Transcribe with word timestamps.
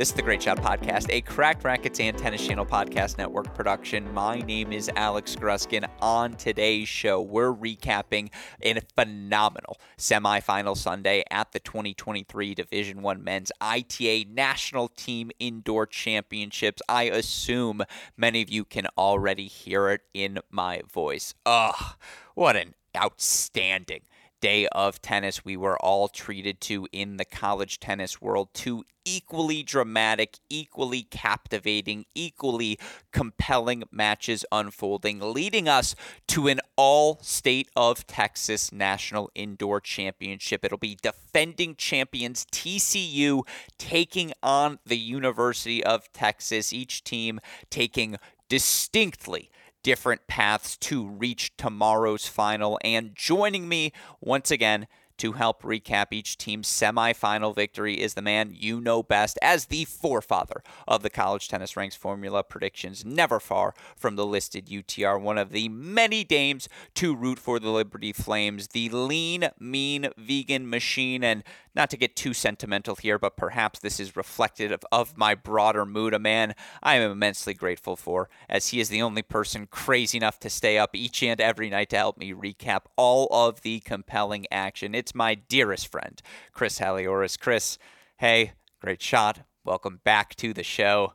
This 0.00 0.08
is 0.08 0.14
the 0.14 0.22
Great 0.22 0.42
Shot 0.42 0.56
Podcast, 0.56 1.10
a 1.10 1.20
Cracked 1.20 1.62
Rackets 1.62 2.00
and 2.00 2.16
Tennis 2.16 2.46
Channel 2.46 2.64
Podcast 2.64 3.18
Network 3.18 3.54
production. 3.54 4.10
My 4.14 4.38
name 4.38 4.72
is 4.72 4.90
Alex 4.96 5.36
Gruskin. 5.36 5.86
On 6.00 6.32
today's 6.32 6.88
show, 6.88 7.20
we're 7.20 7.52
recapping 7.52 8.30
a 8.62 8.80
phenomenal 8.96 9.78
semifinal 9.98 10.74
Sunday 10.74 11.22
at 11.30 11.52
the 11.52 11.60
2023 11.60 12.54
Division 12.54 13.02
One 13.02 13.22
Men's 13.22 13.52
ITA 13.60 14.24
National 14.30 14.88
Team 14.88 15.32
Indoor 15.38 15.84
Championships. 15.84 16.80
I 16.88 17.02
assume 17.02 17.82
many 18.16 18.40
of 18.40 18.48
you 18.48 18.64
can 18.64 18.86
already 18.96 19.48
hear 19.48 19.90
it 19.90 20.00
in 20.14 20.38
my 20.50 20.80
voice. 20.90 21.34
Ugh, 21.44 21.94
what 22.34 22.56
an 22.56 22.74
outstanding 22.96 24.00
day 24.40 24.66
of 24.68 25.00
tennis 25.02 25.44
we 25.44 25.56
were 25.56 25.78
all 25.78 26.08
treated 26.08 26.60
to 26.60 26.86
in 26.92 27.16
the 27.16 27.24
college 27.24 27.78
tennis 27.78 28.20
world. 28.20 28.48
Two 28.54 28.84
equally 29.04 29.62
dramatic, 29.62 30.38
equally 30.48 31.02
captivating, 31.02 32.04
equally 32.14 32.78
compelling 33.12 33.82
matches 33.90 34.44
unfolding, 34.52 35.20
leading 35.20 35.68
us 35.68 35.94
to 36.28 36.48
an 36.48 36.60
all 36.76 37.18
state 37.22 37.68
of 37.74 38.06
Texas 38.06 38.72
National 38.72 39.30
Indoor 39.34 39.80
Championship. 39.80 40.64
It'll 40.64 40.78
be 40.78 40.98
defending 41.00 41.74
champions 41.76 42.46
TCU 42.52 43.42
taking 43.78 44.32
on 44.42 44.78
the 44.84 44.98
University 44.98 45.82
of 45.82 46.12
Texas, 46.12 46.72
each 46.72 47.04
team 47.04 47.40
taking 47.70 48.16
distinctly 48.48 49.50
different 49.82 50.26
paths 50.26 50.76
to 50.78 51.06
reach 51.06 51.56
tomorrow's 51.56 52.26
final. 52.26 52.78
And 52.84 53.14
joining 53.14 53.68
me 53.68 53.92
once 54.20 54.50
again 54.50 54.86
to 55.20 55.32
help 55.32 55.62
recap 55.62 56.06
each 56.12 56.38
team's 56.38 56.66
semifinal 56.66 57.54
victory 57.54 58.00
is 58.00 58.14
the 58.14 58.22
man 58.22 58.50
you 58.54 58.80
know 58.80 59.02
best 59.02 59.38
as 59.42 59.66
the 59.66 59.84
forefather 59.84 60.62
of 60.88 61.02
the 61.02 61.10
college 61.10 61.46
tennis 61.46 61.76
ranks 61.76 61.94
formula 61.94 62.42
predictions, 62.42 63.04
never 63.04 63.38
far 63.38 63.74
from 63.94 64.16
the 64.16 64.24
listed 64.24 64.68
UTR, 64.68 65.20
one 65.20 65.36
of 65.36 65.50
the 65.50 65.68
many 65.68 66.24
dames 66.24 66.70
to 66.94 67.14
root 67.14 67.38
for 67.38 67.60
the 67.60 67.68
Liberty 67.68 68.14
Flames, 68.14 68.68
the 68.68 68.88
lean, 68.88 69.50
mean 69.58 70.08
vegan 70.16 70.70
machine, 70.70 71.22
and 71.22 71.44
not 71.74 71.90
to 71.90 71.96
get 71.96 72.16
too 72.16 72.34
sentimental 72.34 72.96
here, 72.96 73.18
but 73.18 73.36
perhaps 73.36 73.78
this 73.78 74.00
is 74.00 74.16
reflective 74.16 74.72
of, 74.72 74.84
of, 74.92 75.16
my 75.16 75.34
broader 75.34 75.84
mood. 75.84 76.14
A 76.14 76.18
man 76.18 76.54
I 76.82 76.96
am 76.96 77.10
immensely 77.10 77.54
grateful 77.54 77.96
for, 77.96 78.28
as 78.48 78.68
he 78.68 78.80
is 78.80 78.88
the 78.88 79.02
only 79.02 79.22
person 79.22 79.66
crazy 79.66 80.18
enough 80.18 80.40
to 80.40 80.50
stay 80.50 80.78
up 80.78 80.94
each 80.94 81.22
and 81.22 81.40
every 81.40 81.70
night 81.70 81.90
to 81.90 81.96
help 81.96 82.18
me 82.18 82.32
recap 82.32 82.82
all 82.96 83.28
of 83.30 83.62
the 83.62 83.80
compelling 83.80 84.46
action. 84.50 84.94
It's 84.94 85.14
my 85.14 85.34
dearest 85.34 85.90
friend, 85.90 86.20
Chris 86.52 86.78
Halioris. 86.78 87.38
Chris, 87.38 87.78
hey, 88.18 88.52
great 88.80 89.02
shot. 89.02 89.40
Welcome 89.64 90.00
back 90.04 90.34
to 90.36 90.52
the 90.52 90.62
show. 90.62 91.14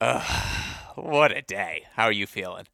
Ugh, 0.00 0.74
what 0.96 1.36
a 1.36 1.42
day. 1.42 1.84
How 1.94 2.04
are 2.04 2.12
you 2.12 2.26
feeling? 2.26 2.66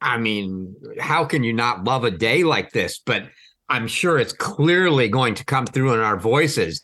I 0.00 0.18
mean, 0.18 0.76
how 0.98 1.24
can 1.24 1.42
you 1.42 1.52
not 1.52 1.84
love 1.84 2.04
a 2.04 2.10
day 2.10 2.44
like 2.44 2.72
this? 2.72 2.98
But 2.98 3.24
I'm 3.68 3.86
sure 3.86 4.18
it's 4.18 4.32
clearly 4.32 5.08
going 5.08 5.34
to 5.34 5.44
come 5.44 5.66
through 5.66 5.94
in 5.94 6.00
our 6.00 6.16
voices. 6.16 6.80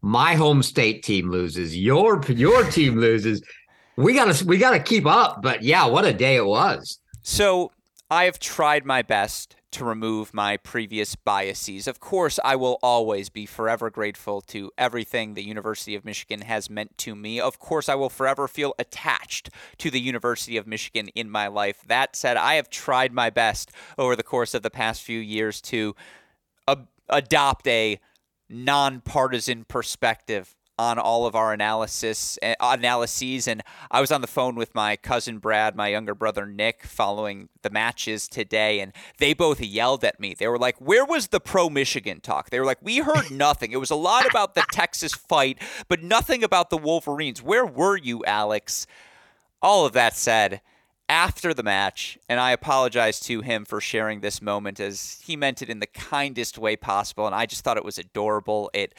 My 0.00 0.34
home 0.34 0.62
state 0.62 1.02
team 1.02 1.30
loses. 1.30 1.76
Your 1.76 2.22
your 2.28 2.64
team 2.64 2.96
loses. 2.96 3.42
We 3.96 4.14
gotta 4.14 4.44
we 4.44 4.58
gotta 4.58 4.80
keep 4.80 5.06
up. 5.06 5.42
But 5.42 5.62
yeah, 5.62 5.86
what 5.86 6.04
a 6.04 6.12
day 6.12 6.36
it 6.36 6.46
was. 6.46 6.98
So 7.22 7.72
I 8.12 8.24
have 8.24 8.38
tried 8.38 8.84
my 8.84 9.00
best 9.00 9.56
to 9.70 9.86
remove 9.86 10.34
my 10.34 10.58
previous 10.58 11.16
biases. 11.16 11.88
Of 11.88 11.98
course, 11.98 12.38
I 12.44 12.56
will 12.56 12.78
always 12.82 13.30
be 13.30 13.46
forever 13.46 13.88
grateful 13.88 14.42
to 14.48 14.70
everything 14.76 15.32
the 15.32 15.42
University 15.42 15.94
of 15.94 16.04
Michigan 16.04 16.42
has 16.42 16.68
meant 16.68 16.98
to 16.98 17.16
me. 17.16 17.40
Of 17.40 17.58
course, 17.58 17.88
I 17.88 17.94
will 17.94 18.10
forever 18.10 18.48
feel 18.48 18.74
attached 18.78 19.48
to 19.78 19.90
the 19.90 19.98
University 19.98 20.58
of 20.58 20.66
Michigan 20.66 21.08
in 21.14 21.30
my 21.30 21.46
life. 21.46 21.80
That 21.86 22.14
said, 22.14 22.36
I 22.36 22.56
have 22.56 22.68
tried 22.68 23.14
my 23.14 23.30
best 23.30 23.72
over 23.96 24.14
the 24.14 24.22
course 24.22 24.52
of 24.52 24.62
the 24.62 24.68
past 24.68 25.00
few 25.00 25.18
years 25.18 25.62
to 25.62 25.96
adopt 27.08 27.66
a 27.66 27.98
nonpartisan 28.50 29.64
perspective 29.64 30.54
on 30.82 30.98
all 30.98 31.26
of 31.26 31.36
our 31.36 31.52
analysis 31.52 32.38
uh, 32.42 32.54
analyses 32.60 33.46
and 33.46 33.62
I 33.90 34.00
was 34.00 34.10
on 34.10 34.20
the 34.20 34.26
phone 34.26 34.56
with 34.56 34.74
my 34.74 34.96
cousin 34.96 35.38
Brad, 35.38 35.76
my 35.76 35.88
younger 35.88 36.14
brother 36.14 36.44
Nick 36.44 36.82
following 36.82 37.48
the 37.62 37.70
matches 37.70 38.26
today 38.26 38.80
and 38.80 38.92
they 39.18 39.32
both 39.32 39.60
yelled 39.60 40.02
at 40.02 40.18
me. 40.18 40.34
They 40.34 40.48
were 40.48 40.58
like, 40.58 40.76
"Where 40.80 41.04
was 41.04 41.28
the 41.28 41.38
pro 41.38 41.70
Michigan 41.70 42.20
talk?" 42.20 42.50
They 42.50 42.58
were 42.58 42.66
like, 42.66 42.82
"We 42.82 42.98
heard 42.98 43.30
nothing. 43.30 43.70
It 43.70 43.80
was 43.80 43.90
a 43.90 43.96
lot 43.96 44.28
about 44.28 44.56
the 44.56 44.64
Texas 44.72 45.12
fight, 45.12 45.58
but 45.86 46.02
nothing 46.02 46.42
about 46.42 46.70
the 46.70 46.78
Wolverines. 46.78 47.40
Where 47.40 47.64
were 47.64 47.96
you, 47.96 48.24
Alex?" 48.24 48.86
All 49.62 49.86
of 49.86 49.92
that 49.92 50.16
said, 50.16 50.60
after 51.12 51.52
the 51.52 51.62
match, 51.62 52.18
and 52.26 52.40
I 52.40 52.52
apologize 52.52 53.20
to 53.20 53.42
him 53.42 53.66
for 53.66 53.82
sharing 53.82 54.20
this 54.20 54.40
moment 54.40 54.80
as 54.80 55.20
he 55.22 55.36
meant 55.36 55.60
it 55.60 55.68
in 55.68 55.78
the 55.78 55.86
kindest 55.86 56.56
way 56.56 56.74
possible, 56.74 57.26
and 57.26 57.34
I 57.34 57.44
just 57.44 57.62
thought 57.62 57.76
it 57.76 57.84
was 57.84 57.98
adorable. 57.98 58.70
It 58.72 58.94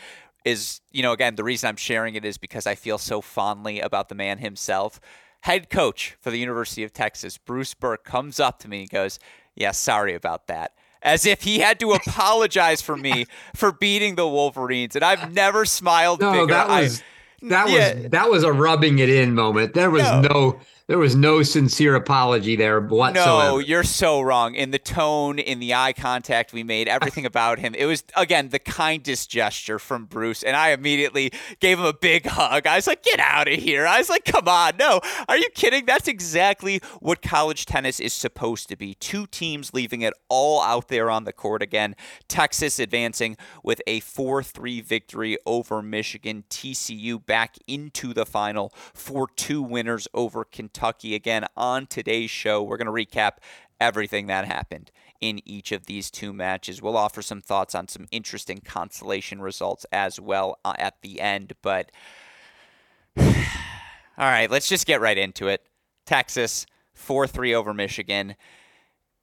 is, 0.45 0.81
you 0.91 1.01
know, 1.01 1.11
again, 1.11 1.35
the 1.35 1.43
reason 1.43 1.69
I'm 1.69 1.75
sharing 1.75 2.15
it 2.15 2.25
is 2.25 2.37
because 2.37 2.67
I 2.67 2.75
feel 2.75 2.97
so 2.97 3.21
fondly 3.21 3.79
about 3.79 4.09
the 4.09 4.15
man 4.15 4.39
himself. 4.39 4.99
Head 5.41 5.69
coach 5.69 6.15
for 6.21 6.31
the 6.31 6.37
University 6.37 6.83
of 6.83 6.93
Texas, 6.93 7.37
Bruce 7.37 7.73
Berque, 7.73 8.03
comes 8.03 8.39
up 8.39 8.59
to 8.59 8.69
me 8.69 8.81
and 8.81 8.89
goes, 8.89 9.19
Yeah, 9.55 9.71
sorry 9.71 10.15
about 10.15 10.47
that. 10.47 10.73
As 11.01 11.25
if 11.25 11.41
he 11.41 11.59
had 11.59 11.79
to 11.81 11.91
apologize 11.91 12.81
for 12.81 12.95
me 12.95 13.25
for 13.55 13.71
beating 13.73 14.15
the 14.15 14.27
Wolverines. 14.27 14.95
And 14.95 15.03
I've 15.03 15.33
never 15.33 15.65
smiled 15.65 16.21
no, 16.21 16.31
bigger. 16.31 16.53
That 16.53 16.69
was, 16.69 17.01
I, 17.01 17.47
that, 17.49 17.69
yeah. 17.69 17.93
was, 17.93 18.11
that 18.11 18.29
was 18.29 18.43
a 18.43 18.53
rubbing 18.53 18.99
it 18.99 19.09
in 19.09 19.35
moment. 19.35 19.73
There 19.73 19.91
was 19.91 20.03
no, 20.03 20.21
no 20.21 20.61
there 20.93 20.99
was 20.99 21.15
no 21.15 21.41
sincere 21.41 21.95
apology 21.95 22.55
there 22.55 22.79
whatsoever. 22.79 23.25
No, 23.25 23.57
you're 23.57 23.83
so 23.83 24.21
wrong. 24.21 24.53
In 24.53 24.69
the 24.69 24.77
tone, 24.77 25.39
in 25.39 25.59
the 25.59 25.73
eye 25.73 25.91
contact 25.91 26.53
we 26.53 26.61
made, 26.61 26.87
everything 26.87 27.25
about 27.33 27.57
him. 27.57 27.73
It 27.73 27.87
was 27.87 28.03
again 28.15 28.49
the 28.49 28.59
kindest 28.59 29.27
gesture 29.31 29.79
from 29.79 30.05
Bruce, 30.05 30.43
and 30.43 30.55
I 30.55 30.69
immediately 30.69 31.31
gave 31.59 31.79
him 31.79 31.85
a 31.85 31.93
big 31.93 32.27
hug. 32.27 32.67
I 32.67 32.75
was 32.75 32.85
like, 32.85 33.01
"Get 33.01 33.19
out 33.19 33.47
of 33.47 33.55
here!" 33.55 33.87
I 33.87 33.97
was 33.97 34.07
like, 34.07 34.23
"Come 34.23 34.47
on, 34.47 34.77
no, 34.77 35.01
are 35.27 35.35
you 35.35 35.49
kidding?" 35.55 35.87
That's 35.87 36.07
exactly 36.07 36.79
what 36.99 37.23
college 37.23 37.65
tennis 37.65 37.99
is 37.99 38.13
supposed 38.13 38.69
to 38.69 38.75
be. 38.75 38.93
Two 38.93 39.25
teams 39.25 39.73
leaving 39.73 40.01
it 40.01 40.13
all 40.29 40.61
out 40.61 40.89
there 40.89 41.09
on 41.09 41.23
the 41.23 41.33
court 41.33 41.63
again. 41.63 41.95
Texas 42.27 42.77
advancing 42.77 43.35
with 43.63 43.81
a 43.87 43.99
4-3 44.01 44.83
victory 44.83 45.39
over 45.47 45.81
Michigan. 45.81 46.43
TCU 46.51 47.25
back 47.25 47.55
into 47.65 48.13
the 48.13 48.27
final 48.27 48.71
for 48.93 49.27
two 49.35 49.63
winners 49.63 50.07
over 50.13 50.45
Kentucky. 50.45 50.82
Kentucky. 50.83 51.15
Again, 51.15 51.45
on 51.55 51.87
today's 51.87 52.29
show, 52.29 52.61
we're 52.61 52.75
going 52.75 52.87
to 52.87 52.91
recap 52.91 53.37
everything 53.79 54.27
that 54.27 54.43
happened 54.43 54.91
in 55.21 55.39
each 55.45 55.71
of 55.71 55.85
these 55.85 56.11
two 56.11 56.33
matches. 56.33 56.81
We'll 56.81 56.97
offer 56.97 57.21
some 57.21 57.39
thoughts 57.39 57.73
on 57.73 57.87
some 57.87 58.05
interesting 58.11 58.59
consolation 58.59 59.41
results 59.41 59.85
as 59.93 60.19
well 60.19 60.59
uh, 60.65 60.73
at 60.77 60.95
the 61.01 61.21
end. 61.21 61.53
But 61.61 61.89
all 63.17 63.23
right, 64.17 64.51
let's 64.51 64.67
just 64.67 64.85
get 64.85 64.99
right 64.99 65.17
into 65.17 65.47
it. 65.47 65.65
Texas 66.05 66.65
4 66.95 67.27
3 67.27 67.55
over 67.55 67.73
Michigan. 67.73 68.35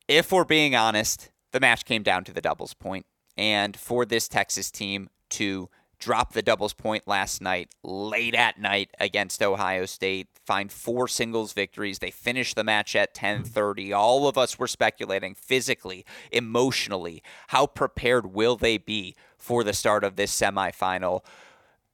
If 0.08 0.32
we're 0.32 0.44
being 0.44 0.74
honest, 0.74 1.30
the 1.52 1.60
match 1.60 1.84
came 1.84 2.02
down 2.02 2.24
to 2.24 2.32
the 2.32 2.40
doubles 2.40 2.72
point. 2.72 3.04
And 3.36 3.76
for 3.76 4.06
this 4.06 4.28
Texas 4.28 4.70
team 4.70 5.10
to 5.30 5.68
drop 6.00 6.32
the 6.32 6.42
doubles 6.42 6.72
point 6.72 7.06
last 7.06 7.40
night, 7.40 7.68
late 7.82 8.34
at 8.34 8.58
night 8.58 8.90
against 8.98 9.42
Ohio 9.42 9.86
State, 9.86 10.28
find 10.44 10.72
four 10.72 11.06
singles 11.06 11.52
victories. 11.52 11.98
They 12.00 12.10
finished 12.10 12.56
the 12.56 12.64
match 12.64 12.96
at 12.96 13.14
10:30. 13.14 13.92
All 13.92 14.26
of 14.26 14.36
us 14.36 14.58
were 14.58 14.66
speculating 14.66 15.34
physically, 15.34 16.04
emotionally, 16.32 17.22
how 17.48 17.66
prepared 17.66 18.34
will 18.34 18.56
they 18.56 18.78
be 18.78 19.14
for 19.36 19.62
the 19.62 19.72
start 19.72 20.02
of 20.02 20.16
this 20.16 20.34
semifinal? 20.34 21.24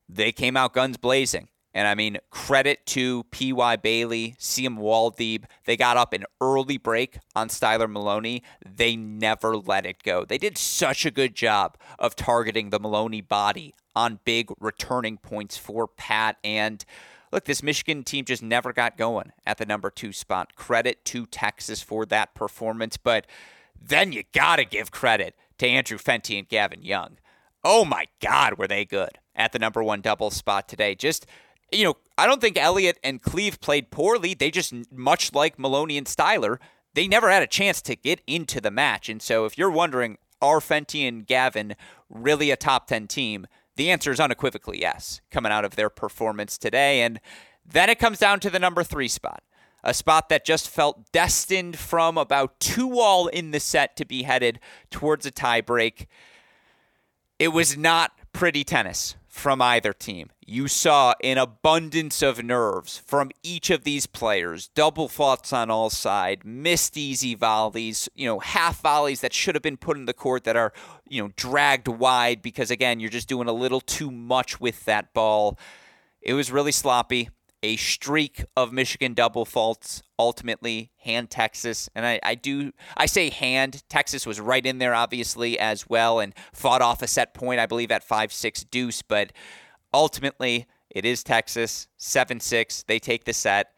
They 0.08 0.32
came 0.32 0.56
out 0.56 0.72
guns 0.72 0.96
blazing. 0.96 1.48
And 1.76 1.86
I 1.86 1.94
mean, 1.94 2.16
credit 2.30 2.86
to 2.86 3.24
P.Y. 3.24 3.76
Bailly, 3.76 4.34
Siem 4.38 4.78
Woldeab. 4.78 5.44
They 5.66 5.76
got 5.76 5.98
up 5.98 6.14
an 6.14 6.24
early 6.40 6.78
break 6.78 7.18
on 7.34 7.50
Styler 7.50 7.86
Maloney. 7.86 8.42
They 8.64 8.96
never 8.96 9.58
let 9.58 9.84
it 9.84 10.02
go. 10.02 10.24
They 10.24 10.38
did 10.38 10.56
such 10.56 11.04
a 11.04 11.10
good 11.10 11.34
job 11.34 11.76
of 11.98 12.16
targeting 12.16 12.70
the 12.70 12.80
Maloney 12.80 13.20
body 13.20 13.74
on 13.94 14.20
big 14.24 14.48
returning 14.58 15.18
points 15.18 15.58
for 15.58 15.86
Pat. 15.86 16.38
And 16.42 16.82
look, 17.30 17.44
this 17.44 17.62
Michigan 17.62 18.04
team 18.04 18.24
just 18.24 18.42
never 18.42 18.72
got 18.72 18.96
going 18.96 19.32
at 19.44 19.58
the 19.58 19.66
number 19.66 19.90
two 19.90 20.14
spot. 20.14 20.56
Credit 20.56 21.04
to 21.04 21.26
Texas 21.26 21.82
for 21.82 22.06
that 22.06 22.34
performance. 22.34 22.96
But 22.96 23.26
then 23.78 24.12
you 24.12 24.22
got 24.32 24.56
to 24.56 24.64
give 24.64 24.90
credit 24.90 25.34
to 25.58 25.68
Andrew 25.68 25.98
Fenty 25.98 26.38
and 26.38 26.48
Gavin 26.48 26.80
Young. 26.80 27.18
Oh 27.62 27.84
my 27.84 28.06
God, 28.22 28.56
were 28.56 28.66
they 28.66 28.86
good 28.86 29.18
at 29.34 29.52
the 29.52 29.58
number 29.58 29.82
one 29.82 30.00
double 30.00 30.30
spot 30.30 30.68
today. 30.68 30.94
Just 30.94 31.26
you 31.72 31.84
know, 31.84 31.94
I 32.18 32.26
don't 32.26 32.40
think 32.40 32.56
Eliot 32.56 32.98
and 33.02 33.20
Cleeve 33.20 33.60
played 33.60 33.90
poorly. 33.90 34.34
They 34.34 34.50
just, 34.50 34.72
much 34.92 35.32
like 35.32 35.58
Maloney 35.58 35.98
and 35.98 36.06
Styler, 36.06 36.58
they 36.94 37.08
never 37.08 37.30
had 37.30 37.42
a 37.42 37.46
chance 37.46 37.82
to 37.82 37.96
get 37.96 38.22
into 38.26 38.60
the 38.60 38.70
match. 38.70 39.08
And 39.08 39.20
so 39.20 39.44
if 39.44 39.58
you're 39.58 39.70
wondering, 39.70 40.18
are 40.40 40.60
Fenty 40.60 41.06
and 41.06 41.26
Gavin 41.26 41.76
really 42.08 42.50
a 42.50 42.56
top 42.56 42.86
10 42.86 43.06
team? 43.08 43.46
The 43.76 43.90
answer 43.90 44.10
is 44.10 44.20
unequivocally 44.20 44.80
yes, 44.80 45.20
coming 45.30 45.52
out 45.52 45.64
of 45.64 45.76
their 45.76 45.90
performance 45.90 46.56
today. 46.56 47.02
And 47.02 47.20
then 47.64 47.90
it 47.90 47.98
comes 47.98 48.18
down 48.18 48.40
to 48.40 48.50
the 48.50 48.58
number 48.58 48.82
three 48.82 49.08
spot, 49.08 49.42
a 49.84 49.92
spot 49.92 50.28
that 50.28 50.46
just 50.46 50.70
felt 50.70 51.10
destined 51.12 51.78
from 51.78 52.16
about 52.16 52.58
two 52.60 52.98
all 52.98 53.26
in 53.26 53.50
the 53.50 53.60
set 53.60 53.96
to 53.96 54.06
be 54.06 54.22
headed 54.22 54.60
towards 54.90 55.26
a 55.26 55.32
tiebreak. 55.32 56.06
It 57.38 57.48
was 57.48 57.76
not 57.76 58.12
pretty 58.32 58.64
tennis 58.64 59.16
from 59.36 59.60
either 59.60 59.92
team. 59.92 60.30
You 60.46 60.66
saw 60.66 61.12
an 61.22 61.36
abundance 61.36 62.22
of 62.22 62.42
nerves 62.42 62.96
from 63.06 63.30
each 63.42 63.68
of 63.68 63.84
these 63.84 64.06
players. 64.06 64.68
Double 64.68 65.08
faults 65.08 65.52
on 65.52 65.70
all 65.70 65.90
sides, 65.90 66.40
missed 66.42 66.96
easy 66.96 67.34
volleys, 67.34 68.08
you 68.14 68.26
know, 68.26 68.38
half 68.38 68.80
volleys 68.80 69.20
that 69.20 69.34
should 69.34 69.54
have 69.54 69.62
been 69.62 69.76
put 69.76 69.98
in 69.98 70.06
the 70.06 70.14
court 70.14 70.44
that 70.44 70.56
are, 70.56 70.72
you 71.06 71.22
know, 71.22 71.32
dragged 71.36 71.86
wide 71.86 72.40
because 72.40 72.70
again, 72.70 72.98
you're 72.98 73.10
just 73.10 73.28
doing 73.28 73.46
a 73.46 73.52
little 73.52 73.82
too 73.82 74.10
much 74.10 74.58
with 74.58 74.86
that 74.86 75.12
ball. 75.12 75.58
It 76.22 76.32
was 76.32 76.50
really 76.50 76.72
sloppy 76.72 77.28
a 77.66 77.74
streak 77.74 78.44
of 78.56 78.72
Michigan 78.72 79.12
double 79.12 79.44
faults 79.44 80.04
ultimately 80.20 80.92
hand 80.98 81.30
Texas. 81.30 81.90
And 81.96 82.06
I, 82.06 82.20
I 82.22 82.36
do 82.36 82.70
I 82.96 83.06
say 83.06 83.28
hand. 83.28 83.82
Texas 83.88 84.24
was 84.24 84.38
right 84.40 84.64
in 84.64 84.78
there 84.78 84.94
obviously 84.94 85.58
as 85.58 85.88
well 85.88 86.20
and 86.20 86.32
fought 86.52 86.80
off 86.80 87.02
a 87.02 87.08
set 87.08 87.34
point, 87.34 87.58
I 87.58 87.66
believe, 87.66 87.90
at 87.90 88.04
five 88.04 88.32
six 88.32 88.62
deuce, 88.62 89.02
but 89.02 89.32
ultimately 89.92 90.66
it 90.90 91.04
is 91.04 91.24
Texas, 91.24 91.88
seven 91.96 92.38
six. 92.38 92.84
They 92.84 93.00
take 93.00 93.24
the 93.24 93.32
set. 93.32 93.72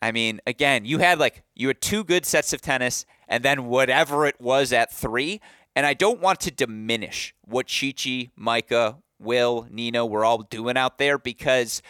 I 0.00 0.12
mean, 0.12 0.40
again, 0.46 0.84
you 0.84 0.98
had 0.98 1.18
like 1.18 1.42
you 1.56 1.66
had 1.66 1.80
two 1.80 2.04
good 2.04 2.24
sets 2.24 2.52
of 2.52 2.60
tennis 2.60 3.04
and 3.26 3.42
then 3.42 3.66
whatever 3.66 4.24
it 4.24 4.40
was 4.40 4.72
at 4.72 4.92
three. 4.92 5.40
And 5.74 5.84
I 5.84 5.94
don't 5.94 6.20
want 6.20 6.38
to 6.40 6.52
diminish 6.52 7.34
what 7.40 7.66
Chi 7.66 7.92
Chi, 7.92 8.30
Micah, 8.36 8.98
Will, 9.18 9.66
Nino 9.68 10.04
were 10.06 10.24
all 10.24 10.42
doing 10.42 10.76
out 10.76 10.98
there 10.98 11.18
because 11.18 11.82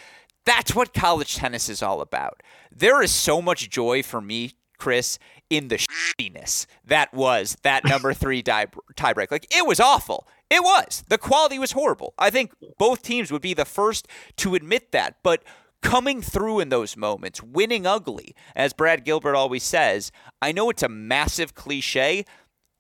that's 0.45 0.75
what 0.75 0.95
college 0.95 1.37
tennis 1.37 1.69
is 1.69 1.83
all 1.83 2.01
about. 2.01 2.43
There 2.71 3.03
is 3.03 3.13
so 3.13 3.41
much 3.41 3.71
joy 3.71 4.03
for 4.03 4.21
me, 4.21 4.53
Chris, 4.79 5.19
in 5.51 5.69
the 5.69 5.77
shittiness 5.79 6.67
that 6.85 7.13
was 7.15 7.57
that 7.63 7.85
number 7.89 8.13
three 8.13 8.43
tiebreak. 8.43 9.31
Like, 9.31 9.47
it 9.55 9.67
was 9.67 9.81
awful. 9.81 10.27
It 10.51 10.63
was. 10.63 11.05
The 11.09 11.19
quality 11.19 11.59
was 11.59 11.73
horrible. 11.73 12.15
I 12.19 12.31
think 12.31 12.53
both 12.79 13.03
teams 13.03 13.31
would 13.31 13.43
be 13.43 13.55
the 13.55 13.65
first 13.65 14.09
to 14.39 14.55
admit 14.55 14.93
that. 14.93 15.17
But 15.23 15.45
coming 15.83 16.21
through 16.23 16.61
in 16.61 16.69
those 16.69 16.97
moments, 16.97 17.43
winning 17.43 17.87
ugly, 17.87 18.35
as 18.55 18.73
Brad 18.73 19.05
Gilbert 19.05 19.35
always 19.35 19.63
says, 19.63 20.13
I 20.41 20.53
know 20.53 20.71
it's 20.71 20.83
a 20.83 20.89
massive 20.89 21.55
cliche. 21.55 22.25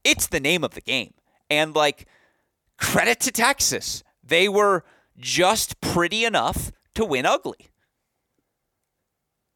It's 0.04 0.26
the 0.26 0.40
name 0.40 0.64
of 0.64 0.72
the 0.72 0.80
game. 0.80 1.14
And, 1.48 1.74
like, 1.74 2.06
credit 2.78 3.20
to 3.20 3.30
Texas. 3.32 4.02
They 4.22 4.48
were 4.48 4.84
just 5.18 5.80
pretty 5.80 6.24
enough 6.24 6.72
to 6.94 7.04
win 7.04 7.26
ugly. 7.26 7.68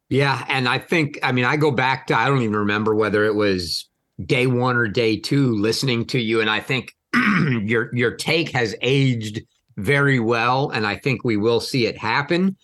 Yeah, 0.08 0.44
and 0.48 0.68
I 0.68 0.78
think 0.78 1.18
I 1.22 1.32
mean 1.32 1.44
I 1.44 1.56
go 1.56 1.70
back 1.70 2.06
to 2.08 2.16
I 2.16 2.26
don't 2.26 2.42
even 2.42 2.56
remember 2.56 2.94
whether 2.94 3.24
it 3.24 3.34
was 3.34 3.88
day 4.24 4.46
1 4.46 4.76
or 4.76 4.88
day 4.88 5.18
2 5.18 5.54
listening 5.56 6.06
to 6.06 6.18
you 6.18 6.40
and 6.40 6.48
I 6.48 6.60
think 6.60 6.94
your 7.62 7.94
your 7.94 8.12
take 8.12 8.50
has 8.50 8.74
aged 8.82 9.42
very 9.76 10.20
well 10.20 10.70
and 10.70 10.86
I 10.86 10.96
think 10.96 11.24
we 11.24 11.36
will 11.36 11.60
see 11.60 11.86
it 11.86 11.98
happen. 11.98 12.56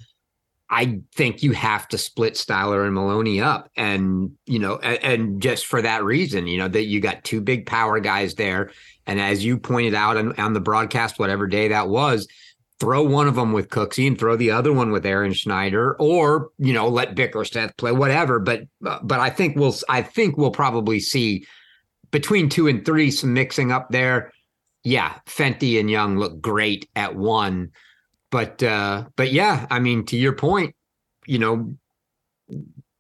I 0.71 1.01
think 1.15 1.43
you 1.43 1.53
have 1.53 1.87
to 1.89 1.99
split 1.99 2.35
Styler 2.35 2.87
and 2.87 2.95
Maloney 2.95 3.41
up 3.41 3.69
and 3.77 4.31
you 4.47 4.61
know 4.61 4.77
and, 4.77 5.05
and 5.05 5.43
just 5.43 5.67
for 5.67 5.83
that 5.83 6.05
reason, 6.05 6.47
you 6.47 6.59
know 6.59 6.69
that 6.69 6.85
you 6.85 7.01
got 7.01 7.25
two 7.25 7.41
big 7.41 7.67
power 7.67 7.99
guys 7.99 8.37
there 8.37 8.71
and 9.07 9.21
as 9.21 9.45
you 9.45 9.59
pointed 9.59 9.95
out 9.95 10.17
on, 10.17 10.39
on 10.39 10.53
the 10.53 10.61
broadcast 10.61 11.19
whatever 11.19 11.49
day 11.49 11.69
that 11.69 11.89
was, 11.89 12.29
throw 12.83 13.01
one 13.01 13.29
of 13.29 13.37
them 13.37 13.53
with 13.53 13.69
Cooksey 13.69 14.09
and 14.09 14.19
throw 14.19 14.35
the 14.35 14.51
other 14.51 14.73
one 14.73 14.91
with 14.91 15.05
Ehrenschneider, 15.05 15.95
or 16.01 16.51
you 16.59 16.73
know 16.73 16.89
let 16.89 17.15
Bickerstaff 17.15 17.77
play 17.77 17.93
whatever. 17.93 18.41
But 18.41 18.63
but 18.81 19.21
I 19.21 19.31
think 19.31 19.57
we'll 19.57 19.77
I 19.89 20.03
think 20.03 20.37
we'll 20.37 20.51
probably 20.51 20.99
see 20.99 21.47
between 22.11 22.49
two 22.49 22.67
and 22.67 22.85
three 22.85 23.13
some 23.13 23.33
mixing 23.33 23.71
up 23.71 23.91
there. 23.91 24.33
Yeah, 24.83 25.15
Fenty 25.27 25.79
and 25.79 25.89
Young 25.89 26.19
look 26.19 26.41
great 26.41 26.89
at 26.97 27.15
one, 27.15 27.71
but 28.33 28.61
uh, 28.65 29.05
but 29.15 29.31
yeah, 29.31 29.69
I 29.71 29.79
mean 29.79 30.05
to 30.07 30.17
your 30.17 30.35
point, 30.35 30.75
you 31.25 31.39
know. 31.39 31.75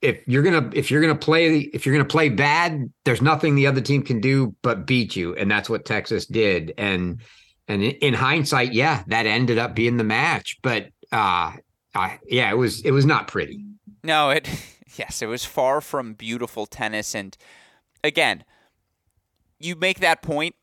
If 0.00 0.20
you're 0.26 0.42
gonna 0.42 0.70
if 0.74 0.90
you're 0.90 1.00
gonna 1.00 1.14
play 1.14 1.58
if 1.58 1.86
you're 1.86 1.94
gonna 1.94 2.08
play 2.08 2.28
bad, 2.28 2.92
there's 3.04 3.22
nothing 3.22 3.54
the 3.54 3.68
other 3.68 3.80
team 3.80 4.02
can 4.02 4.20
do 4.20 4.54
but 4.62 4.86
beat 4.86 5.16
you, 5.16 5.34
and 5.34 5.50
that's 5.50 5.68
what 5.70 5.84
Texas 5.84 6.26
did. 6.26 6.72
And 6.76 7.20
and 7.68 7.82
in 7.82 8.14
hindsight, 8.14 8.72
yeah, 8.72 9.04
that 9.06 9.26
ended 9.26 9.58
up 9.58 9.74
being 9.74 9.96
the 9.96 10.04
match. 10.04 10.58
But 10.62 10.88
uh, 11.10 11.52
uh, 11.94 12.16
yeah, 12.26 12.50
it 12.50 12.56
was 12.56 12.80
it 12.82 12.90
was 12.90 13.06
not 13.06 13.28
pretty. 13.28 13.64
No, 14.02 14.30
it 14.30 14.48
yes, 14.96 15.22
it 15.22 15.26
was 15.26 15.44
far 15.44 15.80
from 15.80 16.14
beautiful 16.14 16.66
tennis. 16.66 17.14
And 17.14 17.36
again, 18.02 18.44
you 19.58 19.76
make 19.76 20.00
that 20.00 20.22
point 20.22 20.54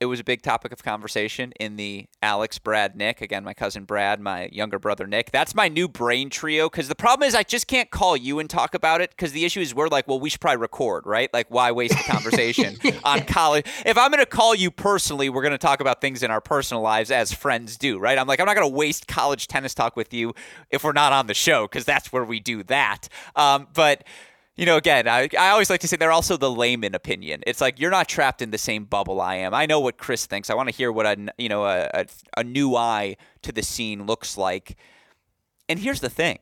it 0.00 0.06
was 0.06 0.20
a 0.20 0.24
big 0.24 0.42
topic 0.42 0.70
of 0.70 0.82
conversation 0.82 1.52
in 1.58 1.76
the 1.76 2.06
Alex, 2.22 2.58
Brad, 2.58 2.94
Nick. 2.94 3.20
Again, 3.20 3.42
my 3.42 3.54
cousin 3.54 3.84
Brad, 3.84 4.20
my 4.20 4.48
younger 4.52 4.78
brother 4.78 5.06
Nick. 5.06 5.32
That's 5.32 5.54
my 5.54 5.68
new 5.68 5.88
brain 5.88 6.30
trio 6.30 6.68
because 6.68 6.86
the 6.86 6.94
problem 6.94 7.26
is 7.26 7.34
I 7.34 7.42
just 7.42 7.66
can't 7.66 7.90
call 7.90 8.16
you 8.16 8.38
and 8.38 8.48
talk 8.48 8.74
about 8.74 9.00
it 9.00 9.10
because 9.10 9.32
the 9.32 9.44
issue 9.44 9.60
is 9.60 9.74
we're 9.74 9.88
like, 9.88 10.06
well, 10.06 10.20
we 10.20 10.30
should 10.30 10.40
probably 10.40 10.58
record, 10.58 11.04
right? 11.04 11.32
Like, 11.32 11.46
why 11.50 11.72
waste 11.72 11.96
the 11.96 12.12
conversation 12.12 12.76
on 13.04 13.24
college? 13.24 13.66
If 13.84 13.98
I'm 13.98 14.10
going 14.10 14.22
to 14.22 14.26
call 14.26 14.54
you 14.54 14.70
personally, 14.70 15.30
we're 15.30 15.42
going 15.42 15.52
to 15.52 15.58
talk 15.58 15.80
about 15.80 16.00
things 16.00 16.22
in 16.22 16.30
our 16.30 16.40
personal 16.40 16.82
lives 16.82 17.10
as 17.10 17.32
friends 17.32 17.76
do, 17.76 17.98
right? 17.98 18.18
I'm 18.18 18.28
like, 18.28 18.38
I'm 18.38 18.46
not 18.46 18.54
going 18.54 18.70
to 18.70 18.76
waste 18.76 19.08
college 19.08 19.48
tennis 19.48 19.74
talk 19.74 19.96
with 19.96 20.14
you 20.14 20.32
if 20.70 20.84
we're 20.84 20.92
not 20.92 21.12
on 21.12 21.26
the 21.26 21.34
show 21.34 21.66
because 21.66 21.84
that's 21.84 22.12
where 22.12 22.24
we 22.24 22.38
do 22.38 22.62
that. 22.64 23.08
Um, 23.34 23.66
but 23.74 24.04
you 24.58 24.66
know, 24.66 24.76
again, 24.76 25.06
I, 25.06 25.28
I 25.38 25.50
always 25.50 25.70
like 25.70 25.80
to 25.82 25.88
say 25.88 25.96
they're 25.96 26.10
also 26.10 26.36
the 26.36 26.50
layman 26.50 26.96
opinion. 26.96 27.42
It's 27.46 27.60
like 27.60 27.78
you're 27.78 27.92
not 27.92 28.08
trapped 28.08 28.42
in 28.42 28.50
the 28.50 28.58
same 28.58 28.84
bubble 28.84 29.20
I 29.20 29.36
am. 29.36 29.54
I 29.54 29.66
know 29.66 29.78
what 29.78 29.98
Chris 29.98 30.26
thinks. 30.26 30.50
I 30.50 30.54
want 30.54 30.68
to 30.68 30.74
hear 30.74 30.90
what 30.90 31.06
a 31.06 31.32
you 31.38 31.48
know 31.48 31.64
a, 31.64 31.88
a, 31.94 32.06
a 32.36 32.42
new 32.42 32.74
eye 32.74 33.16
to 33.42 33.52
the 33.52 33.62
scene 33.62 34.04
looks 34.04 34.36
like. 34.36 34.76
And 35.68 35.78
here's 35.78 36.00
the 36.00 36.10
thing: 36.10 36.40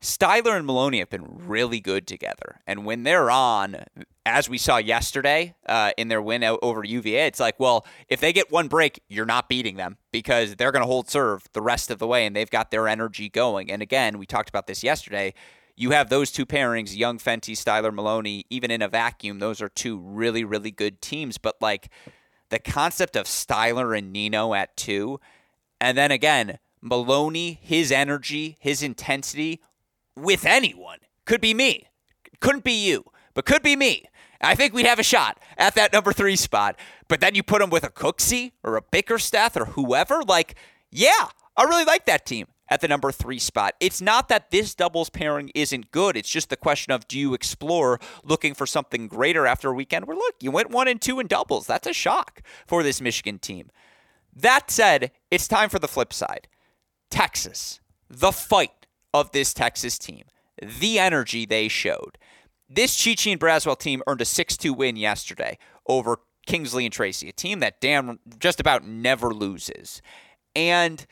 Styler 0.00 0.56
and 0.56 0.66
Maloney 0.66 1.00
have 1.00 1.10
been 1.10 1.26
really 1.26 1.80
good 1.80 2.06
together, 2.06 2.60
and 2.64 2.84
when 2.84 3.02
they're 3.02 3.28
on, 3.28 3.84
as 4.24 4.48
we 4.48 4.56
saw 4.56 4.76
yesterday 4.76 5.56
uh, 5.66 5.90
in 5.98 6.06
their 6.06 6.22
win 6.22 6.44
over 6.44 6.84
UVA, 6.84 7.26
it's 7.26 7.40
like, 7.40 7.58
well, 7.58 7.84
if 8.08 8.20
they 8.20 8.32
get 8.32 8.52
one 8.52 8.68
break, 8.68 9.02
you're 9.08 9.26
not 9.26 9.48
beating 9.48 9.74
them 9.74 9.96
because 10.12 10.54
they're 10.54 10.70
going 10.70 10.84
to 10.84 10.86
hold 10.86 11.10
serve 11.10 11.48
the 11.54 11.62
rest 11.62 11.90
of 11.90 11.98
the 11.98 12.06
way, 12.06 12.24
and 12.24 12.36
they've 12.36 12.50
got 12.50 12.70
their 12.70 12.86
energy 12.86 13.28
going. 13.28 13.68
And 13.68 13.82
again, 13.82 14.16
we 14.16 14.26
talked 14.26 14.48
about 14.48 14.68
this 14.68 14.84
yesterday 14.84 15.34
you 15.78 15.92
have 15.92 16.08
those 16.08 16.32
two 16.32 16.44
pairings, 16.44 16.96
Young 16.96 17.18
Fenty, 17.18 17.52
Styler 17.52 17.94
Maloney, 17.94 18.44
even 18.50 18.72
in 18.72 18.82
a 18.82 18.88
vacuum, 18.88 19.38
those 19.38 19.62
are 19.62 19.68
two 19.68 19.96
really, 19.96 20.42
really 20.42 20.72
good 20.72 21.00
teams. 21.00 21.38
But 21.38 21.54
like 21.60 21.88
the 22.48 22.58
concept 22.58 23.14
of 23.14 23.26
Styler 23.26 23.96
and 23.96 24.12
Nino 24.12 24.54
at 24.54 24.76
two, 24.76 25.20
and 25.80 25.96
then 25.96 26.10
again, 26.10 26.58
Maloney, 26.80 27.60
his 27.62 27.92
energy, 27.92 28.56
his 28.58 28.82
intensity 28.82 29.60
with 30.16 30.44
anyone 30.44 30.98
could 31.24 31.40
be 31.40 31.54
me. 31.54 31.86
Couldn't 32.40 32.64
be 32.64 32.84
you, 32.84 33.04
but 33.34 33.46
could 33.46 33.62
be 33.62 33.76
me. 33.76 34.04
I 34.40 34.56
think 34.56 34.74
we'd 34.74 34.86
have 34.86 34.98
a 34.98 35.04
shot 35.04 35.38
at 35.56 35.76
that 35.76 35.92
number 35.92 36.12
three 36.12 36.36
spot. 36.36 36.76
But 37.06 37.20
then 37.20 37.36
you 37.36 37.44
put 37.44 37.62
him 37.62 37.70
with 37.70 37.84
a 37.84 37.90
Cooksey 37.90 38.50
or 38.64 38.76
a 38.76 38.82
Bickerstaff 38.82 39.56
or 39.56 39.66
whoever. 39.66 40.22
Like, 40.22 40.56
yeah, 40.90 41.28
I 41.56 41.64
really 41.64 41.84
like 41.84 42.06
that 42.06 42.26
team 42.26 42.46
at 42.70 42.80
the 42.80 42.88
number 42.88 43.10
three 43.12 43.38
spot. 43.38 43.74
It's 43.80 44.00
not 44.00 44.28
that 44.28 44.50
this 44.50 44.74
doubles 44.74 45.10
pairing 45.10 45.50
isn't 45.54 45.90
good. 45.90 46.16
It's 46.16 46.30
just 46.30 46.50
the 46.50 46.56
question 46.56 46.92
of 46.92 47.08
do 47.08 47.18
you 47.18 47.34
explore 47.34 47.98
looking 48.24 48.54
for 48.54 48.66
something 48.66 49.08
greater 49.08 49.46
after 49.46 49.70
a 49.70 49.74
weekend 49.74 50.06
where, 50.06 50.16
look, 50.16 50.36
you 50.40 50.50
went 50.50 50.70
one 50.70 50.88
and 50.88 51.00
two 51.00 51.20
in 51.20 51.26
doubles. 51.26 51.66
That's 51.66 51.86
a 51.86 51.92
shock 51.92 52.42
for 52.66 52.82
this 52.82 53.00
Michigan 53.00 53.38
team. 53.38 53.70
That 54.34 54.70
said, 54.70 55.10
it's 55.30 55.48
time 55.48 55.68
for 55.68 55.78
the 55.78 55.88
flip 55.88 56.12
side. 56.12 56.48
Texas, 57.10 57.80
the 58.08 58.32
fight 58.32 58.86
of 59.12 59.32
this 59.32 59.54
Texas 59.54 59.98
team, 59.98 60.24
the 60.60 60.98
energy 60.98 61.46
they 61.46 61.68
showed. 61.68 62.18
This 62.68 63.02
Chi 63.02 63.30
and 63.30 63.40
Braswell 63.40 63.78
team 63.78 64.02
earned 64.06 64.20
a 64.20 64.26
6 64.26 64.56
2 64.56 64.74
win 64.74 64.96
yesterday 64.96 65.58
over 65.86 66.18
Kingsley 66.46 66.84
and 66.84 66.92
Tracy, 66.92 67.28
a 67.28 67.32
team 67.32 67.60
that 67.60 67.80
damn 67.80 68.18
just 68.38 68.60
about 68.60 68.84
never 68.86 69.32
loses. 69.32 70.02
And 70.54 71.06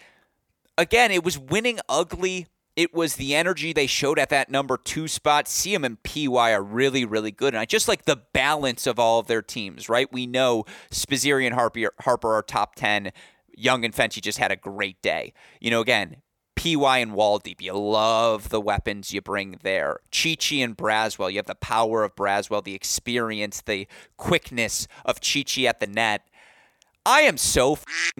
again, 0.78 1.11
it 1.11 1.25
was 1.25 1.38
winning 1.38 1.78
ugly. 1.88 2.47
It 2.75 2.92
was 2.92 3.16
the 3.16 3.35
energy 3.35 3.73
they 3.73 3.87
showed 3.87 4.18
at 4.18 4.28
that 4.28 4.50
number 4.50 4.76
two 4.76 5.09
spot. 5.09 5.49
Siem 5.49 5.85
and 5.85 6.02
PY 6.02 6.52
are 6.52 6.62
really, 6.62 7.04
really 7.04 7.30
good. 7.30 7.54
And 7.54 7.61
I 7.61 7.64
just 7.64 7.88
like 7.88 8.04
the 8.04 8.23
balance 8.35 8.87
of 8.87 8.99
all 8.99 9.18
of 9.18 9.28
their 9.28 9.42
teams, 9.42 9.88
right? 9.88 10.12
We 10.12 10.26
know 10.26 10.64
Spizzirri 10.90 11.47
and 11.47 11.54
Harper, 11.54 12.35
are 12.35 12.42
top 12.42 12.75
10. 12.75 13.12
Young 13.56 13.85
and 13.87 13.95
Fenty 13.95 14.21
just 14.21 14.38
had 14.38 14.52
a 14.52 14.56
great 14.56 15.00
day. 15.00 15.33
You 15.61 15.71
know, 15.71 15.80
again, 15.80 16.16
PY 16.56 16.99
and 16.99 17.12
Woldeab, 17.12 17.62
you 17.62 17.73
love 17.73 18.50
the 18.50 18.61
weapons 18.61 19.12
you 19.12 19.23
bring 19.23 19.59
there. 19.62 20.00
Chichi 20.11 20.61
and 20.61 20.76
Braswell, 20.76 21.30
you 21.30 21.38
have 21.38 21.47
the 21.47 21.54
power 21.54 22.04
of 22.04 22.14
Braswell, 22.14 22.62
the 22.62 22.75
experience, 22.75 23.62
the 23.62 23.88
quickness 24.18 24.87
of 25.06 25.21
Chichi 25.21 25.66
at 25.66 25.80
the 25.80 25.87
net. 25.87 26.28
I 27.06 27.23
am 27.23 27.38
so 27.38 27.78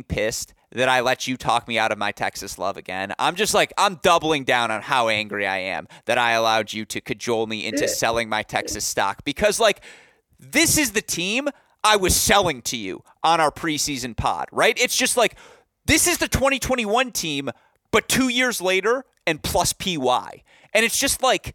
pissed 0.09 0.55
that 0.73 0.89
I 0.89 1.01
let 1.01 1.27
you 1.27 1.37
talk 1.37 1.69
me 1.69 1.79
out 1.79 1.93
of 1.93 1.99
my 1.99 2.13
Texas 2.13 2.59
love 2.59 2.77
again. 2.77 3.15
I'm 3.19 3.37
just 3.37 3.55
like, 3.55 3.73
I'm 3.79 3.97
doubling 3.97 4.45
down 4.45 4.71
on 4.71 4.83
how 4.83 5.09
angry 5.09 5.47
I 5.47 5.59
am 5.59 5.87
that 6.07 6.19
I 6.19 6.33
allowed 6.33 6.73
you 6.73 6.85
to 6.87 7.01
cajole 7.01 7.47
me 7.47 7.67
into 7.67 7.87
selling 7.89 8.29
my 8.29 8.43
Texas 8.43 8.85
stock 8.85 9.25
because, 9.25 9.61
like, 9.61 9.81
this 10.39 10.77
is 10.77 10.93
the 10.93 11.03
team 11.03 11.49
I 11.85 11.97
was 11.97 12.17
selling 12.17 12.63
to 12.63 12.77
you 12.77 13.03
on 13.23 13.41
our 13.41 13.51
preseason 13.51 14.17
pod, 14.17 14.49
right? 14.51 14.77
It's 14.79 14.97
just 14.97 15.17
like, 15.17 15.37
this 15.87 16.07
is 16.07 16.19
the 16.19 16.29
2021 16.29 17.13
team, 17.13 17.51
but 17.93 18.09
two 18.09 18.29
years 18.29 18.61
later 18.61 19.05
and 19.27 19.43
plus 19.43 19.73
PY. 19.73 20.43
And 20.75 20.85
it's 20.85 20.99
just 20.99 21.23
like, 21.23 21.55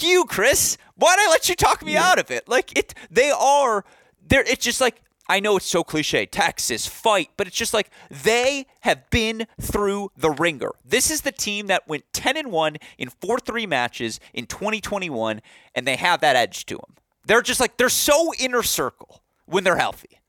you, 0.00 0.24
Chris. 0.24 0.78
Why'd 0.96 1.18
I 1.18 1.28
let 1.28 1.48
you 1.48 1.54
talk 1.54 1.84
me 1.84 1.96
out 1.96 2.18
of 2.18 2.30
it? 2.30 2.48
Like, 2.48 2.76
it, 2.76 2.94
they 3.10 3.30
are, 3.30 3.84
they're, 4.26 4.42
it's 4.42 4.64
just 4.64 4.80
like, 4.80 5.02
I 5.28 5.40
know 5.40 5.56
it's 5.56 5.66
so 5.66 5.84
cliche, 5.84 6.24
Texas, 6.24 6.86
fight, 6.86 7.30
but 7.36 7.46
it's 7.46 7.56
just 7.56 7.74
like 7.74 7.90
they 8.10 8.66
have 8.80 9.08
been 9.10 9.46
through 9.60 10.10
the 10.16 10.30
ringer. 10.30 10.70
This 10.84 11.10
is 11.10 11.20
the 11.20 11.32
team 11.32 11.66
that 11.66 11.86
went 11.86 12.04
10 12.14 12.36
and 12.36 12.50
1 12.50 12.76
in 12.96 13.10
4 13.10 13.38
3 13.38 13.66
matches 13.66 14.20
in 14.32 14.46
2021, 14.46 15.42
and 15.74 15.86
they 15.86 15.96
have 15.96 16.20
that 16.20 16.36
edge 16.36 16.64
to 16.66 16.76
them. 16.76 16.94
They're 17.26 17.42
just 17.42 17.60
like, 17.60 17.76
they're 17.76 17.90
so 17.90 18.32
inner 18.38 18.62
circle 18.62 19.22
when 19.44 19.64
they're 19.64 19.76
healthy. 19.76 20.20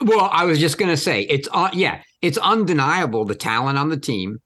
Well, 0.00 0.28
I 0.32 0.44
was 0.44 0.58
just 0.58 0.78
going 0.78 0.90
to 0.90 0.96
say, 0.96 1.22
it's, 1.22 1.48
uh, 1.52 1.68
yeah, 1.72 2.00
it's 2.22 2.38
undeniable 2.38 3.24
the 3.26 3.34
talent 3.34 3.78
on 3.78 3.90
the 3.90 3.98
team. 3.98 4.38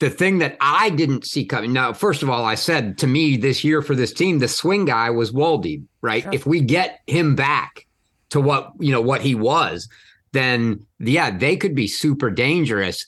The 0.00 0.10
thing 0.10 0.38
that 0.38 0.56
I 0.60 0.90
didn't 0.90 1.24
see 1.24 1.44
coming. 1.44 1.72
Now, 1.72 1.92
first 1.92 2.22
of 2.22 2.30
all, 2.30 2.44
I 2.44 2.56
said 2.56 2.98
to 2.98 3.06
me 3.06 3.36
this 3.36 3.62
year 3.62 3.80
for 3.80 3.94
this 3.94 4.12
team, 4.12 4.38
the 4.38 4.48
swing 4.48 4.86
guy 4.86 5.10
was 5.10 5.30
Woldeab, 5.30 5.86
right? 6.02 6.24
Sure. 6.24 6.32
If 6.32 6.46
we 6.46 6.60
get 6.60 7.00
him 7.06 7.36
back, 7.36 7.86
to 8.30 8.40
what 8.40 8.72
you 8.80 8.92
know 8.92 9.00
what 9.00 9.20
he 9.20 9.34
was, 9.34 9.88
then 10.32 10.86
yeah, 10.98 11.30
they 11.36 11.56
could 11.56 11.74
be 11.74 11.86
super 11.86 12.30
dangerous. 12.30 13.06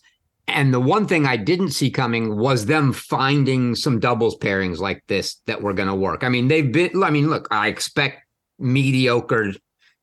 And 0.48 0.72
the 0.72 0.80
one 0.80 1.08
thing 1.08 1.26
I 1.26 1.36
didn't 1.36 1.70
see 1.70 1.90
coming 1.90 2.36
was 2.36 2.66
them 2.66 2.92
finding 2.92 3.74
some 3.74 3.98
doubles 3.98 4.36
pairings 4.38 4.78
like 4.78 5.02
this 5.08 5.36
that 5.46 5.60
were 5.60 5.72
going 5.72 5.88
to 5.88 5.94
work. 5.94 6.22
I 6.22 6.28
mean, 6.28 6.48
they've 6.48 6.70
been. 6.70 7.02
I 7.02 7.10
mean, 7.10 7.28
look, 7.28 7.48
I 7.50 7.68
expect 7.68 8.22
mediocre 8.58 9.52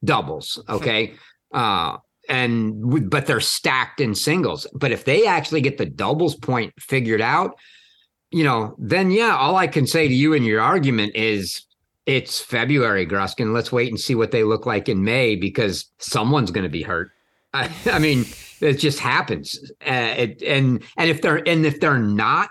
doubles. 0.04 0.62
Okay. 0.68 1.14
uh, 1.54 1.98
and 2.30 3.10
but 3.10 3.26
they're 3.26 3.40
stacked 3.40 4.00
in 4.00 4.16
singles. 4.16 4.68
But 4.74 4.92
if 4.92 5.06
they 5.06 5.26
actually 5.26 5.62
get 5.62 5.78
the 5.78 5.86
doubles 5.86 6.36
point 6.36 6.74
figured 6.80 7.22
out, 7.22 7.58
you 8.32 8.44
know, 8.44 8.76
then 8.78 9.12
yeah, 9.12 9.36
all 9.36 9.56
I 9.56 9.68
can 9.68 9.88
say 9.88 10.08
to 10.08 10.14
you 10.14 10.34
in 10.34 10.44
your 10.44 10.62
argument 10.62 11.16
is 11.16 11.64
it's 12.06 12.40
February, 12.40 13.06
Gruskin. 13.06 13.54
Let's 13.54 13.72
wait 13.72 13.90
and 13.90 14.00
see 14.00 14.16
what 14.16 14.32
they 14.32 14.44
look 14.44 14.66
like 14.66 14.90
in 14.90 15.04
May 15.04 15.36
because 15.36 15.86
someone's 16.00 16.52
going 16.52 16.66
to 16.66 16.70
be 16.70 16.84
hurt. 16.84 17.12
I, 17.54 17.72
I, 17.86 18.00
mean, 18.00 18.26
it 18.60 18.74
just 18.74 19.00
happens. 19.00 19.60
Uh, 19.86 20.14
it, 20.18 20.42
and 20.42 20.84
and 20.98 21.10
if 21.10 21.22
they're 21.22 21.48
and 21.48 21.66
if 21.66 21.80
they're 21.80 22.00
not, 22.00 22.50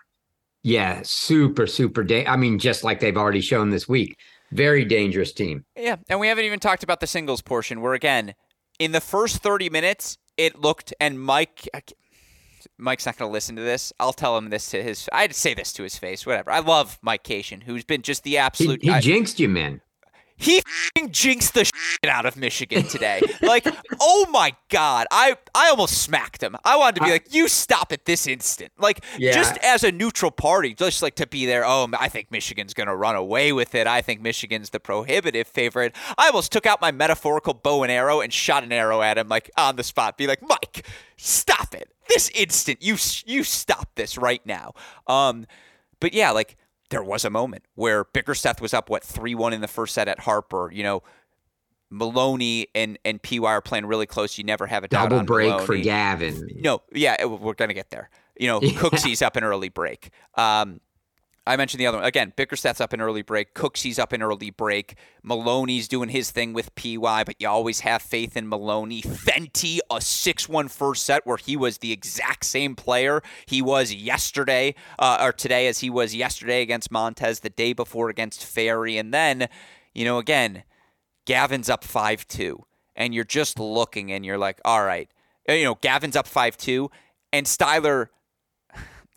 yeah, 0.62 1.00
super 1.04 1.66
super. 1.66 2.02
Da- 2.02 2.26
I 2.26 2.36
mean, 2.36 2.58
just 2.58 2.84
like 2.84 3.00
they've 3.00 3.16
already 3.16 3.40
shown 3.40 3.70
this 3.70 3.88
week, 3.88 4.16
very 4.52 4.84
dangerous 4.84 5.32
team. 5.32 5.64
Yeah, 5.76 5.96
and 6.08 6.20
we 6.20 6.28
haven't 6.28 6.44
even 6.44 6.60
talked 6.60 6.82
about 6.82 7.00
the 7.00 7.06
singles 7.06 7.42
portion. 7.42 7.80
Where 7.80 7.94
again, 7.94 8.34
in 8.78 8.92
the 8.92 9.00
first 9.00 9.42
thirty 9.42 9.68
minutes, 9.68 10.16
it 10.36 10.58
looked 10.58 10.94
and 11.00 11.20
Mike. 11.20 11.68
Mike's 12.82 13.06
not 13.06 13.16
going 13.16 13.28
to 13.28 13.32
listen 13.32 13.56
to 13.56 13.62
this. 13.62 13.92
I'll 14.00 14.12
tell 14.12 14.36
him 14.36 14.50
this 14.50 14.70
to 14.70 14.82
his. 14.82 15.08
I'd 15.12 15.34
say 15.34 15.54
this 15.54 15.72
to 15.74 15.82
his 15.82 15.96
face. 15.96 16.26
Whatever. 16.26 16.50
I 16.50 16.58
love 16.58 16.98
Mike 17.00 17.22
Cation, 17.22 17.62
who's 17.62 17.84
been 17.84 18.02
just 18.02 18.24
the 18.24 18.38
absolute. 18.38 18.82
He, 18.82 18.88
he 18.88 18.94
I, 18.94 19.00
jinxed 19.00 19.38
you, 19.38 19.48
man. 19.48 19.80
He 20.42 20.62
jinxed 21.10 21.54
the 21.54 21.64
shit 21.64 22.08
out 22.08 22.26
of 22.26 22.36
Michigan 22.36 22.84
today. 22.84 23.22
like, 23.40 23.66
oh 24.00 24.26
my 24.30 24.54
god, 24.68 25.06
I 25.10 25.36
I 25.54 25.68
almost 25.68 26.02
smacked 26.02 26.42
him. 26.42 26.56
I 26.64 26.76
wanted 26.76 26.96
to 26.96 27.00
be 27.02 27.10
I, 27.10 27.12
like, 27.12 27.34
you 27.34 27.48
stop 27.48 27.92
at 27.92 28.04
this 28.04 28.26
instant. 28.26 28.72
Like, 28.78 29.04
yeah. 29.18 29.32
just 29.32 29.56
as 29.58 29.84
a 29.84 29.92
neutral 29.92 30.30
party, 30.30 30.74
just 30.74 31.02
like 31.02 31.14
to 31.16 31.26
be 31.26 31.46
there. 31.46 31.64
Oh, 31.64 31.88
I 31.98 32.08
think 32.08 32.30
Michigan's 32.30 32.74
gonna 32.74 32.96
run 32.96 33.16
away 33.16 33.52
with 33.52 33.74
it. 33.74 33.86
I 33.86 34.02
think 34.02 34.20
Michigan's 34.20 34.70
the 34.70 34.80
prohibitive 34.80 35.46
favorite. 35.46 35.94
I 36.18 36.26
almost 36.26 36.52
took 36.52 36.66
out 36.66 36.80
my 36.80 36.90
metaphorical 36.90 37.54
bow 37.54 37.82
and 37.82 37.92
arrow 37.92 38.20
and 38.20 38.32
shot 38.32 38.64
an 38.64 38.72
arrow 38.72 39.02
at 39.02 39.18
him, 39.18 39.28
like 39.28 39.50
on 39.56 39.76
the 39.76 39.84
spot. 39.84 40.16
Be 40.16 40.26
like, 40.26 40.42
Mike, 40.42 40.86
stop 41.16 41.74
it 41.74 41.92
this 42.12 42.30
instant. 42.34 42.82
You 42.82 42.96
you 43.24 43.44
stop 43.44 43.88
this 43.94 44.18
right 44.18 44.44
now. 44.46 44.74
Um, 45.06 45.46
but 46.00 46.12
yeah, 46.12 46.30
like 46.30 46.56
there 46.92 47.02
was 47.02 47.24
a 47.24 47.30
moment 47.30 47.64
where 47.74 48.04
Bickerstaff 48.04 48.60
was 48.60 48.72
up 48.72 48.88
what 48.88 49.02
three 49.02 49.34
one 49.34 49.52
in 49.52 49.60
the 49.60 49.68
first 49.68 49.94
set 49.94 50.06
at 50.06 50.20
Harper. 50.20 50.70
You 50.72 50.84
know, 50.84 51.02
Maloney 51.90 52.68
and 52.74 52.98
and 53.04 53.20
Py 53.20 53.38
are 53.40 53.60
playing 53.60 53.86
really 53.86 54.06
close. 54.06 54.38
You 54.38 54.44
never 54.44 54.66
have 54.66 54.84
a 54.84 54.88
double 54.88 55.22
break 55.24 55.48
Maloney. 55.50 55.66
for 55.66 55.76
Gavin. 55.76 56.48
No, 56.56 56.82
yeah, 56.92 57.24
we're 57.24 57.54
gonna 57.54 57.74
get 57.74 57.90
there. 57.90 58.10
You 58.38 58.46
know, 58.46 58.60
Cooksey's 58.78 59.22
up 59.22 59.36
an 59.36 59.44
early 59.44 59.68
break. 59.68 60.10
Um, 60.34 60.80
I 61.44 61.56
mentioned 61.56 61.80
the 61.80 61.86
other 61.86 61.98
one. 61.98 62.06
Again, 62.06 62.32
Bickerstaff's 62.36 62.80
up 62.80 62.94
in 62.94 63.00
early 63.00 63.22
break. 63.22 63.52
Cooksey's 63.52 63.98
up 63.98 64.12
in 64.12 64.22
early 64.22 64.50
break. 64.50 64.96
Maloney's 65.24 65.88
doing 65.88 66.08
his 66.08 66.30
thing 66.30 66.52
with 66.52 66.72
PY, 66.76 67.24
but 67.24 67.34
you 67.40 67.48
always 67.48 67.80
have 67.80 68.00
faith 68.00 68.36
in 68.36 68.48
Maloney. 68.48 69.02
Fenty, 69.02 69.80
a 69.90 70.00
6 70.00 70.48
1 70.48 70.68
first 70.68 71.04
set 71.04 71.26
where 71.26 71.36
he 71.36 71.56
was 71.56 71.78
the 71.78 71.90
exact 71.90 72.44
same 72.44 72.76
player 72.76 73.22
he 73.46 73.60
was 73.60 73.92
yesterday, 73.92 74.76
uh, 75.00 75.18
or 75.20 75.32
today 75.32 75.66
as 75.66 75.80
he 75.80 75.90
was 75.90 76.14
yesterday 76.14 76.62
against 76.62 76.92
Montez, 76.92 77.40
the 77.40 77.50
day 77.50 77.72
before 77.72 78.08
against 78.08 78.44
Ferry. 78.44 78.96
And 78.96 79.12
then, 79.12 79.48
you 79.92 80.04
know, 80.04 80.18
again, 80.18 80.62
Gavin's 81.24 81.68
up 81.68 81.82
5 81.82 82.28
2. 82.28 82.64
And 82.94 83.14
you're 83.14 83.24
just 83.24 83.58
looking 83.58 84.12
and 84.12 84.24
you're 84.24 84.38
like, 84.38 84.60
all 84.64 84.84
right. 84.84 85.10
You 85.48 85.64
know, 85.64 85.74
Gavin's 85.74 86.14
up 86.14 86.28
5 86.28 86.56
2. 86.56 86.88
And 87.32 87.46
Styler 87.46 88.08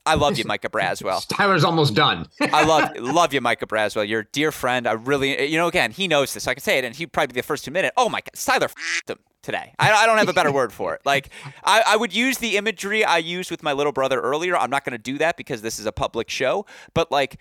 I 0.06 0.14
love 0.16 0.38
you, 0.38 0.44
Micah 0.46 0.70
Braswell. 0.70 1.26
Tyler's 1.30 1.64
almost 1.64 1.96
done. 1.96 2.28
I 2.40 2.64
love 2.64 2.96
love 3.00 3.34
you, 3.34 3.42
Micah 3.42 3.66
Braswell. 3.66 4.08
You're 4.08 4.22
a 4.22 4.26
dear 4.26 4.52
friend. 4.52 4.88
I 4.88 4.94
really, 4.94 5.48
you 5.48 5.58
know, 5.58 5.68
again, 5.68 5.92
he 5.92 6.08
knows 6.08 6.34
this. 6.34 6.48
I 6.48 6.54
can 6.54 6.64
say 6.64 6.78
it, 6.78 6.86
and 6.86 6.96
he'd 6.96 7.12
probably 7.12 7.34
be 7.34 7.40
the 7.40 7.46
first 7.46 7.64
to 7.66 7.72
admit 7.72 7.86
it. 7.86 7.94
Oh 7.98 8.10
my 8.10 8.22
God, 8.22 8.32
Tyler 8.36 8.70
him 9.08 9.18
today. 9.42 9.74
I, 9.80 9.92
I, 9.92 10.06
don't 10.06 10.18
have 10.18 10.28
a 10.28 10.34
better 10.34 10.52
word 10.52 10.74
for 10.74 10.96
it. 10.96 11.02
Like 11.06 11.30
I, 11.64 11.84
I, 11.88 11.96
would 11.96 12.14
use 12.14 12.40
the 12.40 12.58
imagery 12.58 13.06
I 13.06 13.20
used 13.20 13.52
with 13.52 13.62
my 13.62 13.74
little 13.74 13.92
brother 13.92 14.20
earlier. 14.20 14.58
I'm 14.58 14.72
not 14.72 14.84
going 14.84 14.94
to 14.94 14.98
do 14.98 15.20
that 15.20 15.38
because 15.38 15.62
this 15.62 15.80
is 15.80 15.86
a 15.86 15.92
public 15.92 16.30
show. 16.30 16.66
But 16.94 17.12
like, 17.12 17.38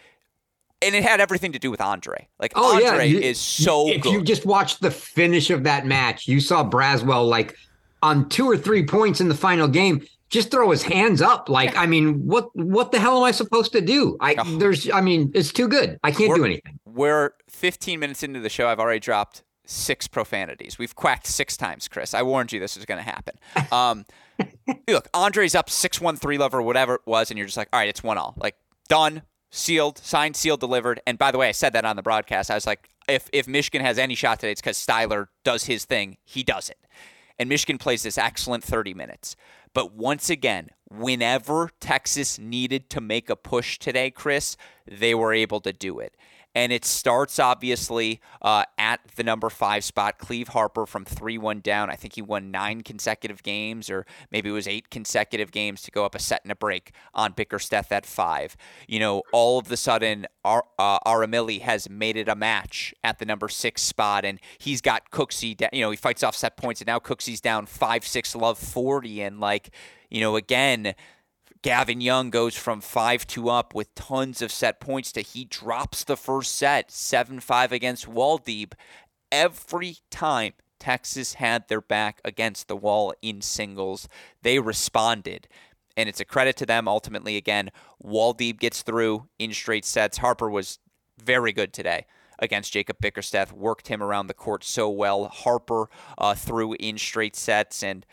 and 0.83 0.95
it 0.95 1.03
had 1.03 1.21
everything 1.21 1.53
to 1.53 1.59
do 1.59 1.71
with 1.71 1.81
Andre. 1.81 2.29
Like 2.39 2.53
oh, 2.57 2.75
Andre 2.75 3.09
yeah. 3.09 3.19
you, 3.19 3.19
is 3.21 3.41
so 3.41 3.89
if 3.89 4.03
good. 4.03 4.13
you 4.13 4.23
just 4.23 4.45
watched 4.45 4.83
the 4.83 4.91
finish 4.91 5.51
of 5.51 5.65
that 5.65 5.87
match, 5.87 6.29
you 6.29 6.41
saw 6.41 6.69
Braswell 6.69 7.27
like 7.27 7.57
on 8.03 8.29
two 8.29 8.49
or 8.49 8.57
three 8.57 8.85
points 8.85 9.21
in 9.23 9.29
the 9.29 9.35
final 9.35 9.67
game 9.67 10.07
just 10.35 10.51
throw 10.51 10.71
his 10.71 10.83
hands 10.83 11.23
up. 11.23 11.49
Like, 11.49 11.75
I 11.77 11.87
mean, 11.87 12.27
what 12.27 12.55
what 12.55 12.93
the 12.93 12.99
hell 12.99 13.17
am 13.17 13.25
I 13.25 13.31
supposed 13.31 13.73
to 13.73 13.81
do? 13.81 14.19
I 14.21 14.35
oh. 14.39 14.59
there's 14.59 14.91
I 14.91 15.01
mean, 15.01 15.31
it's 15.35 15.53
too 15.53 15.69
good. 15.69 15.99
I 16.03 16.11
can't 16.11 16.29
we're, 16.29 16.37
do 16.37 16.45
anything. 16.45 16.79
We're 16.85 17.31
15 17.49 17.99
minutes 18.01 18.23
into 18.23 18.41
the 18.41 18.51
show. 18.51 18.69
I've 18.69 18.81
already 18.81 19.01
dropped 19.01 19.43
six 19.65 20.07
profanities. 20.07 20.79
We've 20.79 20.95
quacked 20.95 21.27
six 21.27 21.57
times, 21.57 21.89
Chris. 21.89 22.13
I 22.13 22.23
warned 22.23 22.53
you 22.53 22.61
this 22.61 22.77
was 22.77 22.85
going 22.85 23.03
to 23.03 23.11
happen. 23.11 23.39
Um, 23.73 24.05
look, 24.89 25.09
Andre's 25.15 25.55
up 25.55 25.71
six 25.71 26.01
one 26.01 26.17
three 26.17 26.37
love 26.37 26.53
or 26.53 26.61
whatever 26.61 26.97
it 26.97 27.07
was, 27.07 27.31
and 27.31 27.39
you're 27.39 27.47
just 27.47 27.57
like, 27.57 27.69
all 27.73 27.79
right, 27.79 27.89
it's 27.89 28.03
one 28.03 28.19
all. 28.19 28.35
Like 28.37 28.57
done, 28.89 29.23
sealed, 29.51 29.99
signed, 29.99 30.37
sealed, 30.37 30.61
delivered. 30.61 31.01
And 31.07 31.17
by 31.17 31.31
the 31.31 31.39
way, 31.39 31.49
I 31.49 31.53
said 31.53 31.73
that 31.73 31.85
on 31.85 31.97
the 31.97 32.03
broadcast. 32.03 32.51
I 32.51 32.55
was 32.55 32.67
like, 32.67 32.91
if 33.09 33.31
if 33.33 33.47
Michigan 33.47 33.83
has 33.83 33.99
any 33.99 34.17
shot 34.17 34.41
today, 34.41 34.53
it's 34.53 34.61
because 34.61 34.85
Styler 34.85 35.29
does 35.45 35.65
his 35.65 35.85
thing. 35.85 36.17
He 36.25 36.43
does 36.43 36.69
it, 36.69 36.79
and 37.39 37.49
Michigan 37.49 37.79
plays 37.79 38.03
this 38.03 38.19
excellent 38.19 38.65
30 38.65 38.95
minutes. 38.95 39.37
But 39.75 39.93
once 39.93 40.31
again, 40.31 40.71
whenever 40.89 41.71
Texas 41.81 42.39
needed 42.39 42.89
to 42.91 43.01
make 43.01 43.29
a 43.29 43.37
push 43.37 43.79
today, 43.79 44.11
Chris, 44.11 44.57
they 44.87 45.15
were 45.15 45.35
able 45.35 45.61
to 45.61 45.73
do 45.73 45.99
it. 45.99 46.17
And 46.55 46.73
it 46.73 46.85
starts 46.85 47.39
obviously 47.39 48.21
uh, 48.41 48.65
at 48.79 49.01
the 49.17 49.25
number 49.25 49.51
five 49.51 49.85
spot. 49.85 50.19
Cleeve 50.19 50.49
Harper 50.49 50.87
from 50.87 51.05
3 51.05 51.39
1 51.39 51.61
down. 51.61 51.91
I 51.91 51.97
think 51.97 52.15
he 52.15 52.23
won 52.23 52.51
nine 52.51 52.83
consecutive 52.83 53.43
games, 53.43 53.91
or 53.91 54.07
maybe 54.31 54.51
it 54.51 54.53
was 54.53 54.69
eight 54.69 54.91
consecutive 54.91 55.51
games 55.51 55.83
to 55.83 55.91
go 55.91 56.05
up 56.05 56.15
a 56.15 56.19
set 56.19 56.43
and 56.45 56.53
a 56.53 56.57
break 56.57 56.93
on 57.13 57.33
Bickerstaff 57.33 57.91
at 57.91 58.07
five. 58.07 58.57
You 58.87 59.01
know, 59.01 59.23
all 59.33 59.59
of 59.59 59.69
the 59.69 59.77
sudden, 59.77 60.27
Ar- 60.45 60.65
uh, 60.79 60.99
Arimilli 61.01 61.61
has 61.61 61.91
made 61.91 62.17
it 62.17 62.29
a 62.29 62.37
match 62.37 62.95
at 63.03 63.19
the 63.19 63.25
number 63.25 63.49
six 63.49 63.83
spot, 63.83 64.25
and 64.25 64.39
he's 64.59 64.81
got 64.81 65.11
Cooksey. 65.11 65.57
Da- 65.57 65.69
you 65.73 65.81
know, 65.81 65.91
he 65.91 65.97
fights 65.97 66.23
off 66.23 66.37
set 66.37 66.57
points, 66.57 66.81
and 66.81 66.87
now 66.87 66.99
Cooksey's 66.99 67.41
down 67.41 67.67
5 67.67 68.07
6 68.07 68.37
love 68.37 68.59
40. 68.59 69.23
And, 69.23 69.41
like, 69.41 69.71
you 70.11 70.21
know, 70.21 70.37
again, 70.37 70.95
Gavin 71.65 72.03
Young 72.03 72.29
goes 72.29 72.55
from 72.55 72.83
5 72.83 73.27
2 73.27 73.49
up 73.49 73.75
with 73.75 73.95
tons 73.95 74.43
of 74.43 74.53
set 74.53 74.81
points 74.81 75.11
to 75.13 75.23
he 75.23 75.47
drops 75.47 76.05
the 76.05 76.15
first 76.15 76.55
set 76.55 76.91
7 76.91 77.41
5 77.41 77.73
against 77.73 78.07
Woldeab. 78.07 78.75
Every 79.33 79.97
time 80.11 80.53
Texas 80.79 81.35
had 81.35 81.67
their 81.69 81.81
back 81.81 82.21
against 82.23 82.69
the 82.69 82.77
wall 82.77 83.15
in 83.23 83.41
singles, 83.41 84.11
they 84.43 84.59
responded. 84.59 85.49
and 85.97 86.07
it's 86.07 86.21
a 86.21 86.27
credit 86.27 86.59
to 86.59 86.67
them. 86.67 86.87
Ultimately, 86.87 87.39
again, 87.39 87.71
Woldeab 88.05 88.59
gets 88.59 88.83
through 88.83 89.29
in 89.39 89.55
straight 89.55 89.87
sets. 89.87 90.19
Harper 90.19 90.51
was 90.51 90.81
very 91.19 91.53
good 91.55 91.73
today 91.73 92.05
against 92.39 92.75
Jacob 92.75 92.99
Bickerstaff, 93.01 93.53
worked 93.55 93.89
him 93.89 94.03
around 94.03 94.27
the 94.27 94.35
court 94.35 94.65
so 94.65 94.91
well. 94.91 95.29
Harper 95.29 95.89
uh, 96.19 96.35
threw 96.35 96.75
in 96.75 96.99
straight 96.99 97.37
sets. 97.37 97.83
And 97.83 98.05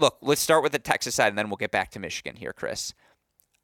look, 0.00 0.18
let's 0.22 0.40
start 0.40 0.62
with 0.62 0.72
the 0.72 0.78
Texas 0.78 1.14
side, 1.14 1.28
and 1.28 1.38
then 1.38 1.48
we'll 1.48 1.56
get 1.56 1.70
back 1.70 1.90
to 1.90 2.00
Michigan 2.00 2.36
here, 2.36 2.52
Chris. 2.52 2.94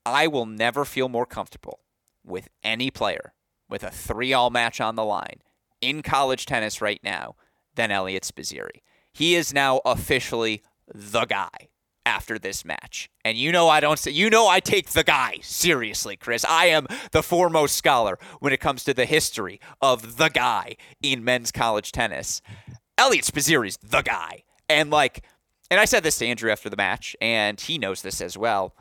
I 0.04 0.26
will 0.26 0.46
never 0.46 0.84
feel 0.84 1.08
more 1.08 1.26
comfortable 1.26 1.80
with 2.24 2.48
any 2.62 2.90
player 2.90 3.32
with 3.68 3.82
a 3.82 3.90
three 3.90 4.32
all 4.32 4.50
match 4.50 4.80
on 4.80 4.94
the 4.94 5.04
line 5.04 5.40
in 5.80 6.02
college 6.02 6.46
tennis 6.46 6.80
right 6.80 7.00
now 7.02 7.34
than 7.74 7.90
Eliot 7.90 8.22
Spizzirri. 8.22 8.82
He 9.12 9.34
is 9.34 9.52
now 9.52 9.80
officially 9.84 10.62
the 10.92 11.24
guy 11.24 11.68
after 12.04 12.38
this 12.38 12.64
match. 12.64 13.10
And 13.24 13.36
you 13.36 13.50
know 13.50 13.68
I 13.68 13.80
don't 13.80 13.98
say 13.98 14.12
you 14.12 14.30
know 14.30 14.46
I 14.46 14.60
take 14.60 14.90
the 14.90 15.02
guy 15.02 15.38
seriously, 15.42 16.16
Chris. 16.16 16.44
I 16.44 16.66
am 16.66 16.86
the 17.10 17.22
foremost 17.22 17.74
scholar 17.74 18.18
when 18.38 18.52
it 18.52 18.60
comes 18.60 18.84
to 18.84 18.94
the 18.94 19.06
history 19.06 19.60
of 19.80 20.16
the 20.16 20.28
guy 20.28 20.76
in 21.02 21.24
men's 21.24 21.50
college 21.50 21.92
tennis. 21.92 22.40
Eliot 22.96 23.24
Spizzirri's 23.24 23.76
the 23.82 24.02
guy. 24.02 24.44
And 24.68 24.90
like 24.90 25.24
and 25.70 25.80
I 25.80 25.84
said 25.84 26.02
this 26.02 26.18
to 26.18 26.26
Andrew 26.26 26.50
after 26.50 26.70
the 26.70 26.76
match, 26.76 27.16
and 27.20 27.60
he 27.60 27.78
knows 27.78 28.02
this 28.02 28.20
as 28.20 28.36
well. 28.38 28.74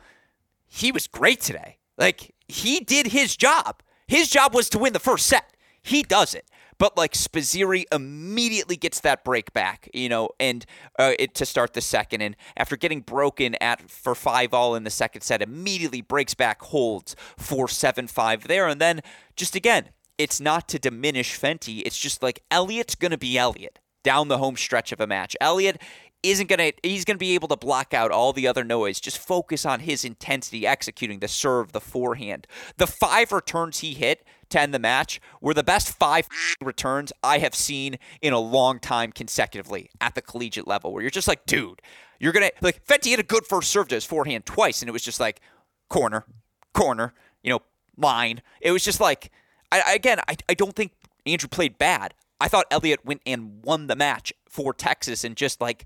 He 0.66 0.92
was 0.92 1.06
great 1.06 1.40
today. 1.40 1.78
Like 1.98 2.34
he 2.48 2.80
did 2.80 3.08
his 3.08 3.36
job. 3.36 3.82
His 4.06 4.28
job 4.28 4.54
was 4.54 4.68
to 4.70 4.78
win 4.78 4.92
the 4.92 5.00
first 5.00 5.26
set. 5.26 5.56
He 5.82 6.02
does 6.02 6.34
it. 6.34 6.48
But 6.78 6.96
like 6.96 7.14
Spizzirri 7.14 7.84
immediately 7.90 8.76
gets 8.76 9.00
that 9.00 9.24
break 9.24 9.52
back, 9.52 9.88
you 9.94 10.08
know, 10.08 10.30
and 10.38 10.66
uh, 10.98 11.12
it 11.18 11.34
to 11.36 11.46
start 11.46 11.72
the 11.72 11.80
second. 11.80 12.20
And 12.20 12.36
after 12.56 12.76
getting 12.76 13.00
broken 13.00 13.54
at 13.62 13.90
for 13.90 14.14
five 14.14 14.52
all 14.52 14.74
in 14.74 14.84
the 14.84 14.90
second 14.90 15.22
set, 15.22 15.40
immediately 15.40 16.02
breaks 16.02 16.34
back, 16.34 16.60
holds 16.62 17.16
four 17.38 17.68
seven 17.68 18.06
five 18.06 18.46
there, 18.46 18.68
and 18.68 18.80
then 18.80 19.00
just 19.36 19.54
again, 19.54 19.90
it's 20.18 20.40
not 20.40 20.68
to 20.68 20.78
diminish 20.78 21.38
Fenty. 21.40 21.82
It's 21.84 21.98
just 21.98 22.22
like 22.22 22.42
Eliot's 22.50 22.94
gonna 22.94 23.18
be 23.18 23.38
Eliot 23.38 23.78
down 24.02 24.28
the 24.28 24.38
home 24.38 24.56
stretch 24.56 24.92
of 24.92 25.00
a 25.00 25.06
match. 25.06 25.34
Eliot 25.40 25.80
isn't 26.22 26.48
going 26.48 26.58
to 26.58 26.72
he's 26.82 27.04
going 27.04 27.16
to 27.16 27.18
be 27.18 27.34
able 27.34 27.48
to 27.48 27.56
block 27.56 27.94
out 27.94 28.10
all 28.10 28.32
the 28.32 28.46
other 28.46 28.64
noise. 28.64 29.00
Just 29.00 29.18
focus 29.18 29.64
on 29.64 29.80
his 29.80 30.04
intensity 30.04 30.66
executing 30.66 31.20
the 31.20 31.28
serve 31.28 31.72
the 31.72 31.80
forehand. 31.80 32.46
The 32.76 32.86
five 32.86 33.32
returns 33.32 33.80
he 33.80 33.94
hit 33.94 34.24
to 34.50 34.60
end 34.60 34.72
the 34.72 34.78
match 34.78 35.20
were 35.40 35.54
the 35.54 35.64
best 35.64 35.88
five 35.98 36.28
returns 36.62 37.12
i 37.20 37.38
have 37.38 37.52
seen 37.52 37.98
in 38.22 38.32
a 38.32 38.38
long 38.38 38.78
time 38.78 39.10
consecutively 39.10 39.90
at 40.00 40.14
the 40.14 40.22
collegiate 40.22 40.68
level 40.68 40.92
where 40.92 41.02
you're 41.02 41.10
just 41.10 41.26
like 41.26 41.44
dude 41.46 41.82
you're 42.20 42.32
going 42.32 42.48
to 42.48 42.52
like 42.60 42.80
fenty 42.86 43.10
had 43.10 43.18
a 43.18 43.24
good 43.24 43.44
first 43.44 43.70
serve 43.70 43.88
to 43.88 43.96
his 43.96 44.04
forehand 44.04 44.46
twice 44.46 44.82
and 44.82 44.88
it 44.88 44.92
was 44.92 45.02
just 45.02 45.18
like 45.18 45.40
corner 45.88 46.24
corner 46.72 47.12
you 47.42 47.50
know 47.50 47.60
line. 47.96 48.42
It 48.60 48.72
was 48.72 48.84
just 48.84 49.00
like 49.00 49.30
I, 49.72 49.94
again 49.94 50.18
I, 50.28 50.36
I 50.48 50.54
don't 50.54 50.74
think 50.74 50.92
andrew 51.24 51.48
played 51.48 51.78
bad. 51.78 52.14
I 52.40 52.48
thought 52.48 52.66
Eliot 52.70 53.04
went 53.04 53.22
and 53.24 53.64
won 53.64 53.86
the 53.86 53.96
match 53.96 54.32
for 54.56 54.72
Texas 54.72 55.22
and 55.22 55.36
just 55.36 55.60
like 55.60 55.84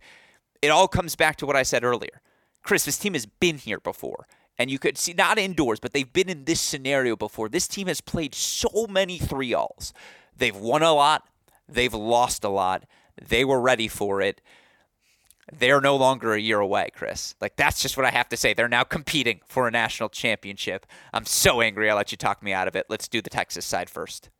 it 0.63 0.69
all 0.69 0.87
comes 0.87 1.17
back 1.17 1.37
to 1.37 1.47
what 1.47 1.57
I 1.57 1.65
said 1.65 1.83
earlier. 1.83 2.21
Chris, 2.63 2.85
this 2.85 2.99
team 2.99 3.15
has 3.15 3.27
been 3.27 3.59
here 3.59 3.81
before. 3.81 4.27
And 4.59 4.71
you 4.71 4.79
could 4.79 4.97
see, 4.97 5.13
not 5.15 5.39
indoors, 5.39 5.81
but 5.81 5.93
they've 5.93 6.13
been 6.13 6.29
in 6.29 6.45
this 6.45 6.61
scenario 6.61 7.17
before. 7.17 7.49
This 7.49 7.67
team 7.67 7.89
has 7.89 8.01
played 8.01 8.35
so 8.35 8.87
many 8.89 9.19
three 9.19 9.55
alls. 9.55 9.93
They've 10.37 10.57
won 10.57 10.83
a 10.83 10.93
lot, 10.93 11.27
they've 11.69 11.95
lost 11.95 12.45
a 12.45 12.49
lot. 12.49 12.85
They 13.21 13.45
were 13.45 13.61
ready 13.61 13.89
for 13.89 14.21
it. 14.21 14.41
They're 15.53 15.81
no 15.81 15.97
longer 15.97 16.33
a 16.35 16.41
year 16.41 16.61
away, 16.61 16.91
Chris. 16.95 17.35
Like, 17.41 17.57
that's 17.57 17.83
just 17.83 17.97
what 17.97 18.07
I 18.07 18.11
have 18.11 18.29
to 18.29 18.37
say. 18.37 18.55
They're 18.55 18.69
now 18.69 18.85
competing 18.85 19.41
for 19.47 19.67
a 19.67 19.71
national 19.71 20.11
championship. 20.11 20.87
I'm 21.13 21.27
so 21.27 21.61
angry. 21.61 21.91
I'll 21.91 21.97
let 21.97 22.13
you 22.13 22.19
talk 22.19 22.43
me 22.43 22.53
out 22.53 22.69
of 22.69 22.77
it. 22.77 22.87
Let's 22.89 23.09
do 23.09 23.21
the 23.21 23.31
Texas 23.31 23.65
side 23.65 23.91
first. 23.91 24.31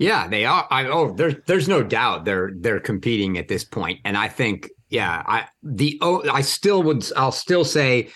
Yeah, 0.00 0.28
they 0.28 0.46
are. 0.46 0.66
I, 0.70 0.86
oh, 0.86 1.12
there's 1.12 1.34
there's 1.46 1.68
no 1.68 1.82
doubt 1.82 2.24
they're 2.24 2.52
they're 2.56 2.80
competing 2.80 3.36
at 3.36 3.48
this 3.48 3.64
point, 3.64 4.00
and 4.06 4.16
I 4.16 4.28
think 4.28 4.70
yeah, 4.88 5.22
I 5.26 5.44
the 5.62 5.98
oh, 6.00 6.26
I 6.32 6.40
still 6.40 6.82
would 6.84 7.04
I'll 7.18 7.30
still 7.30 7.66
say 7.66 8.08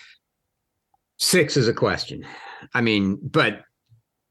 six 1.17 1.55
is 1.55 1.67
a 1.67 1.73
question. 1.73 2.25
I 2.73 2.81
mean, 2.81 3.19
but 3.21 3.61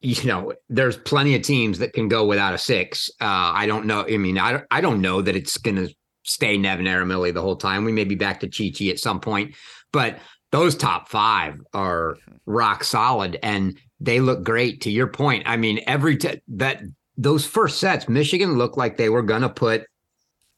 you 0.01 0.25
know, 0.25 0.51
there's 0.67 0.97
plenty 0.97 1.33
of 1.33 1.43
teams 1.43 1.79
that 1.79 1.93
can 1.93 2.09
go 2.09 2.25
without 2.25 2.53
a 2.53 2.57
six. 2.57 3.09
Uh, 3.21 3.55
I 3.55 3.67
don't 3.67 3.85
know. 3.85 4.05
I 4.05 4.17
mean, 4.17 4.37
I 4.37 4.61
I 4.69 4.81
don't 4.81 4.99
know 4.99 5.21
that 5.21 5.37
it's 5.37 5.57
going 5.57 5.77
to 5.77 5.95
stay 6.23 6.57
Nevin 6.57 6.87
Arimilli 6.87 7.33
the 7.33 7.41
whole 7.41 7.55
time. 7.55 7.85
We 7.85 7.93
may 7.93 8.03
be 8.03 8.15
back 8.15 8.41
to 8.41 8.49
Chi 8.49 8.73
Chi 8.77 8.87
at 8.87 8.99
some 8.99 9.21
point, 9.21 9.55
but 9.93 10.19
those 10.51 10.75
top 10.75 11.07
five 11.07 11.61
are 11.73 12.17
rock 12.45 12.83
solid 12.83 13.39
and 13.41 13.79
they 14.01 14.19
look 14.19 14.43
great. 14.43 14.81
To 14.81 14.91
your 14.91 15.07
point, 15.07 15.43
I 15.45 15.55
mean, 15.55 15.79
every 15.87 16.17
t- 16.17 16.41
that 16.49 16.81
those 17.17 17.45
first 17.45 17.79
sets, 17.79 18.09
Michigan 18.09 18.57
looked 18.57 18.77
like 18.77 18.97
they 18.97 19.09
were 19.09 19.21
going 19.21 19.41
to 19.41 19.49
put 19.49 19.85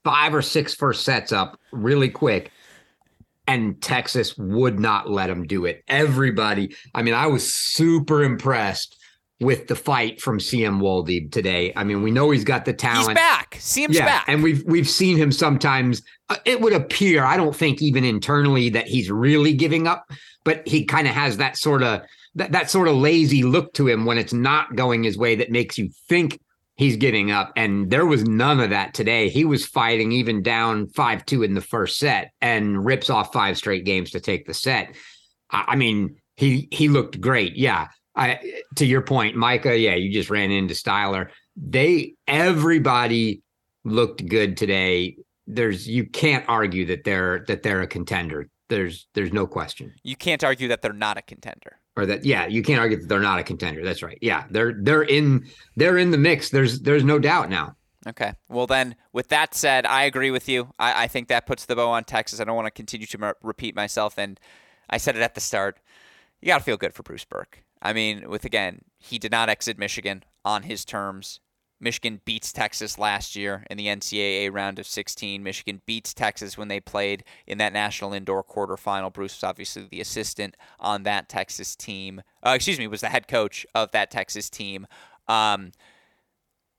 five 0.03 0.33
or 0.33 0.41
six 0.41 0.73
first 0.73 1.03
sets 1.03 1.31
up 1.31 1.59
really 1.71 2.09
quick. 2.09 2.51
And 3.49 3.81
Texas 3.81 4.37
would 4.37 4.77
not 4.77 5.09
let 5.09 5.27
them 5.27 5.47
do 5.47 5.65
it. 5.65 5.83
Everybody, 5.87 6.75
I 6.93 7.01
mean, 7.01 7.13
I 7.13 7.27
was 7.27 7.53
super 7.53 8.21
impressed 8.21 8.97
with 9.39 9.67
the 9.67 9.75
fight 9.75 10.19
from 10.19 10.39
Siem 10.39 10.79
Woldeab 10.79 11.31
today. 11.31 11.71
I 11.75 11.83
mean, 11.83 12.01
we 12.01 12.11
know 12.11 12.31
he's 12.31 12.43
got 12.43 12.65
the 12.65 12.73
talent. 12.73 13.09
He's 13.09 13.15
back. 13.15 13.55
Siem's 13.59 13.95
yeah, 13.95 14.05
back. 14.05 14.25
And 14.27 14.43
we've 14.43 14.63
we've 14.65 14.89
seen 14.89 15.15
him 15.15 15.31
sometimes. 15.31 16.01
Uh, 16.29 16.37
it 16.43 16.59
would 16.59 16.73
appear, 16.73 17.23
I 17.23 17.37
don't 17.37 17.55
think 17.55 17.81
even 17.81 18.03
internally 18.03 18.69
that 18.69 18.87
he's 18.87 19.11
really 19.11 19.53
giving 19.53 19.87
up, 19.87 20.09
but 20.43 20.67
he 20.67 20.83
kind 20.83 21.07
of 21.07 21.13
has 21.13 21.37
that 21.37 21.55
sort 21.55 21.83
of 21.83 22.01
that, 22.35 22.51
that 22.51 22.69
sort 22.69 22.87
of 22.87 22.95
lazy 22.95 23.43
look 23.43 23.73
to 23.73 23.87
him 23.87 24.05
when 24.05 24.17
it's 24.17 24.33
not 24.33 24.75
going 24.75 25.03
his 25.03 25.17
way 25.17 25.35
that 25.35 25.51
makes 25.51 25.77
you 25.77 25.89
think 26.09 26.41
he's 26.77 26.95
giving 26.95 27.31
up. 27.31 27.51
And 27.55 27.89
there 27.89 28.05
was 28.05 28.23
none 28.23 28.59
of 28.59 28.69
that 28.69 28.93
today. 28.93 29.29
He 29.29 29.43
was 29.43 29.65
fighting 29.65 30.11
even 30.13 30.41
down 30.41 30.87
5 30.87 31.25
2 31.25 31.43
in 31.43 31.53
the 31.53 31.61
first 31.61 31.99
set 31.99 32.31
and 32.39 32.85
rips 32.85 33.09
off 33.09 33.33
five 33.33 33.57
straight 33.57 33.83
games 33.83 34.11
to 34.11 34.19
take 34.19 34.45
the 34.45 34.53
set. 34.53 34.95
I 35.49 35.75
mean, 35.75 36.17
he 36.35 36.67
he 36.71 36.87
looked 36.87 37.19
great. 37.19 37.57
Yeah. 37.57 37.87
I 38.15 38.39
to 38.75 38.85
your 38.85 39.01
point, 39.01 39.35
Micah, 39.35 39.77
yeah, 39.77 39.95
you 39.95 40.11
just 40.11 40.29
ran 40.29 40.51
into 40.51 40.73
Styler. 40.73 41.29
They 41.55 42.15
everybody 42.27 43.41
looked 43.83 44.27
good 44.27 44.57
today. 44.57 45.17
There's 45.45 45.87
you 45.87 46.05
can't 46.05 46.43
argue 46.47 46.85
that 46.87 47.03
they're 47.03 47.45
that 47.47 47.63
they're 47.63 47.81
a 47.81 47.87
contender. 47.87 48.49
There's 48.69 49.07
there's 49.13 49.31
no 49.31 49.47
question. 49.47 49.93
You 50.03 50.15
can't 50.15 50.43
argue 50.43 50.67
that 50.69 50.81
they're 50.81 50.93
not 50.93 51.17
a 51.17 51.21
contender 51.21 51.79
or 51.97 52.05
that 52.05 52.23
yeah 52.23 52.45
you 52.47 52.61
can't 52.61 52.79
argue 52.79 52.97
that 52.97 53.09
they're 53.09 53.19
not 53.19 53.39
a 53.39 53.43
contender. 53.43 53.83
That's 53.83 54.03
right. 54.03 54.17
Yeah 54.21 54.45
they're 54.49 54.73
they're 54.73 55.03
in 55.03 55.47
they're 55.75 55.97
in 55.97 56.11
the 56.11 56.17
mix. 56.17 56.49
There's 56.49 56.79
there's 56.81 57.03
no 57.03 57.19
doubt 57.19 57.49
now. 57.49 57.75
Okay. 58.07 58.33
Well 58.47 58.67
then 58.67 58.95
with 59.11 59.29
that 59.29 59.53
said 59.53 59.85
i 59.85 60.03
agree 60.03 60.31
with 60.31 60.47
you. 60.47 60.69
I, 60.79 61.03
I 61.03 61.07
think 61.07 61.27
that 61.27 61.47
puts 61.47 61.65
the 61.65 61.75
bow 61.75 61.89
on 61.89 62.03
texas. 62.03 62.39
I 62.39 62.43
don't 62.43 62.55
want 62.55 62.67
to 62.67 62.71
continue 62.71 63.07
to 63.07 63.35
repeat 63.41 63.75
myself 63.75 64.17
and 64.17 64.39
i 64.89 64.97
said 64.97 65.15
it 65.15 65.21
at 65.21 65.35
the 65.35 65.41
start. 65.41 65.79
You 66.41 66.47
got 66.47 66.59
to 66.59 66.63
feel 66.63 66.77
good 66.77 66.93
for 66.93 67.03
bruce 67.03 67.25
berque. 67.25 67.63
I 67.81 67.93
mean 67.93 68.29
with 68.29 68.45
again 68.45 68.81
he 68.99 69.19
did 69.19 69.31
not 69.31 69.49
exit 69.49 69.77
michigan 69.77 70.23
on 70.45 70.63
his 70.63 70.85
terms 70.85 71.39
Michigan 71.79 72.21
beats 72.25 72.51
Texas 72.51 72.97
last 72.97 73.35
year 73.35 73.63
in 73.69 73.77
the 73.77 73.87
NCAA 73.87 74.51
round 74.51 74.79
of 74.79 74.87
16. 74.87 75.43
Michigan 75.43 75.81
beats 75.85 76.13
Texas 76.13 76.57
when 76.57 76.67
they 76.67 76.79
played 76.79 77.23
in 77.45 77.59
that 77.59 77.73
national 77.73 78.13
indoor 78.13 78.43
quarterfinal. 78.43 79.13
Bruce 79.13 79.35
was 79.35 79.43
obviously 79.43 79.87
the 79.89 80.01
assistant 80.01 80.55
on 80.79 81.03
that 81.03 81.29
Texas 81.29 81.75
team. 81.75 82.21
Uh, 82.43 82.51
excuse 82.55 82.79
me, 82.79 82.87
was 82.87 83.01
the 83.01 83.09
head 83.09 83.27
coach 83.27 83.65
of 83.75 83.91
that 83.91 84.09
Texas 84.09 84.49
team. 84.49 84.87
Um, 85.27 85.71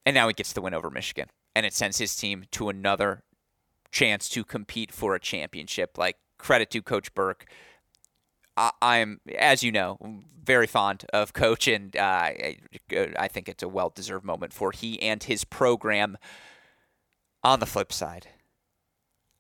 and 0.04 0.14
now 0.14 0.26
he 0.26 0.34
gets 0.34 0.52
the 0.52 0.60
win 0.60 0.74
over 0.74 0.90
Michigan, 0.90 1.28
and 1.54 1.64
it 1.64 1.74
sends 1.74 1.98
his 1.98 2.16
team 2.16 2.44
to 2.52 2.68
another 2.68 3.22
chance 3.92 4.28
to 4.30 4.42
compete 4.42 4.90
for 4.90 5.14
a 5.14 5.20
championship. 5.20 5.96
Like 5.96 6.16
credit 6.38 6.70
to 6.70 6.82
Coach 6.82 7.14
Berque 7.14 7.46
I, 8.58 8.96
am 8.98 9.20
as 9.36 9.62
you 9.62 9.70
know, 9.70 9.98
very 10.42 10.66
fond 10.66 11.04
of 11.12 11.32
Coach, 11.32 11.68
and 11.68 11.96
uh, 11.96 12.30
I, 12.90 13.28
think 13.30 13.48
it's 13.48 13.62
a 13.62 13.68
well 13.68 13.90
deserved 13.94 14.24
moment 14.24 14.52
for 14.52 14.72
he 14.72 15.00
and 15.00 15.22
his 15.22 15.44
program. 15.44 16.18
On 17.44 17.60
the 17.60 17.66
flip 17.66 17.92
side, 17.92 18.26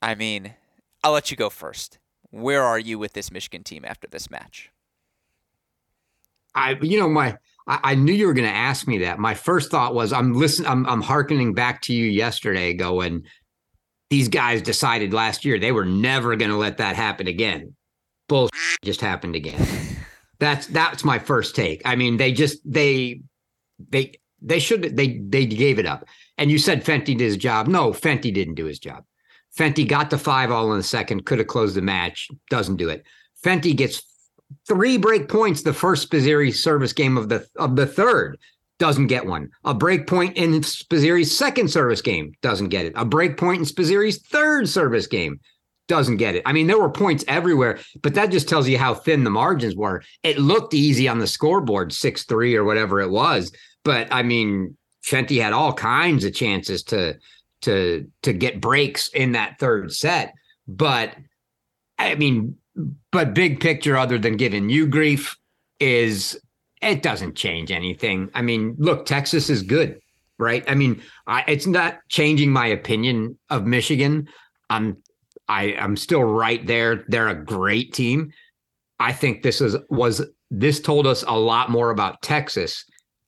I 0.00 0.14
mean, 0.14 0.54
I'll 1.02 1.12
let 1.12 1.32
you 1.32 1.36
go 1.36 1.50
first. 1.50 1.98
Where 2.30 2.62
are 2.62 2.78
you 2.78 2.96
with 2.96 3.12
this 3.12 3.32
Michigan 3.32 3.64
team 3.64 3.84
after 3.84 4.06
this 4.06 4.30
match? 4.30 4.70
I, 6.54 6.76
you 6.80 6.98
know, 6.98 7.08
my 7.08 7.36
I, 7.66 7.96
knew 7.96 8.12
you 8.12 8.28
were 8.28 8.34
going 8.34 8.48
to 8.48 8.54
ask 8.54 8.86
me 8.86 8.98
that. 8.98 9.18
My 9.18 9.34
first 9.34 9.70
thought 9.70 9.94
was, 9.94 10.12
I'm 10.12 10.34
listening. 10.34 10.70
I'm 10.70 10.86
I'm 10.86 11.02
harkening 11.02 11.54
back 11.54 11.82
to 11.82 11.92
you 11.92 12.06
yesterday, 12.06 12.72
going. 12.72 13.24
These 14.10 14.28
guys 14.28 14.62
decided 14.62 15.12
last 15.12 15.44
year 15.44 15.58
they 15.58 15.72
were 15.72 15.84
never 15.84 16.36
going 16.36 16.50
to 16.50 16.56
let 16.56 16.78
that 16.78 16.94
happen 16.94 17.26
again 17.26 17.74
bullshit 18.28 18.52
just 18.82 19.00
happened 19.00 19.34
again. 19.34 19.66
That's 20.38 20.66
that's 20.68 21.04
my 21.04 21.18
first 21.18 21.56
take. 21.56 21.82
I 21.84 21.96
mean, 21.96 22.16
they 22.16 22.32
just 22.32 22.58
they 22.64 23.22
they 23.90 24.12
they 24.40 24.58
should 24.58 24.96
they 24.96 25.18
they 25.18 25.46
gave 25.46 25.78
it 25.78 25.86
up. 25.86 26.04
And 26.36 26.50
you 26.50 26.58
said 26.58 26.84
Fenty 26.84 27.06
did 27.06 27.20
his 27.20 27.36
job. 27.36 27.66
No, 27.66 27.90
Fenty 27.90 28.32
didn't 28.32 28.54
do 28.54 28.66
his 28.66 28.78
job. 28.78 29.04
Fenty 29.56 29.86
got 29.86 30.10
the 30.10 30.18
five 30.18 30.52
all 30.52 30.70
in 30.72 30.78
the 30.78 30.84
second, 30.84 31.26
could 31.26 31.38
have 31.38 31.48
closed 31.48 31.74
the 31.74 31.82
match, 31.82 32.28
doesn't 32.48 32.76
do 32.76 32.88
it. 32.88 33.04
Fenty 33.44 33.74
gets 33.74 34.02
three 34.66 34.96
break 34.96 35.28
points 35.28 35.62
the 35.62 35.72
first 35.72 36.08
Spizzirri 36.08 36.54
service 36.54 36.92
game 36.92 37.16
of 37.16 37.28
the 37.28 37.46
of 37.56 37.76
the 37.76 37.86
third. 37.86 38.38
Doesn't 38.78 39.08
get 39.08 39.26
one. 39.26 39.50
A 39.64 39.74
break 39.74 40.06
point 40.06 40.36
in 40.36 40.52
Spizzirri's 40.60 41.36
second 41.36 41.68
service 41.68 42.00
game 42.00 42.32
doesn't 42.42 42.68
get 42.68 42.86
it. 42.86 42.92
A 42.94 43.04
break 43.04 43.36
point 43.36 43.58
in 43.58 43.64
Spizzirri's 43.64 44.22
third 44.28 44.68
service 44.68 45.08
game 45.08 45.40
doesn't 45.88 46.18
get 46.18 46.36
it. 46.36 46.42
I 46.46 46.52
mean, 46.52 46.66
there 46.66 46.78
were 46.78 46.90
points 46.90 47.24
everywhere, 47.26 47.80
but 48.02 48.14
that 48.14 48.30
just 48.30 48.48
tells 48.48 48.68
you 48.68 48.78
how 48.78 48.94
thin 48.94 49.24
the 49.24 49.30
margins 49.30 49.74
were. 49.74 50.02
It 50.22 50.38
looked 50.38 50.74
easy 50.74 51.08
on 51.08 51.18
the 51.18 51.26
scoreboard, 51.26 51.92
6 51.92 52.24
3 52.24 52.54
or 52.54 52.64
whatever 52.64 53.00
it 53.00 53.10
was. 53.10 53.50
But 53.84 54.08
I 54.12 54.22
mean, 54.22 54.76
Fenty 55.04 55.40
had 55.42 55.52
all 55.52 55.72
kinds 55.72 56.24
of 56.24 56.34
chances 56.34 56.82
to 56.84 57.18
to 57.62 58.08
to 58.22 58.32
get 58.32 58.60
breaks 58.60 59.08
in 59.08 59.32
that 59.32 59.58
third 59.58 59.92
set. 59.92 60.34
But 60.68 61.16
I 61.98 62.14
mean, 62.14 62.56
but 63.10 63.34
big 63.34 63.60
picture, 63.60 63.96
other 63.96 64.18
than 64.18 64.36
giving 64.36 64.68
you 64.68 64.86
grief, 64.86 65.36
is 65.80 66.38
it 66.82 67.02
doesn't 67.02 67.34
change 67.34 67.72
anything. 67.72 68.30
I 68.34 68.42
mean, 68.42 68.76
look, 68.78 69.06
Texas 69.06 69.50
is 69.50 69.62
good, 69.62 70.00
right? 70.38 70.62
I 70.68 70.74
mean, 70.74 71.02
I, 71.26 71.44
it's 71.48 71.66
not 71.66 71.98
changing 72.08 72.52
my 72.52 72.66
opinion 72.66 73.38
of 73.50 73.66
Michigan. 73.66 74.28
I'm 74.70 74.98
I 75.48 75.74
I'm 75.78 75.96
still 75.96 76.24
right 76.24 76.66
there. 76.66 77.04
They're 77.08 77.28
a 77.28 77.44
great 77.44 77.92
team. 77.92 78.32
I 79.00 79.12
think 79.12 79.42
this 79.42 79.60
is 79.60 79.76
was 79.90 80.24
this 80.50 80.80
told 80.80 81.06
us 81.06 81.24
a 81.26 81.38
lot 81.38 81.70
more 81.70 81.90
about 81.90 82.22
Texas 82.22 82.84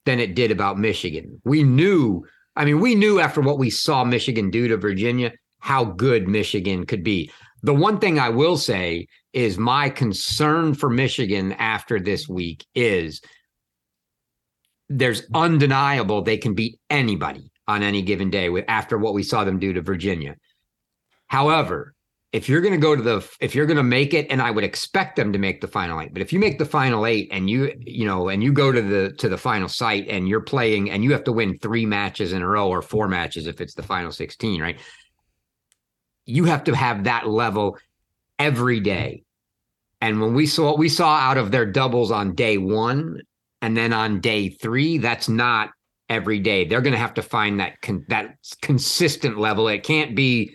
than 0.07 0.21
it 0.21 0.35
did 0.35 0.51
about 0.51 0.79
Michigan. 0.79 1.41
We 1.45 1.63
knew, 1.63 2.25
I 2.57 2.65
mean, 2.65 2.81
we 2.81 2.95
knew 2.95 3.21
after 3.21 3.41
what 3.41 3.59
we 3.59 3.71
saw 3.71 4.05
Michigan 4.05 4.51
do 4.51 4.69
to 4.69 4.77
Virginia 4.77 5.33
how 5.61 5.85
good 5.85 6.27
Michigan 6.27 6.87
could 6.87 7.05
be. 7.05 7.31
The 7.63 7.75
one 7.75 7.99
thing 7.99 8.19
I 8.19 8.31
will 8.31 8.57
say 8.57 9.07
is 9.35 9.59
my 9.59 9.91
concern 9.91 10.75
for 10.75 10.89
Michigan 10.89 11.53
after 11.53 12.01
this 12.01 12.27
week 12.27 12.65
is 12.75 13.21
there's 14.89 15.23
undeniable 15.35 16.23
they 16.23 16.39
can 16.39 16.55
beat 16.55 16.81
anybody 16.89 17.53
on 17.69 17.83
any 17.83 18.03
given 18.03 18.31
day 18.31 18.49
with 18.49 18.65
after 18.67 18.99
what 18.99 19.15
we 19.15 19.23
saw 19.23 19.45
them 19.45 19.59
do 19.59 19.75
to 19.75 19.83
Virginia. 19.83 20.37
However, 21.27 21.95
if 22.33 22.49
you're 22.49 22.61
going 22.61 22.75
to 22.75 22.79
go 22.79 22.95
to 22.95 23.03
the 23.03 23.29
if 23.41 23.55
you're 23.55 23.67
going 23.67 23.77
to 23.77 23.83
make 23.83 24.15
it 24.15 24.27
and 24.31 24.41
i 24.41 24.51
would 24.51 24.65
expect 24.65 25.17
them 25.17 25.33
to 25.33 25.39
make 25.39 25.61
the 25.61 25.69
final 25.69 26.01
eight 26.01 26.13
but 26.13 26.23
if 26.23 26.33
you 26.33 26.39
make 26.39 26.59
the 26.59 26.65
final 26.65 27.07
eight 27.07 27.29
and 27.33 27.51
you 27.51 27.73
you 27.81 28.07
know 28.07 28.29
and 28.29 28.43
you 28.43 28.53
go 28.53 28.71
to 28.71 28.83
the 28.83 29.13
to 29.13 29.29
the 29.29 29.37
final 29.37 29.69
site 29.69 30.07
and 30.09 30.29
you're 30.29 30.41
playing 30.41 30.91
and 30.91 31.03
you 31.03 31.13
have 31.13 31.25
to 31.25 31.33
win 31.33 31.59
three 31.59 31.87
matches 31.87 32.33
in 32.33 32.43
a 32.43 32.47
row 32.47 32.69
or 32.69 32.83
four 32.83 33.09
matches 33.09 33.47
if 33.47 33.61
it's 33.61 33.75
the 33.75 33.83
final 33.83 34.13
16 34.13 34.63
right? 34.63 34.79
You 36.27 36.45
have 36.45 36.65
to 36.65 36.77
have 36.77 37.05
that 37.05 37.27
level 37.27 37.79
every 38.39 38.79
day. 38.79 39.25
And 40.01 40.21
when 40.21 40.35
we 40.35 40.47
saw 40.47 40.67
what 40.67 40.79
we 40.79 40.89
saw 40.89 41.17
out 41.17 41.37
of 41.37 41.51
their 41.51 41.67
doubles 41.67 42.13
on 42.13 42.35
day 42.35 42.57
one 42.57 43.21
and 43.61 43.77
then 43.77 43.93
on 43.93 44.21
day 44.21 44.51
three 44.51 44.99
that's 44.99 45.29
not 45.29 45.71
every 46.09 46.41
day. 46.41 46.65
They're 46.65 46.81
going 46.81 46.93
to 46.93 46.99
have 46.99 47.15
to 47.15 47.23
find 47.23 47.61
that 47.61 47.81
con- 47.81 48.05
that 48.09 48.37
consistent 48.63 49.39
level. 49.39 49.69
It 49.69 49.83
can't 49.83 50.15
be 50.15 50.55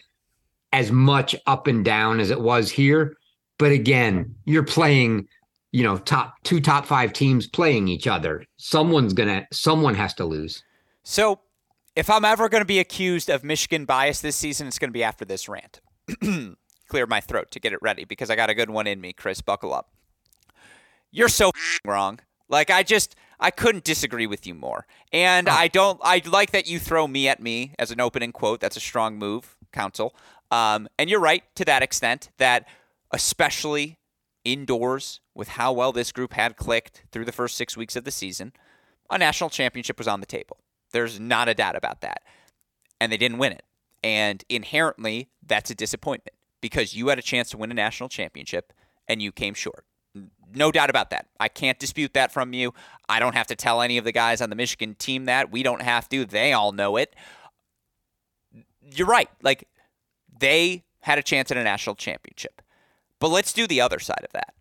as 0.76 0.92
much 0.92 1.34
up 1.48 1.68
and 1.68 1.86
down 1.86 2.20
as 2.20 2.30
it 2.30 2.42
was 2.42 2.70
here. 2.70 3.16
But 3.58 3.72
again, 3.72 4.36
you're 4.44 4.62
playing, 4.62 5.26
you 5.72 5.84
know, 5.84 5.98
top 5.98 6.36
two 6.44 6.60
top 6.60 6.86
five 6.86 7.14
teams 7.14 7.48
playing 7.48 7.88
each 7.88 8.08
other. 8.08 8.44
Someone's 8.58 9.14
gonna 9.14 9.48
someone 9.54 9.96
has 9.96 10.14
to 10.16 10.26
lose. 10.26 10.62
So 11.04 11.40
if 11.96 12.10
I'm 12.10 12.26
ever 12.26 12.50
gonna 12.50 12.66
be 12.66 12.80
accused 12.80 13.30
of 13.30 13.42
Michigan 13.42 13.86
bias 13.86 14.20
this 14.20 14.36
season, 14.36 14.68
it's 14.68 14.78
gonna 14.78 14.92
be 14.92 15.04
after 15.04 15.24
this 15.24 15.48
rant. 15.48 15.80
Clear 16.90 17.08
my 17.08 17.22
throat 17.22 17.52
to 17.52 17.60
get 17.62 17.72
it 17.72 17.80
ready 17.82 18.04
because 18.04 18.30
I 18.30 18.36
got 18.36 18.50
a 18.50 18.54
good 18.54 18.70
one 18.70 18.86
in 18.86 19.00
me, 19.00 19.14
Chris. 19.14 19.40
Buckle 19.40 19.74
up. 19.74 19.92
You're 21.10 21.30
so 21.30 21.52
wrong. 21.86 22.20
Like 22.50 22.70
I 22.70 22.84
just 22.84 23.16
I 23.40 23.50
couldn't 23.50 23.86
disagree 23.86 24.28
with 24.28 24.46
you 24.46 24.54
more. 24.54 24.86
And. 25.14 25.48
I 25.48 25.70
don't 25.70 26.02
I 26.04 26.22
like 26.26 26.52
that 26.52 26.68
you 26.68 26.80
throw 26.80 27.08
me 27.08 27.30
at 27.30 27.42
me 27.42 27.76
as 27.80 27.92
an 27.92 28.02
opening 28.02 28.34
quote. 28.34 28.60
That's 28.60 28.76
a 28.76 28.82
strong 28.82 29.18
move, 29.18 29.56
counsel. 29.72 30.14
Um, 30.52 30.88
and 30.98 31.10
you're 31.10 31.20
right 31.20 31.44
to 31.56 31.66
that 31.66 31.84
extent 31.84 32.30
that, 32.38 32.68
especially 33.12 33.98
indoors, 34.44 35.22
with 35.34 35.50
how 35.50 35.74
well 35.74 35.92
this 35.92 36.12
group 36.12 36.34
had 36.34 36.56
clicked 36.56 37.04
through 37.12 37.26
the 37.26 37.32
first 37.32 37.58
six 37.58 37.76
weeks 37.76 37.96
of 37.96 38.04
the 38.04 38.12
season, 38.12 38.54
a 39.10 39.18
national 39.18 39.50
championship 39.50 39.98
was 39.98 40.08
on 40.08 40.20
the 40.20 40.26
table. 40.26 40.58
There's 40.92 41.20
not 41.20 41.50
a 41.50 41.54
doubt 41.54 41.76
about 41.76 42.02
that. 42.02 42.22
And 43.02 43.12
they 43.12 43.18
didn't 43.18 43.40
win 43.40 43.52
it. 43.52 43.64
And 44.04 44.44
inherently, 44.50 45.30
that's 45.46 45.72
a 45.72 45.76
disappointment 45.76 46.36
because 46.62 46.96
you 46.96 47.08
had 47.10 47.20
a 47.20 47.24
chance 47.24 47.50
to 47.50 47.58
win 47.58 47.72
a 47.72 47.74
national 47.76 48.10
championship 48.10 48.72
and 49.08 49.22
you 49.22 49.32
came 49.32 49.54
short. 49.54 49.86
No 50.54 50.72
doubt 50.72 50.90
about 50.90 51.10
that. 51.10 51.28
I 51.40 51.50
can't 51.50 51.78
dispute 51.78 52.14
that 52.14 52.32
from 52.32 52.54
you. 52.54 52.74
I 53.10 53.20
don't 53.20 53.36
have 53.36 53.48
to 53.48 53.56
tell 53.56 53.82
any 53.82 53.98
of 53.98 54.06
the 54.06 54.12
guys 54.12 54.42
on 54.42 54.50
the 54.50 54.56
Michigan 54.56 54.96
team 54.96 55.26
that. 55.26 55.52
We 55.52 55.64
don't 55.64 55.82
have 55.82 56.08
to. 56.10 56.24
They 56.24 56.54
all 56.54 56.72
know 56.72 56.96
it. 56.96 57.16
You're 58.82 59.08
right. 59.08 59.30
Like, 59.42 59.68
they 60.40 60.84
had 61.02 61.18
a 61.18 61.24
chance 61.24 61.52
at 61.52 61.58
a 61.58 61.64
national 61.64 61.96
championship. 61.96 62.62
But 63.20 63.30
let's 63.30 63.54
do 63.54 63.68
the 63.68 63.82
other 63.82 64.00
side 64.00 64.24
of 64.24 64.32
that. 64.34 64.54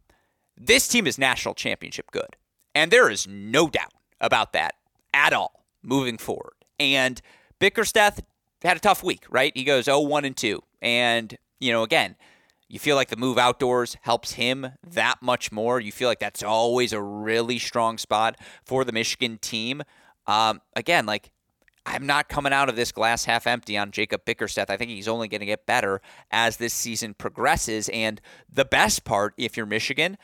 This 0.56 0.86
team 0.86 1.06
is 1.06 1.18
national 1.18 1.54
championship 1.54 2.10
good. 2.10 2.36
And 2.74 2.90
there 2.90 3.10
is 3.10 3.26
no 3.26 3.68
doubt 3.68 3.92
about 4.20 4.52
that 4.52 4.74
at 5.12 5.32
all 5.32 5.64
moving 5.82 6.18
forward. 6.18 6.54
And 6.78 7.20
Bickerstaff 7.58 8.20
had 8.62 8.76
a 8.76 8.80
tough 8.80 9.02
week, 9.02 9.24
right? 9.30 9.52
He 9.54 9.64
goes 9.64 9.84
0 9.84 10.00
1 10.00 10.24
and 10.24 10.36
2. 10.36 10.62
And, 10.82 11.36
you 11.60 11.72
know, 11.72 11.82
again, 11.82 12.16
you 12.68 12.78
feel 12.78 12.96
like 12.96 13.08
the 13.08 13.16
move 13.16 13.38
outdoors 13.38 13.96
helps 14.02 14.32
him 14.32 14.66
that 14.82 15.22
much 15.22 15.52
more. 15.52 15.80
You 15.80 15.92
feel 15.92 16.08
like 16.08 16.18
that's 16.18 16.42
always 16.42 16.92
a 16.92 17.00
really 17.00 17.58
strong 17.58 17.98
spot 17.98 18.36
for 18.64 18.84
the 18.84 18.92
Michigan 18.92 19.38
team. 19.38 19.82
Um, 20.26 20.60
again, 20.74 21.06
like 21.06 21.30
I'm 21.86 22.06
not 22.06 22.28
coming 22.28 22.52
out 22.52 22.68
of 22.68 22.76
this 22.76 22.92
glass 22.92 23.24
half 23.24 23.46
empty 23.46 23.76
on 23.76 23.90
Jacob 23.90 24.24
Bickerstaff. 24.24 24.70
I 24.70 24.76
think 24.76 24.90
he's 24.90 25.08
only 25.08 25.28
going 25.28 25.40
to 25.40 25.46
get 25.46 25.66
better 25.66 26.00
as 26.30 26.56
this 26.56 26.72
season 26.72 27.14
progresses. 27.14 27.90
And 27.90 28.20
the 28.50 28.64
best 28.64 29.04
part, 29.04 29.34
if 29.36 29.56
you're 29.56 29.66
Michigan, 29.66 30.16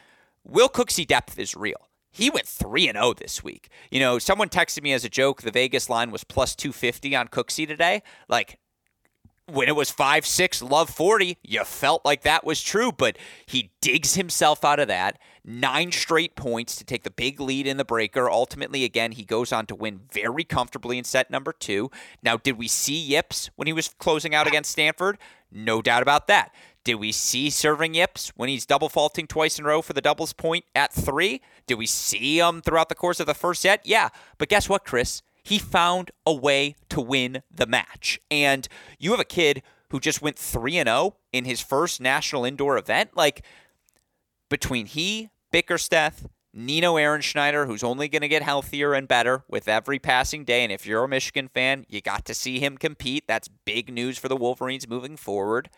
Will 0.45 0.69
Cooksey 0.69 1.07
depth 1.07 1.39
is 1.39 1.55
real. 1.55 1.89
He 2.11 2.31
went 2.31 2.49
3 2.49 2.89
and 2.89 2.97
0 2.97 3.15
this 3.15 3.45
week. 3.45 3.69
You 3.91 4.01
know, 4.01 4.19
someone 4.19 4.49
texted 4.49 4.83
me 4.83 4.93
as 4.93 5.05
a 5.05 5.09
joke 5.09 5.43
the 5.43 5.51
Vegas 5.51 5.89
line 5.89 6.11
was 6.11 6.25
plus 6.25 6.57
250 6.57 7.15
on 7.15 7.29
Cooksey 7.29 7.69
today. 7.69 8.03
Like, 8.29 8.59
when 9.47 9.69
it 9.69 9.77
was 9.77 9.91
5 9.91 10.27
6, 10.27 10.63
love 10.63 10.91
40, 10.91 11.39
you 11.43 11.65
felt 11.65 12.05
like 12.05 12.23
that 12.23 12.45
was 12.45 12.63
true, 12.63 12.91
but 12.91 13.17
he 13.47 13.71
digs 13.81 14.15
himself 14.15 14.65
out 14.65 14.81
of 14.81 14.89
that. 14.89 15.19
Nine 15.45 15.93
straight 15.93 16.37
points 16.37 16.77
to 16.77 16.85
take 16.85 17.03
the 17.03 17.11
big 17.11 17.41
lead 17.41 17.67
in 17.67 17.77
the 17.77 17.85
breaker. 17.85 18.31
Ultimately, 18.31 18.85
again, 18.85 19.13
he 19.13 19.25
goes 19.25 19.53
on 19.53 19.67
to 19.67 19.75
win 19.75 20.01
very 20.13 20.45
comfortably 20.45 20.99
in 20.99 21.05
set 21.05 21.31
number 21.31 21.53
two. 21.53 21.91
Now, 22.23 22.37
did 22.37 22.59
we 22.59 22.69
see 22.69 22.99
Yips 22.99 23.51
when 23.57 23.67
he 23.67 23.73
was 23.73 23.89
closing 23.89 24.35
out 24.35 24.47
against 24.47 24.71
Stanford? 24.71 25.19
No 25.51 25.83
doubt 25.83 26.03
about 26.03 26.27
that. 26.27 26.55
Did 26.85 26.95
we 26.95 27.13
see 27.13 27.51
serving 27.51 27.95
Yips 27.95 28.33
when 28.37 28.49
he's 28.49 28.67
double 28.67 28.89
faulting 28.89 29.27
twice 29.27 29.59
in 29.59 29.65
a 29.65 29.69
row 29.69 29.83
for 29.83 29.93
the 29.93 30.01
doubles 30.01 30.33
point 30.33 30.65
at 30.75 30.93
three? 30.93 31.41
Did 31.67 31.75
we 31.75 31.87
see 31.87 32.39
him 32.39 32.63
throughout 32.63 32.89
the 32.89 32.95
course 32.95 33.21
of 33.21 33.27
the 33.27 33.35
first 33.35 33.63
set? 33.63 33.85
Yeah. 33.85 34.09
But 34.39 34.49
guess 34.49 34.69
what, 34.69 34.85
Chris? 34.85 35.23
he 35.43 35.59
found 35.59 36.11
a 36.27 36.33
way 36.33 36.77
to 36.89 37.01
win 37.01 37.43
the 37.51 37.67
match. 37.67 38.21
And 38.31 38.69
you 38.99 39.11
have 39.13 39.21
a 39.21 39.25
kid 39.25 39.63
who 39.91 40.01
just 40.01 40.23
went 40.23 40.39
3 40.39 40.79
and 40.79 40.89
0 40.89 41.17
in 41.33 41.45
his 41.45 41.61
first 41.61 42.01
national 42.01 42.45
indoor 42.45 42.79
event. 42.79 43.17
Like 43.17 43.45
between 44.51 44.85
he, 44.85 45.31
Bickerstaff, 45.51 46.27
Nino 46.53 46.97
Ehrenschneider, 46.97 47.67
who's 47.67 47.85
only 47.85 48.09
going 48.09 48.23
to 48.23 48.29
get 48.29 48.43
healthier 48.43 48.93
and 48.93 49.09
better 49.09 49.45
with 49.49 49.69
every 49.69 49.99
passing 49.99 50.45
day. 50.45 50.63
And 50.63 50.73
if 50.73 50.85
you're 50.85 51.05
a 51.05 51.09
Michigan 51.09 51.49
fan, 51.49 51.87
you 51.89 52.01
got 52.01 52.25
to 52.27 52.35
see 52.35 52.59
him 52.59 52.77
compete. 52.77 53.25
That's 53.27 53.49
big 53.65 53.93
news 53.93 54.19
for 54.19 54.29
the 54.29 54.37
Wolverines 54.37 54.89
moving 54.89 55.17
forward. 55.17 55.71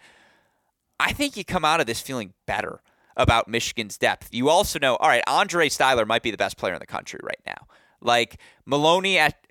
I 0.98 1.12
think 1.12 1.36
you 1.36 1.44
come 1.44 1.64
out 1.64 1.80
of 1.80 1.86
this 1.86 2.00
feeling 2.00 2.32
better 2.46 2.80
about 3.16 3.48
Michigan's 3.48 3.98
depth. 3.98 4.28
You 4.32 4.48
also 4.48 4.78
know, 4.78 4.96
all 4.96 5.08
right, 5.08 5.22
Andre 5.26 5.68
Styler 5.68 6.06
might 6.06 6.22
be 6.22 6.30
the 6.30 6.36
best 6.36 6.56
player 6.56 6.72
in 6.72 6.80
the 6.80 6.86
country 6.86 7.20
right 7.22 7.40
now. 7.46 7.66
Like 8.00 8.40
Maloney 8.64 9.18
at 9.18 9.46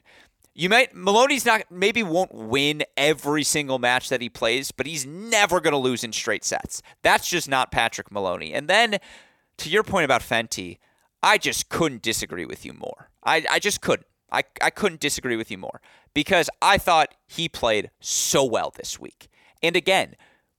you 0.62 0.70
might 0.70 0.96
Maloney's 0.96 1.44
not 1.44 1.64
maybe 1.72 2.04
won't 2.04 2.36
win 2.36 2.84
every 2.96 3.44
single 3.44 3.80
match 3.80 4.10
that 4.10 4.22
he 4.22 4.30
plays, 4.30 4.72
but 4.72 4.86
he's 4.86 5.08
never 5.08 5.60
going 5.60 5.72
to 5.72 5.78
lose 5.78 6.04
in 6.04 6.14
straight 6.14 6.46
sets. 6.46 6.84
That's 7.02 7.28
just 7.28 7.50
not 7.50 7.72
Patrick 7.72 8.12
Maloney. 8.12 8.54
And 8.54 8.68
then 8.68 9.00
to 9.58 9.70
your 9.72 9.82
point 9.82 10.06
about 10.06 10.22
Fenty, 10.22 10.78
I 11.24 11.40
just 11.40 11.70
couldn't 11.70 12.04
disagree 12.04 12.46
with 12.46 12.64
you 12.64 12.74
more. 12.74 13.10
I, 13.24 13.44
I 13.50 13.58
just 13.58 13.82
couldn't. 13.82 14.06
I, 14.32 14.44
I 14.62 14.70
couldn't 14.70 15.02
disagree 15.02 15.36
with 15.36 15.50
you 15.50 15.58
more 15.58 15.82
because 16.14 16.48
I 16.62 16.78
thought 16.78 17.16
he 17.26 17.50
played 17.50 17.90
so 18.00 18.46
well 18.46 18.72
this 18.78 19.00
week. 19.00 19.30
And 19.64 19.76
again, 19.76 20.16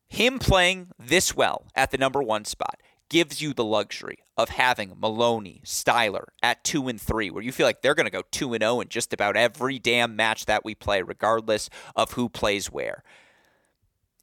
him 0.09 0.41
playing 0.41 0.89
this 0.99 1.37
well 1.37 1.67
at 1.77 1.93
the 1.93 1.97
number 1.97 2.21
one 2.21 2.45
spot 2.45 2.81
gives 3.13 3.43
you 3.43 3.53
the 3.53 3.63
luxury 3.63 4.21
of 4.39 4.49
having 4.49 4.95
Maloney, 4.99 5.61
Styler 5.67 6.29
at 6.43 6.65
two 6.65 6.89
and 6.89 6.99
three, 6.99 7.31
where 7.31 7.43
you 7.43 7.53
feel 7.53 7.67
like 7.67 7.83
they're 7.83 7.95
going 7.95 8.07
to 8.07 8.11
go 8.11 8.23
two 8.31 8.55
and 8.55 8.63
zero 8.63 8.77
oh 8.77 8.81
in 8.81 8.89
just 8.89 9.13
about 9.13 9.37
every 9.37 9.79
damn 9.79 10.17
match 10.17 10.47
that 10.47 10.65
we 10.65 10.75
play, 10.75 11.03
regardless 11.03 11.69
of 11.95 12.13
who 12.13 12.31
plays 12.31 12.73
where. 12.73 13.03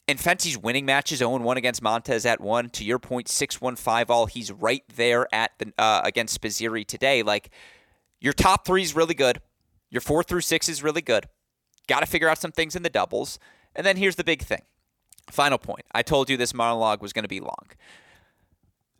And 0.08 0.20
Fenty's 0.20 0.58
winning 0.58 0.88
matches 0.88 1.20
0 1.20 1.38
1 1.38 1.58
against 1.58 1.84
Montez 1.84 2.26
at 2.26 2.42
1. 2.42 2.72
To 2.72 2.84
your 2.84 2.98
point, 2.98 3.28
6 3.28 3.62
1 3.62 3.76
5 3.76 4.10
all. 4.10 4.26
He's 4.26 4.52
right 4.52 4.82
there 4.96 5.28
at 5.32 5.52
the 5.60 5.72
uh, 5.78 6.02
against 6.04 6.42
Spizzirri 6.42 6.84
today. 6.84 7.22
Like, 7.22 7.52
your 8.20 8.34
top 8.34 8.66
three 8.66 8.82
is 8.82 8.96
really 8.96 9.14
good. 9.14 9.40
Your 9.92 10.02
four 10.02 10.24
through 10.24 10.42
six 10.42 10.68
is 10.68 10.82
really 10.82 11.02
good. 11.02 11.28
Got 11.88 12.00
to 12.00 12.08
figure 12.08 12.28
out 12.28 12.40
some 12.40 12.52
things 12.52 12.76
in 12.76 12.82
the 12.82 12.90
doubles. 12.90 13.38
And 13.76 13.86
then 13.86 13.98
here's 13.98 14.16
the 14.16 14.24
big 14.24 14.42
thing. 14.42 14.64
Final 15.30 15.60
point. 15.60 15.86
I 15.92 16.02
told 16.02 16.28
you 16.28 16.38
this 16.38 16.56
monologue 16.56 17.04
was 17.04 17.14
going 17.14 17.24
to 17.24 17.30
be 17.30 17.40
long. 17.40 17.68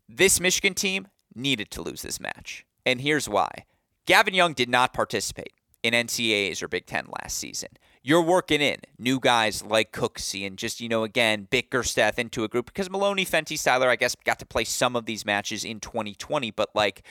This 0.10 0.42
Michigan 0.42 0.74
team 0.74 1.08
needed 1.34 1.72
to 1.72 1.82
lose 1.82 2.02
this 2.02 2.20
match. 2.20 2.66
And 2.86 3.00
here's 3.00 3.30
why 3.30 3.66
Gavin 4.06 4.34
Young 4.34 4.54
did 4.54 4.68
not 4.68 4.92
participate 4.92 5.54
in 5.84 5.94
NCAAs 5.94 6.62
or 6.62 6.68
Big 6.68 6.86
Ten 6.86 7.06
last 7.22 7.38
season 7.38 7.70
you're 8.02 8.22
working 8.22 8.62
in 8.62 8.78
new 8.98 9.20
guys 9.20 9.64
like 9.64 9.92
Cooksey 9.92 10.48
and 10.48 10.58
just, 10.58 10.80
you 10.80 10.88
know, 10.88 11.04
again, 11.04 11.48
Bickerstaff 11.50 12.18
into 12.18 12.44
a 12.44 12.48
group 12.48 12.68
because 12.68 12.90
Maloney, 12.90 13.26
Fenty, 13.26 13.58
Styler, 13.58 13.88
I 13.88 13.96
guess, 13.96 14.16
got 14.24 14.40
to 14.40 14.46
play 14.46 14.64
some 14.64 14.96
of 14.96 15.06
these 15.06 15.26
matches 15.26 15.66
in 15.66 15.80
2020, 15.80 16.52
but 16.52 16.70
like 16.74 17.04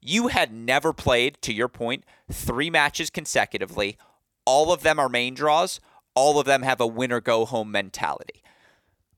you 0.00 0.28
had 0.28 0.52
never 0.52 0.92
played, 0.92 1.38
to 1.42 1.52
your 1.52 1.68
point, 1.68 2.04
three 2.30 2.70
matches 2.70 3.10
consecutively. 3.10 3.96
All 4.44 4.72
of 4.72 4.82
them 4.82 4.98
are 4.98 5.08
main 5.08 5.34
draws. 5.34 5.80
All 6.14 6.38
of 6.38 6.46
them 6.46 6.62
have 6.62 6.80
a 6.80 6.86
winner 6.86 7.20
go 7.20 7.44
home 7.44 7.72
mentality. 7.72 8.42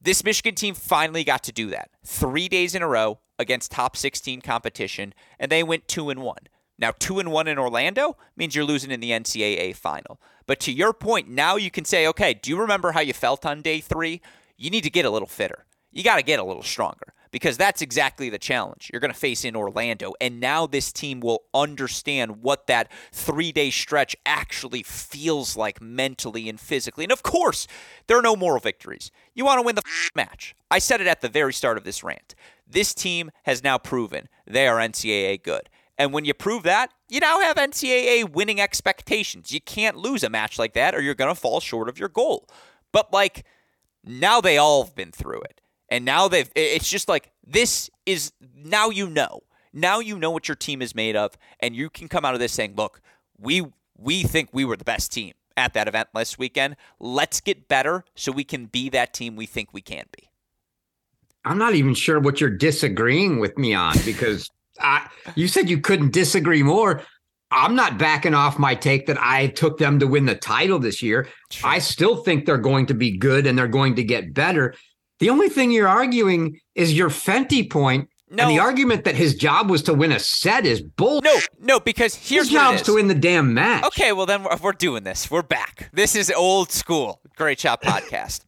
This 0.09 0.25
Michigan 0.25 0.55
team 0.55 0.75
finally 0.75 1.23
got 1.23 1.43
to 1.43 1.53
do 1.53 1.69
that 1.69 1.91
three 2.03 2.49
days 2.49 2.75
in 2.75 2.81
a 2.81 2.89
row 2.89 3.19
against 3.39 3.71
top 3.71 3.95
16 3.95 4.41
competition, 4.41 5.13
and 5.39 5.53
they 5.53 5.63
went 5.63 5.87
two 5.87 6.09
and 6.09 6.23
one. 6.23 6.49
Now, 6.79 6.93
two 6.99 7.19
and 7.19 7.31
one 7.31 7.47
in 7.47 7.59
Orlando 7.59 8.17
means 8.35 8.57
you're 8.57 8.65
losing 8.65 8.91
in 8.91 9.01
the 9.01 9.11
NCAA 9.11 9.77
final. 9.77 10.19
But 10.47 10.61
to 10.61 10.73
your 10.73 10.95
point, 10.95 11.29
now 11.29 11.57
you 11.57 11.71
can 11.71 11.85
say, 11.85 12.07
okay, 12.07 12.33
do 12.33 12.49
you 12.49 12.59
remember 12.59 12.93
how 12.93 13.01
you 13.01 13.13
felt 13.13 13.45
on 13.45 13.61
day 13.61 13.81
three? 13.81 14.23
You 14.57 14.71
need 14.71 14.85
to 14.85 14.91
get 14.91 15.05
a 15.05 15.11
little 15.11 15.29
fitter. 15.29 15.67
You 15.93 16.03
got 16.03 16.17
to 16.17 16.23
get 16.23 16.41
a 16.41 16.43
little 16.43 16.63
stronger 16.63 17.13
because 17.31 17.57
that's 17.57 17.83
exactly 17.83 18.29
the 18.29 18.39
challenge 18.39 18.91
you're 18.93 19.01
going 19.01 19.13
to 19.13 19.19
face 19.19 19.45
in 19.45 19.57
Orlando. 19.57 20.15
And 20.21 20.41
now 20.41 20.67
this 20.67 20.93
team 20.93 21.21
will 21.21 21.43
understand 21.53 22.43
what 22.43 22.67
that 22.67 22.91
three 23.13 23.53
day 23.53 23.71
stretch 23.71 24.17
actually 24.27 24.83
feels 24.83 25.57
like 25.57 25.81
mentally 25.81 26.49
and 26.49 26.59
physically. 26.59 27.05
And 27.05 27.13
of 27.13 27.23
course, 27.23 27.67
there 28.07 28.19
are 28.19 28.23
no 28.23 28.37
moral 28.37 28.61
victories. 28.61 29.11
You 29.35 29.45
want 29.45 29.59
to 29.59 29.67
win 29.67 29.75
the 29.75 29.83
match. 30.15 30.55
I 30.71 30.79
said 30.79 31.01
it 31.01 31.07
at 31.07 31.21
the 31.21 31.29
very 31.29 31.53
start 31.53 31.79
of 31.79 31.85
this 31.85 32.03
rant. 32.03 32.35
This 32.67 32.95
team 32.95 33.31
has 33.45 33.63
now 33.63 33.79
proven 33.79 34.29
they 34.47 34.67
are 34.67 34.79
NCAA 34.79 35.43
good. 35.43 35.69
And 35.97 36.13
when 36.13 36.25
you 36.25 36.33
prove 36.33 36.63
that, 36.63 36.93
you 37.09 37.19
now 37.19 37.41
have 37.41 37.57
NCAA 37.57 38.31
winning 38.31 38.61
expectations. 38.61 39.51
You 39.51 39.61
can't 39.61 39.97
lose 39.97 40.23
a 40.23 40.31
match 40.31 40.59
like 40.59 40.75
that 40.75 40.95
or 40.95 41.01
you're 41.01 41.15
going 41.15 41.35
to 41.35 41.41
fall 41.41 41.61
short 41.61 41.89
of 41.89 41.99
your 41.99 42.09
goal. 42.09 42.49
But 42.93 43.13
like 43.13 43.45
now 44.05 44.41
they 44.41 44.59
all 44.59 44.85
have 44.85 44.95
been 44.95 45.11
through 45.11 45.41
it. 45.43 45.61
And 45.89 46.05
now 46.05 46.29
they've 46.29 46.51
it's 46.55 46.89
just 46.89 47.09
like 47.09 47.31
this 47.47 47.91
is 48.07 48.33
now 48.55 48.91
you 48.91 49.09
know. 49.09 49.41
Now 49.73 50.01
you 50.01 50.19
know 50.19 50.31
what 50.31 50.49
your 50.49 50.55
team 50.55 50.83
is 50.83 50.95
made 50.95 51.17
of 51.17 51.37
and 51.61 51.75
you 51.75 51.91
can 51.91 52.09
come 52.09 52.25
out 52.25 52.35
of 52.35 52.41
this 52.41 52.53
saying, 52.53 52.75
"Look, 52.77 53.01
we 53.39 53.65
we 53.97 54.23
think 54.23 54.51
we 54.53 54.65
were 54.65 54.77
the 54.77 54.85
best 54.85 55.13
team 55.13 55.35
at 55.57 55.75
that 55.75 55.89
event 55.89 56.09
last 56.15 56.39
weekend. 56.39 56.77
Let's 57.01 57.41
get 57.41 57.69
better 57.69 58.05
so 58.15 58.33
we 58.33 58.45
can 58.45 58.67
be 58.67 58.89
that 58.91 59.15
team 59.15 59.37
we 59.37 59.47
think 59.47 59.73
we 59.73 59.81
can 59.81 60.05
be." 60.17 60.29
I'm 61.45 61.59
not 61.59 61.75
even 61.75 61.95
sure 61.95 62.21
what 62.21 62.41
you're 62.41 62.51
disagreeing 62.51 63.39
with 63.39 63.57
me 63.57 63.73
on 63.73 63.95
because 64.05 64.51
I, 64.81 65.09
you 65.35 65.49
said 65.49 65.71
you 65.71 65.81
couldn't 65.81 66.13
disagree 66.13 66.63
more. 66.63 67.03
I'm 67.51 67.75
not 67.75 67.99
backing 67.99 68.35
off 68.35 68.59
my 68.59 68.75
take 68.75 69.07
that 69.07 69.17
I 69.19 69.47
took 69.49 69.79
them 69.79 69.99
to 70.01 70.07
win 70.07 70.27
the 70.27 70.35
title 70.35 70.79
this 70.79 71.03
year. 71.03 71.29
Sure. 71.51 71.71
I 71.71 71.79
still 71.79 72.17
think 72.17 72.45
they're 72.45 72.59
going 72.59 72.87
to 72.87 72.95
be 72.95 73.17
good 73.17 73.47
and 73.47 73.57
they're 73.57 73.67
going 73.67 73.95
to 73.97 74.05
get 74.05 74.35
better. 74.35 74.75
The 75.19 75.31
only 75.31 75.49
thing 75.49 75.71
you're 75.71 75.89
arguing 75.89 76.61
is 76.75 76.97
your 76.97 77.11
Fenty 77.11 77.69
point. 77.69 78.09
No. 78.31 78.43
And 78.43 78.51
the 78.51 78.61
argument 78.61 79.05
that 79.05 79.15
his 79.15 79.35
job 79.35 79.71
was 79.71 79.83
to 79.85 79.95
win 79.95 80.13
a 80.13 80.19
set 80.19 80.67
is 80.67 80.83
bull. 80.83 81.23
No, 81.23 81.39
no, 81.61 81.81
because 81.81 82.15
here's 82.15 82.49
his 82.49 82.53
job's 82.53 82.83
to 82.83 82.95
win 82.95 83.09
the 83.09 83.15
damn 83.15 83.55
match. 83.55 83.85
Okay, 83.85 84.13
well 84.13 84.27
then 84.27 84.47
we're, 84.61 84.73
doing 84.73 85.03
this. 85.05 85.31
We're 85.31 85.43
back. 85.43 85.89
This 85.95 86.15
is 86.15 86.31
old 86.31 86.71
school. 86.71 87.23
Great 87.37 87.61
shot 87.61 87.83
podcast. 87.83 88.45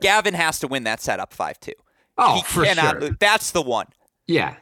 Gavin 0.00 0.34
has 0.34 0.58
to 0.60 0.68
win 0.68 0.84
that 0.84 1.00
set 1.00 1.20
up 1.20 1.32
five 1.32 1.60
two. 1.60 1.72
Oh, 2.16 2.36
he 2.36 2.42
for 2.42 2.64
sure. 2.64 3.10
That's 3.20 3.50
the 3.50 3.62
one. 3.62 3.86
Yeah. 4.26 4.56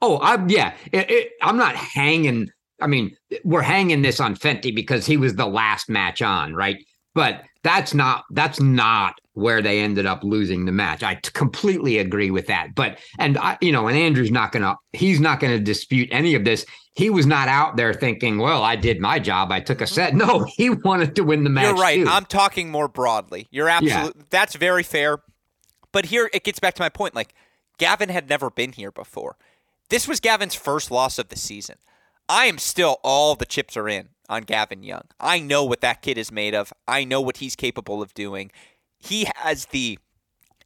Oh, 0.00 0.18
I'm 0.22 0.48
yeah. 0.48 0.74
It, 0.92 1.10
it, 1.10 1.32
I'm 1.42 1.56
not 1.56 1.76
hanging. 1.76 2.50
I 2.80 2.86
mean, 2.86 3.16
we're 3.44 3.62
hanging 3.62 4.02
this 4.02 4.20
on 4.20 4.36
Fenty 4.36 4.74
because 4.74 5.06
he 5.06 5.16
was 5.16 5.34
the 5.34 5.46
last 5.46 5.88
match 5.88 6.22
on, 6.22 6.54
right? 6.54 6.84
But 7.14 7.42
that's 7.62 7.94
not 7.94 8.24
that's 8.30 8.60
not 8.60 9.20
where 9.34 9.62
they 9.62 9.80
ended 9.80 10.06
up 10.06 10.24
losing 10.24 10.64
the 10.64 10.72
match. 10.72 11.02
I 11.02 11.14
t- 11.14 11.30
completely 11.32 11.98
agree 11.98 12.30
with 12.30 12.46
that. 12.48 12.74
But 12.74 12.98
and 13.18 13.38
I, 13.38 13.56
you 13.60 13.72
know, 13.72 13.86
and 13.88 13.96
Andrew's 13.96 14.30
not 14.30 14.52
gonna 14.52 14.76
he's 14.92 15.20
not 15.20 15.40
gonna 15.40 15.58
dispute 15.58 16.08
any 16.10 16.34
of 16.34 16.44
this. 16.44 16.64
He 16.94 17.10
was 17.10 17.26
not 17.26 17.48
out 17.48 17.76
there 17.76 17.94
thinking, 17.94 18.38
"Well, 18.38 18.62
I 18.62 18.76
did 18.76 19.00
my 19.00 19.18
job. 19.18 19.52
I 19.52 19.60
took 19.60 19.80
a 19.80 19.86
set." 19.86 20.12
Mm-hmm. 20.12 20.18
No, 20.18 20.44
he 20.56 20.70
wanted 20.70 21.14
to 21.16 21.22
win 21.22 21.44
the 21.44 21.50
match. 21.50 21.64
You're 21.64 21.74
right. 21.74 22.02
Too. 22.02 22.08
I'm 22.08 22.24
talking 22.24 22.70
more 22.70 22.88
broadly. 22.88 23.46
You're 23.50 23.68
absolutely 23.68 24.20
yeah. 24.20 24.26
that's 24.30 24.56
very 24.56 24.82
fair. 24.82 25.18
But 25.92 26.06
here 26.06 26.30
it 26.32 26.44
gets 26.44 26.58
back 26.58 26.74
to 26.74 26.82
my 26.82 26.88
point. 26.88 27.14
Like 27.14 27.34
Gavin 27.78 28.08
had 28.08 28.28
never 28.28 28.50
been 28.50 28.72
here 28.72 28.92
before. 28.92 29.36
This 29.88 30.06
was 30.06 30.20
Gavin's 30.20 30.54
first 30.54 30.90
loss 30.90 31.18
of 31.18 31.28
the 31.28 31.36
season. 31.36 31.76
I 32.28 32.46
am 32.46 32.58
still 32.58 32.98
all 33.02 33.34
the 33.34 33.46
chips 33.46 33.76
are 33.76 33.88
in 33.88 34.10
on 34.28 34.42
Gavin 34.42 34.82
Young. 34.82 35.04
I 35.18 35.40
know 35.40 35.64
what 35.64 35.80
that 35.80 36.02
kid 36.02 36.18
is 36.18 36.30
made 36.30 36.54
of. 36.54 36.72
I 36.86 37.04
know 37.04 37.20
what 37.20 37.38
he's 37.38 37.56
capable 37.56 38.02
of 38.02 38.14
doing. 38.14 38.50
He 38.98 39.28
has 39.36 39.66
the 39.66 39.98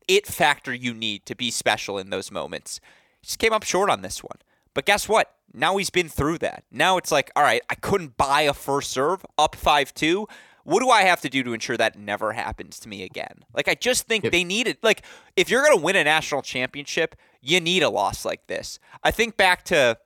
it 0.08 0.26
factor 0.26 0.74
you 0.74 0.94
need 0.94 1.26
to 1.26 1.34
be 1.34 1.50
special 1.50 1.98
in 1.98 2.10
those 2.10 2.30
moments. 2.30 2.80
He 3.20 3.26
just 3.26 3.38
came 3.38 3.52
up 3.52 3.62
short 3.62 3.88
on 3.88 4.02
this 4.02 4.22
one. 4.22 4.38
But 4.74 4.86
guess 4.86 5.08
what? 5.08 5.34
Now 5.52 5.76
he's 5.76 5.90
been 5.90 6.08
through 6.08 6.38
that. 6.38 6.64
Now 6.70 6.96
it's 6.96 7.12
like, 7.12 7.30
all 7.36 7.42
right, 7.42 7.62
I 7.68 7.74
couldn't 7.74 8.16
buy 8.16 8.42
a 8.42 8.54
first 8.54 8.90
serve 8.90 9.24
up 9.38 9.54
5 9.54 9.94
2. 9.94 10.26
What 10.64 10.80
do 10.80 10.90
I 10.90 11.02
have 11.02 11.20
to 11.22 11.28
do 11.28 11.42
to 11.42 11.52
ensure 11.52 11.76
that 11.76 11.98
never 11.98 12.32
happens 12.32 12.78
to 12.80 12.88
me 12.88 13.02
again? 13.02 13.44
Like, 13.52 13.68
I 13.68 13.74
just 13.74 14.06
think 14.06 14.24
yep. 14.24 14.32
they 14.32 14.44
need 14.44 14.68
it. 14.68 14.78
Like, 14.82 15.02
if 15.34 15.50
you're 15.50 15.62
going 15.62 15.76
to 15.76 15.82
win 15.82 15.96
a 15.96 16.04
national 16.04 16.42
championship, 16.42 17.16
you 17.40 17.60
need 17.60 17.82
a 17.82 17.90
loss 17.90 18.24
like 18.24 18.46
this. 18.46 18.78
I 19.02 19.10
think 19.10 19.36
back 19.36 19.64
to, 19.64 19.98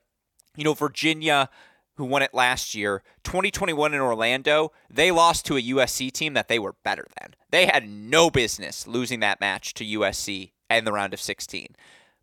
you 0.55 0.63
know, 0.63 0.73
Virginia, 0.73 1.49
who 1.97 2.05
won 2.05 2.21
it 2.21 2.33
last 2.33 2.73
year, 2.75 3.03
2021 3.23 3.93
in 3.93 3.99
Orlando, 3.99 4.71
they 4.89 5.11
lost 5.11 5.45
to 5.45 5.57
a 5.57 5.61
USC 5.61 6.11
team 6.11 6.33
that 6.35 6.47
they 6.47 6.59
were 6.59 6.75
better 6.83 7.07
than. 7.19 7.33
They 7.49 7.65
had 7.65 7.89
no 7.89 8.29
business 8.29 8.87
losing 8.87 9.19
that 9.21 9.41
match 9.41 9.73
to 9.75 9.85
USC 9.85 10.51
in 10.69 10.85
the 10.85 10.91
round 10.91 11.13
of 11.13 11.21
16. 11.21 11.75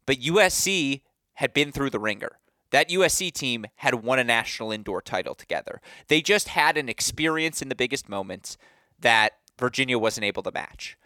But 0.07 0.21
USC 0.21 1.03
had 1.35 1.53
been 1.53 1.73
through 1.73 1.91
the 1.91 1.99
ringer. 1.99 2.39
That 2.71 2.89
USC 2.89 3.33
team 3.33 3.67
had 3.77 3.95
won 3.97 4.19
a 4.19 4.25
national 4.25 4.73
indoor 4.73 5.03
title 5.03 5.35
together. 5.35 5.81
They 6.09 6.21
just 6.21 6.49
had 6.49 6.77
an 6.77 6.89
experience 6.89 7.61
in 7.61 7.69
the 7.69 7.75
biggest 7.75 8.09
moments 8.09 8.57
that 8.99 9.33
Virginia 9.59 9.99
wasn't 9.99 10.25
able 10.25 10.43
to 10.45 10.53
match. 10.53 10.97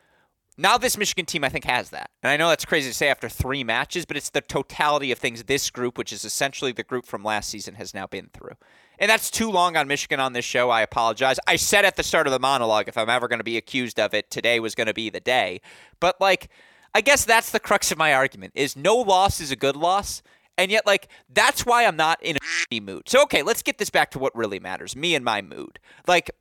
Now, 0.61 0.77
this 0.77 0.99
Michigan 0.99 1.25
team, 1.25 1.44
I 1.44 1.51
think, 1.51 1.64
has 1.66 1.90
that. 1.90 2.11
And 2.21 2.33
I 2.33 2.37
know 2.37 2.49
that's 2.49 2.64
crazy 2.64 2.90
to 2.90 2.94
say 2.94 3.09
after 3.09 3.29
three 3.29 3.62
matches, 3.62 4.05
but 4.05 4.16
it's 4.16 4.31
the 4.31 4.40
totality 4.40 5.12
of 5.12 5.18
things 5.18 5.44
this 5.44 5.71
group, 5.71 5.97
which 5.97 6.12
is 6.12 6.25
essentially 6.25 6.73
the 6.73 6.83
group 6.83 7.07
from 7.07 7.23
last 7.23 7.49
season, 7.49 7.77
has 7.77 7.94
now 7.94 8.09
been 8.09 8.29
through. 8.33 8.57
And 8.99 9.09
that's 9.09 9.31
too 9.31 9.53
long 9.53 9.77
on 9.77 9.87
Michigan 9.87 10.18
on 10.18 10.33
this 10.33 10.44
show. 10.44 10.68
I 10.68 10.83
apologize. 10.83 11.38
I 11.47 11.55
said 11.55 11.85
at 11.85 11.94
the 11.94 12.03
start 12.03 12.27
of 12.27 12.33
the 12.33 12.40
monologue, 12.40 12.88
if 12.88 12.99
I'm 12.99 13.09
ever 13.09 13.29
going 13.29 13.38
to 13.38 13.44
be 13.44 13.57
accused 13.57 14.01
of 14.01 14.14
it, 14.14 14.33
today 14.33 14.59
was 14.59 14.75
going 14.75 14.88
to 14.88 14.94
be 14.94 15.11
the 15.11 15.21
day. 15.21 15.61
But, 16.01 16.21
like, 16.21 16.49
I 16.92 17.03
guess 17.03 17.25
that's 17.25 17.53
the 17.53 17.61
crux 17.61 17.92
of 17.92 17.99
my 17.99 18.12
argument 18.12 18.55
is 18.57 18.75
no 18.75 18.97
loss 18.97 19.40
is 19.40 19.53
a 19.53 19.57
good 19.57 19.77
loss. 19.77 20.23
And 20.57 20.73
yet, 20.73 20.85
like, 20.85 21.07
that's 21.33 21.64
why 21.64 21.87
I'm 21.87 21.97
not 21.97 22.21
in 22.21 22.37
a 22.73 22.81
mood. 22.81 23.09
So, 23.09 23.23
okay, 23.23 23.44
let's 23.44 23.62
get 23.62 23.79
this 23.79 23.90
back 23.90 24.11
to 24.11 24.18
what 24.18 24.35
really 24.35 24.59
matters 24.59 24.97
me 24.97 25.14
and 25.14 25.25
my 25.25 25.40
mood. 25.40 25.79
Like, 26.09 26.33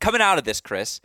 coming 0.00 0.20
out 0.20 0.38
of 0.38 0.44
this, 0.44 0.60
Chris, 0.60 1.00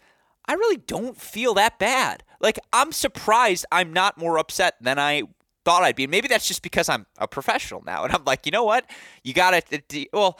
I 0.47 0.53
really 0.53 0.77
don't 0.77 1.15
feel 1.15 1.53
that 1.53 1.77
bad. 1.77 2.23
Like, 2.39 2.59
I'm 2.71 2.91
surprised 2.91 3.65
I'm 3.71 3.93
not 3.93 4.17
more 4.17 4.37
upset 4.37 4.75
than 4.81 4.97
I 4.99 5.23
thought 5.65 5.83
I'd 5.83 5.95
be. 5.95 6.07
maybe 6.07 6.27
that's 6.27 6.47
just 6.47 6.61
because 6.61 6.89
I'm 6.89 7.05
a 7.17 7.27
professional 7.27 7.83
now. 7.85 8.03
And 8.09 8.13
I'm 8.13 8.23
like, 8.25 8.45
you 8.45 8.51
know 8.51 8.63
what? 8.63 8.89
You 9.23 9.33
got 9.33 9.51
to, 9.51 9.77
uh, 9.77 10.05
well, 10.13 10.39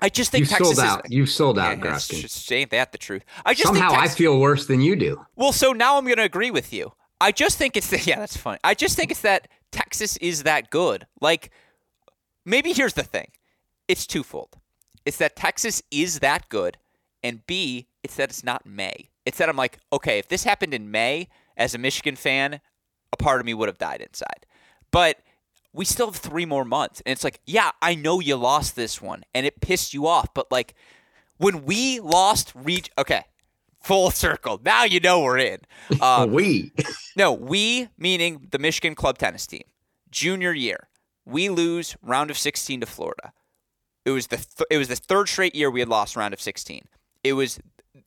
I 0.00 0.08
just 0.08 0.30
think 0.30 0.42
you 0.42 0.46
Texas 0.46 0.76
sold 0.76 0.86
out. 0.86 1.06
Is, 1.06 1.12
you 1.12 1.26
sold 1.26 1.58
out, 1.58 1.78
Gruskin. 1.78 2.20
Just 2.20 2.52
ain't 2.52 2.70
that 2.70 2.92
the 2.92 2.98
truth? 2.98 3.24
I 3.44 3.54
just 3.54 3.66
somehow 3.66 3.90
Texas, 3.90 4.14
I 4.14 4.18
feel 4.18 4.38
worse 4.38 4.66
than 4.66 4.80
you 4.80 4.94
do. 4.96 5.24
Well, 5.36 5.52
so 5.52 5.72
now 5.72 5.96
I'm 5.96 6.04
going 6.04 6.18
to 6.18 6.22
agree 6.22 6.50
with 6.50 6.72
you. 6.72 6.92
I 7.20 7.32
just 7.32 7.56
think 7.58 7.76
it's 7.76 7.88
the, 7.88 8.00
yeah, 8.04 8.18
that's 8.18 8.36
funny. 8.36 8.58
I 8.62 8.74
just 8.74 8.96
think 8.96 9.10
it's 9.10 9.22
that 9.22 9.48
Texas 9.72 10.16
is 10.18 10.42
that 10.42 10.70
good. 10.70 11.06
Like, 11.20 11.50
maybe 12.44 12.72
here's 12.72 12.94
the 12.94 13.02
thing. 13.02 13.30
It's 13.88 14.06
twofold. 14.06 14.56
It's 15.04 15.18
that 15.18 15.36
Texas 15.36 15.82
is 15.90 16.18
that 16.18 16.48
good, 16.48 16.76
and 17.22 17.46
B, 17.46 17.86
it's 18.02 18.16
that 18.16 18.30
it's 18.30 18.44
not 18.44 18.66
May. 18.66 19.10
It's 19.26 19.38
that 19.38 19.48
I'm 19.48 19.56
like, 19.56 19.78
okay, 19.92 20.18
if 20.18 20.28
this 20.28 20.44
happened 20.44 20.72
in 20.72 20.90
May, 20.90 21.28
as 21.56 21.74
a 21.74 21.78
Michigan 21.78 22.16
fan, 22.16 22.60
a 23.12 23.16
part 23.16 23.40
of 23.40 23.46
me 23.46 23.54
would 23.54 23.68
have 23.68 23.78
died 23.78 24.00
inside. 24.00 24.46
But 24.90 25.18
we 25.72 25.84
still 25.84 26.06
have 26.06 26.16
three 26.16 26.46
more 26.46 26.64
months. 26.64 27.02
And 27.04 27.12
it's 27.12 27.24
like, 27.24 27.40
yeah, 27.46 27.72
I 27.82 27.94
know 27.94 28.20
you 28.20 28.36
lost 28.36 28.76
this 28.76 29.02
one 29.02 29.24
and 29.34 29.44
it 29.44 29.60
pissed 29.60 29.92
you 29.92 30.06
off. 30.06 30.32
But 30.32 30.50
like 30.50 30.74
when 31.38 31.64
we 31.64 32.00
lost 32.00 32.52
reach, 32.54 32.90
okay, 32.96 33.24
full 33.82 34.10
circle. 34.10 34.60
Now 34.64 34.84
you 34.84 35.00
know 35.00 35.22
we're 35.22 35.38
in. 35.38 35.58
Um, 36.00 36.32
we. 36.32 36.72
no, 37.16 37.32
we 37.32 37.88
meaning 37.98 38.48
the 38.50 38.58
Michigan 38.58 38.94
club 38.94 39.18
tennis 39.18 39.46
team. 39.46 39.62
Junior 40.10 40.52
year, 40.52 40.88
we 41.24 41.48
lose 41.48 41.96
round 42.02 42.30
of 42.30 42.38
16 42.38 42.80
to 42.80 42.86
Florida. 42.86 43.32
It 44.04 44.10
was 44.10 44.28
the 44.28 44.36
th- 44.36 44.66
it 44.70 44.78
was 44.78 44.88
the 44.88 44.96
third 44.96 45.28
straight 45.28 45.54
year 45.54 45.70
we 45.70 45.80
had 45.80 45.88
lost 45.88 46.16
round 46.16 46.32
of 46.32 46.40
16. 46.40 46.86
It 47.24 47.34
was 47.34 47.58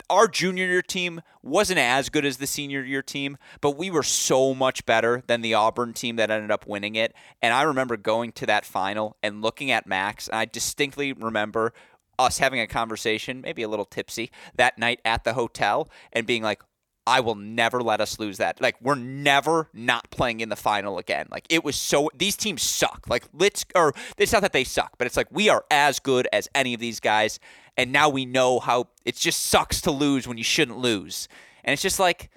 our 0.10 0.28
junior 0.28 0.66
year 0.66 0.82
team 0.82 1.22
wasn't 1.42 1.80
as 1.80 2.10
good 2.10 2.26
as 2.26 2.38
the 2.38 2.48
senior 2.48 2.84
year 2.84 3.02
team, 3.02 3.38
but 3.62 3.78
we 3.78 3.90
were 3.90 4.04
so 4.04 4.54
much 4.54 4.86
better 4.86 5.24
than 5.28 5.42
the 5.42 5.54
Auburn 5.54 5.94
team 5.94 6.16
that 6.18 6.30
ended 6.32 6.52
up 6.52 6.68
winning 6.68 6.96
it. 6.96 7.14
And 7.42 7.54
I 7.54 7.64
remember 7.64 7.98
going 7.98 8.32
to 8.34 8.46
that 8.48 8.66
final 8.66 9.18
and 9.24 9.42
looking 9.42 9.72
at 9.72 9.88
Max, 9.88 10.28
and 10.28 10.38
I 10.38 10.46
distinctly 10.46 11.14
remember 11.14 11.74
us 12.18 12.38
having 12.38 12.60
a 12.60 12.68
conversation, 12.68 13.42
maybe 13.42 13.64
a 13.64 13.68
little 13.68 13.86
tipsy, 13.86 14.30
that 14.56 14.78
night 14.78 15.00
at 15.06 15.24
the 15.24 15.34
hotel 15.34 15.90
and 16.12 16.28
being 16.28 16.44
like, 16.44 16.62
I 17.10 17.22
will 17.22 17.36
never 17.36 17.82
let 17.82 18.02
us 18.02 18.20
lose 18.20 18.38
that. 18.38 18.62
Like 18.62 18.76
we're 18.82 18.94
never 18.94 19.70
not 19.74 20.12
playing 20.12 20.42
in 20.42 20.50
the 20.50 20.56
final 20.56 21.00
again. 21.00 21.28
Like 21.32 21.48
it 21.50 21.64
was 21.64 21.76
so 21.76 22.12
these 22.16 22.36
teams 22.36 22.62
suck. 22.62 23.06
Like 23.10 23.26
let's 23.34 23.66
or 23.74 23.94
it's 24.18 24.32
not 24.32 24.44
that 24.44 24.54
they 24.54 24.64
suck, 24.64 24.96
but 25.00 25.08
it's 25.08 25.18
like 25.18 25.26
we 25.32 25.50
are 25.50 25.66
as 25.72 26.00
good 26.00 26.28
as 26.32 26.48
any 26.54 26.76
of 26.76 26.80
these 26.80 27.00
guys 27.00 27.40
and 27.80 27.94
now 27.94 28.10
we 28.10 28.26
know 28.26 28.60
how 28.60 28.88
it 29.06 29.16
just 29.16 29.44
sucks 29.44 29.80
to 29.82 29.92
lose 29.92 30.28
when 30.28 30.38
you 30.38 30.44
shouldn't 30.44 30.78
lose. 30.78 31.30
And 31.64 31.72
it's 31.72 31.82
just 31.82 31.98
like 31.98 32.30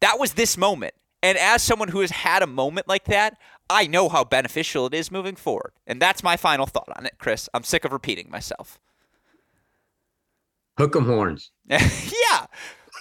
that 0.00 0.18
was 0.18 0.32
this 0.32 0.56
moment. 0.56 0.94
And 1.22 1.38
as 1.38 1.62
someone 1.62 1.88
who 1.88 2.00
has 2.00 2.10
had 2.10 2.42
a 2.42 2.46
moment 2.46 2.88
like 2.88 3.04
that, 3.04 3.38
I 3.68 3.86
know 3.86 4.08
how 4.08 4.24
beneficial 4.24 4.86
it 4.86 4.94
is 4.94 5.12
moving 5.12 5.36
forward. 5.36 5.72
And 5.86 6.02
that's 6.02 6.24
my 6.24 6.36
final 6.36 6.66
thought 6.66 6.88
on 6.96 7.06
it, 7.06 7.14
Chris. 7.18 7.48
I'm 7.54 7.62
sick 7.62 7.84
of 7.84 7.92
repeating 7.92 8.28
myself. 8.30 8.80
Hook 10.76 10.96
'em 10.96 11.04
horns. 11.06 11.52
yeah. 11.68 11.78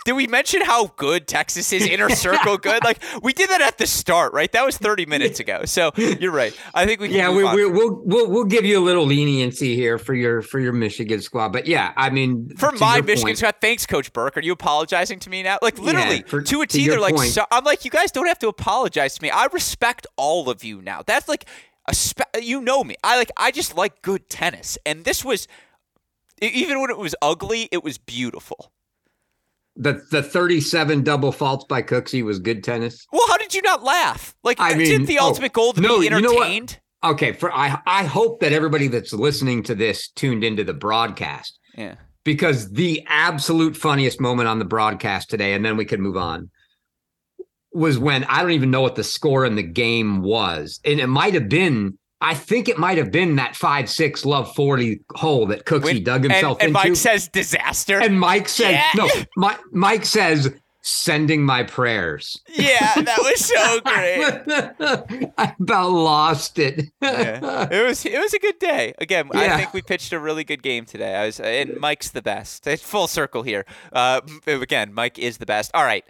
Did 0.06 0.14
we 0.14 0.28
mention 0.28 0.62
how 0.62 0.88
good 0.98 1.28
Texas 1.28 1.72
is 1.74 1.86
inner 1.86 2.10
circle 2.16 2.58
good? 2.58 2.84
Like 2.84 3.00
we 3.22 3.34
did 3.34 3.50
that 3.50 3.62
at 3.62 3.78
the 3.78 3.88
start, 3.88 4.34
right? 4.34 4.52
That 4.52 4.66
was 4.66 4.78
30 4.78 5.06
minutes 5.06 5.40
ago. 5.40 5.66
So 5.66 5.92
you're 5.96 6.32
right. 6.32 6.58
I 6.74 6.86
think 6.86 7.02
we 7.02 7.10
Yeah, 7.10 7.30
we, 7.30 7.44
we, 7.44 7.66
will 7.66 8.02
we'll 8.04 8.30
we'll 8.30 8.46
give 8.46 8.66
you 8.66 8.80
a 8.80 8.84
little 8.84 9.06
leniency 9.06 9.76
here 9.76 9.98
for 9.98 10.14
your 10.14 10.42
for 10.42 10.60
your 10.60 10.74
Michigan 10.74 11.22
squad. 11.22 11.50
But 11.50 11.68
yeah, 11.68 11.94
I 11.96 12.10
mean 12.10 12.50
For 12.56 12.72
my 12.74 13.02
Michigan 13.02 13.24
point, 13.24 13.38
squad, 13.38 13.56
thanks 13.62 13.86
Coach 13.86 14.14
Berque. 14.14 14.38
Are 14.38 14.42
you 14.42 14.54
apologizing 14.54 15.20
to 15.20 15.30
me 15.30 15.44
now? 15.44 15.60
Like 15.62 15.78
literally 15.80 16.18
yeah, 16.18 16.28
for, 16.28 16.42
to 16.42 16.62
a 16.62 16.68
T 16.68 16.88
they're 16.88 17.00
like 17.00 17.18
so, 17.18 17.46
I'm 17.52 17.64
like 17.64 17.86
you 17.86 17.92
guys 17.92 18.12
don't 18.12 18.28
have 18.28 18.40
to 18.40 18.48
apologize 18.48 19.16
to 19.16 19.22
me. 19.22 19.30
I 19.30 19.48
respect 19.52 20.08
all 20.16 20.50
of 20.50 20.64
you 20.64 20.82
now. 20.82 21.04
That's 21.06 21.28
like 21.28 21.46
a 21.88 21.94
spe- 21.94 22.22
you 22.42 22.62
know 22.62 22.84
me. 22.84 22.96
I 23.04 23.18
like 23.18 23.32
I 23.36 23.52
just 23.52 23.76
like 23.76 24.02
good 24.02 24.30
tennis. 24.30 24.78
And 24.86 25.04
this 25.04 25.26
was 25.26 25.48
even 26.42 26.80
when 26.82 26.90
it 26.90 26.98
was 26.98 27.16
ugly, 27.22 27.68
it 27.72 27.84
was 27.84 27.98
beautiful. 27.98 28.72
The 29.82 30.06
the 30.12 30.22
37 30.22 31.04
double 31.04 31.32
faults 31.32 31.64
by 31.64 31.82
Cooksey 31.82 32.24
was 32.24 32.38
good 32.38 32.64
tennis. 32.64 33.08
Well, 33.14 33.28
how 33.30 33.38
did 33.38 33.56
you 33.56 33.62
not 33.62 33.82
laugh? 33.82 34.36
Like 34.44 34.60
I 34.60 34.76
mean, 34.76 35.06
the 35.06 35.20
oh, 35.20 35.28
ultimate 35.28 35.54
goal 35.54 35.72
to 35.74 35.82
no, 35.82 36.02
be 36.02 36.08
entertained? 36.08 36.72
You 37.04 37.08
know 37.10 37.12
okay, 37.12 37.32
for 37.32 37.52
I 37.52 37.80
I 37.86 38.04
hope 38.04 38.42
that 38.42 38.52
everybody 38.52 38.88
that's 38.88 39.14
listening 39.14 39.64
to 39.64 39.76
this 39.76 40.10
tuned 40.10 40.44
into 40.44 40.64
the 40.64 40.74
broadcast. 40.74 41.58
Yeah. 41.76 41.96
Because 42.26 42.72
the 42.72 43.04
absolute 43.08 43.78
funniest 43.78 44.20
moment 44.20 44.50
on 44.50 44.60
the 44.60 44.66
broadcast 44.66 45.30
today, 45.30 45.54
and 45.54 45.64
then 45.64 45.78
we 45.78 45.86
can 45.86 46.02
move 46.02 46.18
on, 46.18 46.50
was 47.72 47.98
when 47.98 48.26
I 48.26 48.42
don't 48.42 48.52
even 48.52 48.72
know 48.72 48.82
what 48.82 48.96
the 48.96 49.04
score 49.04 49.46
in 49.46 49.56
the 49.56 49.64
game 49.64 50.22
was. 50.22 50.80
And 50.84 51.00
it 51.00 51.08
might 51.08 51.34
have 51.34 51.48
been 51.48 51.99
I 52.22 52.34
think 52.34 52.68
it 52.68 52.78
might 52.78 52.98
have 52.98 53.12
been 53.12 53.38
that 53.38 53.56
five 53.56 53.90
six 53.90 54.26
love 54.26 54.54
forty 54.56 55.02
hole 55.16 55.46
that 55.48 55.66
Cooksey 55.66 56.04
dug 56.04 56.24
himself 56.24 56.58
and, 56.60 56.70
and 56.70 56.78
into. 56.78 56.90
Mike 56.90 56.98
says 56.98 57.28
disaster. 57.28 58.00
And 58.00 58.20
Mike 58.20 58.50
says 58.50 58.72
yeah. 58.72 58.90
no. 58.96 59.10
Mike, 59.38 59.60
Mike 59.72 60.06
says 60.06 60.54
sending 60.82 61.46
my 61.46 61.64
prayers. 61.64 62.42
Yeah, 62.48 62.94
that 62.96 63.20
was 63.20 63.46
so 63.46 63.80
great. 65.22 65.32
I 65.38 65.56
about 65.60 65.92
lost 65.92 66.60
it. 66.60 66.90
yeah. 67.02 67.68
It 67.72 67.86
was 67.86 68.06
it 68.06 68.20
was 68.20 68.34
a 68.34 68.40
good 68.40 68.60
day. 68.60 68.94
Again, 69.00 69.30
yeah. 69.34 69.56
I 69.56 69.58
think 69.58 69.74
we 69.74 69.82
pitched 69.82 70.14
a 70.14 70.20
really 70.20 70.44
good 70.44 70.64
game 70.64 70.86
today. 70.86 71.16
I 71.16 71.26
was 71.26 71.40
and 71.40 71.78
Mike's 71.80 72.12
the 72.12 72.22
best. 72.22 72.68
It's 72.68 72.84
full 72.84 73.08
circle 73.08 73.44
here. 73.44 73.66
Uh, 73.94 74.22
again, 74.48 74.94
Mike 74.94 75.20
is 75.20 75.38
the 75.38 75.46
best. 75.46 75.72
All 75.74 75.84
right. 75.84 76.06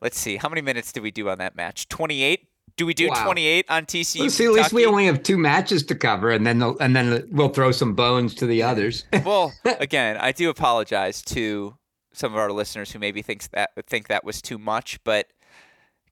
Let's 0.00 0.18
see. 0.18 0.36
How 0.36 0.48
many 0.48 0.60
minutes 0.60 0.92
did 0.92 1.02
we 1.02 1.10
do 1.10 1.28
on 1.28 1.38
that 1.38 1.56
match? 1.56 1.88
28? 1.88 2.47
Do 2.78 2.86
we 2.86 2.94
do 2.94 3.08
wow. 3.08 3.24
28 3.24 3.66
on 3.68 3.86
TCU? 3.86 4.20
Well, 4.20 4.30
see, 4.30 4.46
at 4.46 4.52
least 4.52 4.72
we 4.72 4.86
only 4.86 5.06
have 5.06 5.24
two 5.24 5.36
matches 5.36 5.82
to 5.86 5.96
cover, 5.96 6.30
and 6.30 6.46
then 6.46 6.62
and 6.80 6.94
then 6.94 7.28
we'll 7.32 7.48
throw 7.48 7.72
some 7.72 7.94
bones 7.94 8.36
to 8.36 8.46
the 8.46 8.62
others. 8.62 9.04
well, 9.24 9.52
again, 9.64 10.16
I 10.16 10.30
do 10.30 10.48
apologize 10.48 11.20
to 11.22 11.76
some 12.12 12.32
of 12.32 12.38
our 12.38 12.52
listeners 12.52 12.92
who 12.92 13.00
maybe 13.00 13.20
thinks 13.20 13.48
that 13.48 13.70
think 13.88 14.06
that 14.06 14.22
was 14.24 14.40
too 14.40 14.58
much, 14.58 15.02
but 15.02 15.26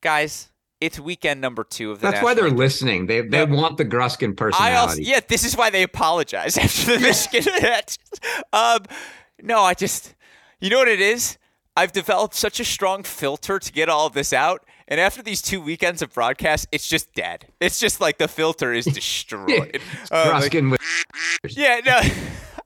guys, 0.01 0.51
it's 0.81 0.99
weekend 0.99 1.41
number 1.41 1.63
two 1.63 1.93
of 1.93 2.01
the. 2.01 2.11
That's 2.11 2.25
why 2.25 2.35
they're 2.35 2.51
listening. 2.51 3.07
They 3.07 3.21
they 3.21 3.45
want 3.45 3.77
the 3.77 3.85
Gruskin 3.85 4.37
personality. 4.37 4.75
I 4.75 4.81
also, 4.81 5.01
yeah, 5.01 5.21
this 5.29 5.45
is 5.45 5.57
why 5.57 5.71
they 5.71 5.85
apologize 5.85 6.59
after 6.59 6.97
the 6.97 7.01
Michigan 7.01 7.45
match. 7.63 7.97
um, 8.53 8.81
no, 9.41 9.61
I 9.61 9.75
just, 9.75 10.17
you 10.61 10.71
know 10.71 10.79
what 10.79 10.89
it 10.89 11.01
is. 11.01 11.39
I've 11.77 11.93
developed 11.93 12.35
such 12.35 12.59
a 12.59 12.65
strong 12.65 13.05
filter 13.05 13.61
to 13.61 13.73
get 13.73 13.89
all 13.89 14.07
of 14.07 14.15
this 14.15 14.33
out 14.33 14.67
and 14.89 15.01
after 15.01 15.23
these 15.23 15.43
two 15.43 15.61
weekends 15.61 16.03
of 16.03 16.13
broadcast, 16.13 16.69
it's 16.71 16.89
just 16.89 17.13
dead. 17.15 17.49
It's 17.61 17.81
just 17.81 18.01
like 18.01 18.19
the 18.19 18.29
filter 18.29 18.73
is 18.73 18.85
destroyed. 18.85 19.81
uh, 20.11 20.41
like, 20.41 20.53
with 20.71 20.81
yeah, 21.57 21.81
no, 21.85 22.01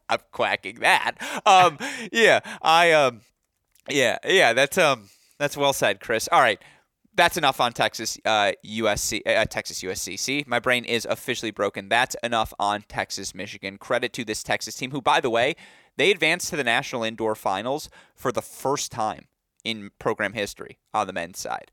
I'm 0.09 0.19
quacking 0.33 0.81
that. 0.81 1.13
Um, 1.47 1.79
yeah, 2.13 2.41
I 2.63 2.93
um, 2.93 3.21
yeah, 3.89 4.19
yeah, 4.25 4.53
that's 4.53 4.79
um, 4.79 5.09
that's 5.39 5.57
well 5.57 5.73
said, 5.73 6.01
Chris. 6.01 6.29
All 6.31 6.41
right. 6.41 6.61
That's 7.13 7.37
enough 7.37 7.61
on 7.61 7.73
Texas 7.73 8.19
uh, 8.25 8.53
USC, 8.65 9.21
uh, 9.27 9.45
Texas 9.45 9.83
USC. 9.83 10.19
See, 10.19 10.45
my 10.47 10.61
brain 10.61 10.85
is 10.85 11.05
officially 11.05 11.51
broken. 11.51 11.89
That's 11.89 12.15
enough 12.23 12.55
on 12.59 12.83
Texas 12.89 13.35
Michigan. 13.35 13.79
Credit 13.79 14.13
to 14.13 14.25
this 14.25 14.45
Texas 14.45 14.77
team, 14.77 14.93
who, 14.93 15.03
by 15.03 15.21
the 15.21 15.29
way, 15.29 15.57
they 15.97 16.13
advanced 16.13 16.49
to 16.51 16.57
the 16.57 16.65
national 16.65 17.03
indoor 17.03 17.35
finals 17.35 17.91
for 18.15 18.31
the 18.31 18.41
first 18.41 18.93
time 18.93 19.27
in 19.65 19.91
program 19.99 20.33
history 20.35 20.79
on 20.95 21.09
the 21.09 21.13
men's 21.13 21.39
side. 21.39 21.71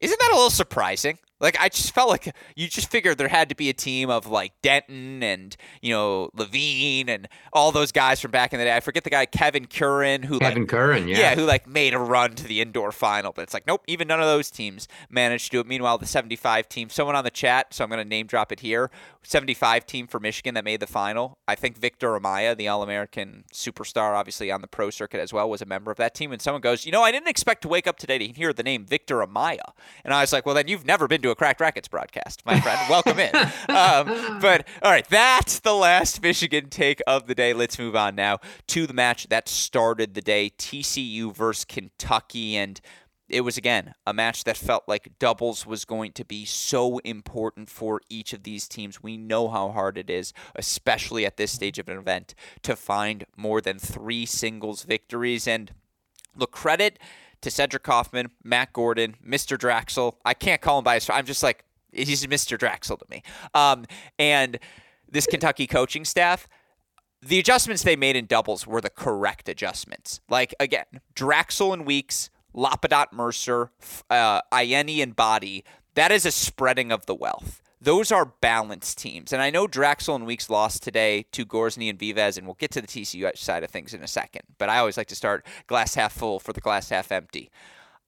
Isn't 0.00 0.18
that 0.18 0.30
a 0.30 0.34
little 0.34 0.50
surprising? 0.50 1.18
Like 1.40 1.56
I 1.60 1.68
just 1.68 1.94
felt 1.94 2.08
like 2.08 2.34
you 2.56 2.68
just 2.68 2.90
figured 2.90 3.18
there 3.18 3.28
had 3.28 3.48
to 3.48 3.54
be 3.54 3.68
a 3.68 3.74
team 3.74 4.10
of 4.10 4.26
like 4.26 4.52
Denton 4.62 5.22
and 5.22 5.56
you 5.80 5.92
know 5.92 6.30
Levine 6.34 7.08
and 7.08 7.28
all 7.52 7.72
those 7.72 7.92
guys 7.92 8.20
from 8.20 8.30
back 8.30 8.52
in 8.52 8.58
the 8.58 8.64
day. 8.64 8.76
I 8.76 8.80
forget 8.80 9.04
the 9.04 9.10
guy 9.10 9.26
Kevin 9.26 9.66
Curren 9.66 10.22
who 10.24 10.38
Kevin 10.38 10.62
like, 10.62 10.68
Curren, 10.68 11.08
yeah, 11.08 11.18
yeah, 11.18 11.34
who 11.34 11.44
like 11.44 11.66
made 11.66 11.94
a 11.94 11.98
run 11.98 12.34
to 12.34 12.44
the 12.44 12.60
indoor 12.60 12.92
final. 12.92 13.32
But 13.32 13.42
it's 13.42 13.54
like 13.54 13.66
nope, 13.66 13.82
even 13.86 14.08
none 14.08 14.20
of 14.20 14.26
those 14.26 14.50
teams 14.50 14.88
managed 15.10 15.46
to 15.46 15.50
do 15.50 15.60
it. 15.60 15.66
Meanwhile, 15.66 15.98
the 15.98 16.06
75 16.06 16.68
team, 16.68 16.90
someone 16.90 17.16
on 17.16 17.24
the 17.24 17.30
chat, 17.30 17.72
so 17.74 17.84
I'm 17.84 17.90
going 17.90 18.02
to 18.02 18.08
name 18.08 18.26
drop 18.26 18.52
it 18.52 18.60
here. 18.60 18.90
75 19.22 19.84
team 19.86 20.06
for 20.06 20.18
Michigan 20.18 20.54
that 20.54 20.64
made 20.64 20.80
the 20.80 20.86
final. 20.86 21.38
I 21.46 21.54
think 21.54 21.76
Victor 21.76 22.18
Amaya, 22.18 22.56
the 22.56 22.68
All 22.68 22.82
American 22.82 23.44
superstar, 23.52 24.14
obviously 24.14 24.50
on 24.50 24.62
the 24.62 24.66
pro 24.66 24.90
circuit 24.90 25.20
as 25.20 25.32
well, 25.32 25.48
was 25.50 25.60
a 25.60 25.66
member 25.66 25.90
of 25.90 25.98
that 25.98 26.14
team. 26.14 26.32
And 26.32 26.40
someone 26.40 26.62
goes, 26.62 26.86
you 26.86 26.92
know, 26.92 27.02
I 27.02 27.12
didn't 27.12 27.28
expect 27.28 27.62
to 27.62 27.68
wake 27.68 27.86
up 27.86 27.98
today 27.98 28.18
to 28.18 28.26
hear 28.26 28.52
the 28.52 28.62
name 28.62 28.86
Victor 28.86 29.16
Amaya, 29.16 29.72
and 30.04 30.14
I 30.14 30.22
was 30.22 30.32
like, 30.32 30.46
well, 30.46 30.54
then 30.54 30.68
you've 30.68 30.86
never 30.86 31.06
been 31.06 31.22
to 31.22 31.27
a 31.30 31.34
Cracked 31.34 31.60
Racquets 31.60 31.88
broadcast, 31.88 32.44
my 32.44 32.60
friend. 32.60 32.78
Welcome 32.88 33.18
in. 33.18 33.34
Um, 33.68 34.40
but 34.40 34.66
all 34.82 34.90
right, 34.90 35.06
that's 35.08 35.60
the 35.60 35.74
last 35.74 36.22
Michigan 36.22 36.68
take 36.68 37.00
of 37.06 37.26
the 37.26 37.34
day. 37.34 37.52
Let's 37.52 37.78
move 37.78 37.94
on 37.94 38.14
now 38.14 38.38
to 38.68 38.86
the 38.86 38.94
match 38.94 39.28
that 39.28 39.48
started 39.48 40.14
the 40.14 40.20
day 40.20 40.50
TCU 40.50 41.34
versus 41.34 41.64
Kentucky. 41.64 42.56
And 42.56 42.80
it 43.28 43.42
was 43.42 43.58
again 43.58 43.94
a 44.06 44.14
match 44.14 44.44
that 44.44 44.56
felt 44.56 44.84
like 44.88 45.18
doubles 45.18 45.66
was 45.66 45.84
going 45.84 46.12
to 46.12 46.24
be 46.24 46.44
so 46.44 46.98
important 46.98 47.68
for 47.68 48.00
each 48.08 48.32
of 48.32 48.42
these 48.42 48.68
teams. 48.68 49.02
We 49.02 49.16
know 49.16 49.48
how 49.48 49.70
hard 49.70 49.98
it 49.98 50.08
is, 50.08 50.32
especially 50.54 51.26
at 51.26 51.36
this 51.36 51.52
stage 51.52 51.78
of 51.78 51.88
an 51.88 51.98
event, 51.98 52.34
to 52.62 52.74
find 52.74 53.26
more 53.36 53.60
than 53.60 53.78
three 53.78 54.26
singles 54.26 54.82
victories. 54.82 55.46
And 55.46 55.72
look, 56.36 56.52
credit 56.52 56.98
to 57.42 57.50
Cedric 57.50 57.82
Kauffmann, 57.82 58.30
Matt 58.42 58.72
Gordon, 58.72 59.16
Mr. 59.26 59.56
Draxl. 59.56 60.14
I 60.24 60.34
can't 60.34 60.60
call 60.60 60.78
him 60.78 60.84
by 60.84 60.94
his. 60.94 61.08
I'm 61.10 61.26
just 61.26 61.42
like 61.42 61.64
he's 61.92 62.26
Mr. 62.26 62.58
Draxl 62.58 62.98
to 62.98 63.04
me. 63.10 63.22
Um, 63.54 63.84
and 64.18 64.58
this 65.10 65.26
Kentucky 65.26 65.66
coaching 65.66 66.04
staff. 66.04 66.48
The 67.20 67.40
adjustments 67.40 67.82
they 67.82 67.96
made 67.96 68.14
in 68.14 68.26
doubles 68.26 68.64
were 68.64 68.80
the 68.80 68.90
correct 68.90 69.48
adjustments. 69.48 70.20
Like 70.28 70.54
again, 70.60 70.84
Draxl 71.16 71.72
and 71.72 71.84
Weekes, 71.84 72.30
Lapadat, 72.54 73.12
Mercer, 73.12 73.72
uh, 74.08 74.40
Ayeni 74.52 75.02
and 75.02 75.16
Baadi. 75.16 75.64
That 75.94 76.12
is 76.12 76.24
a 76.24 76.30
spreading 76.30 76.92
of 76.92 77.06
the 77.06 77.14
wealth 77.14 77.60
those 77.80 78.10
are 78.10 78.32
balanced 78.40 78.98
teams. 78.98 79.32
And 79.32 79.40
I 79.40 79.50
know 79.50 79.66
Draxl 79.66 80.16
and 80.16 80.26
Weekes 80.26 80.50
lost 80.50 80.82
today 80.82 81.26
to 81.32 81.46
Gorzny 81.46 81.88
and 81.88 81.98
Vives, 81.98 82.36
and 82.36 82.46
we'll 82.46 82.54
get 82.54 82.70
to 82.72 82.80
the 82.80 82.86
TCU 82.86 83.36
side 83.36 83.62
of 83.62 83.70
things 83.70 83.94
in 83.94 84.02
a 84.02 84.08
second. 84.08 84.42
But 84.58 84.68
I 84.68 84.78
always 84.78 84.96
like 84.96 85.08
to 85.08 85.16
start 85.16 85.46
glass 85.66 85.94
half 85.94 86.12
full 86.12 86.40
for 86.40 86.52
the 86.52 86.60
glass 86.60 86.90
half 86.90 87.12
empty. 87.12 87.50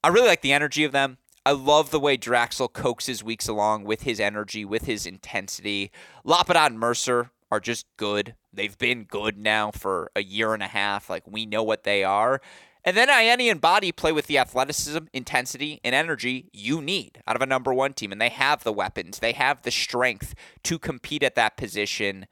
I 0.03 0.09
really 0.09 0.27
like 0.27 0.41
the 0.41 0.53
energy 0.53 0.83
of 0.83 0.91
them. 0.91 1.17
I 1.45 1.51
love 1.51 1.89
the 1.89 1.99
way 1.99 2.17
Draxl 2.17 2.71
coaxes 2.71 3.23
Weekes 3.23 3.47
along 3.47 3.85
with 3.85 4.03
his 4.03 4.19
energy, 4.19 4.63
with 4.63 4.85
his 4.85 5.05
intensity. 5.05 5.91
Lapadat 6.25 6.67
and 6.67 6.79
Mercer 6.79 7.31
are 7.49 7.59
just 7.59 7.85
good. 7.97 8.35
They've 8.53 8.77
been 8.77 9.05
good 9.05 9.37
now 9.37 9.71
for 9.71 10.11
a 10.15 10.21
year 10.21 10.53
and 10.53 10.61
a 10.61 10.67
half. 10.67 11.09
Like, 11.09 11.23
we 11.25 11.45
know 11.45 11.63
what 11.63 11.83
they 11.83 12.03
are. 12.03 12.41
And 12.83 12.97
then 12.97 13.09
Ayeni 13.09 13.51
and 13.51 13.61
Baadi 13.61 13.95
play 13.95 14.11
with 14.11 14.27
the 14.27 14.39
athleticism, 14.39 15.05
intensity, 15.13 15.79
and 15.83 15.93
energy 15.93 16.49
you 16.51 16.81
need 16.81 17.21
out 17.27 17.35
of 17.35 17.41
a 17.41 17.45
number 17.45 17.73
one 17.73 17.93
team. 17.93 18.11
And 18.11 18.19
they 18.19 18.29
have 18.29 18.63
the 18.63 18.73
weapons, 18.73 19.19
they 19.19 19.33
have 19.33 19.61
the 19.61 19.71
strength 19.71 20.33
to 20.63 20.79
compete 20.79 21.23
at 21.23 21.35
that 21.35 21.57
position. 21.57 22.25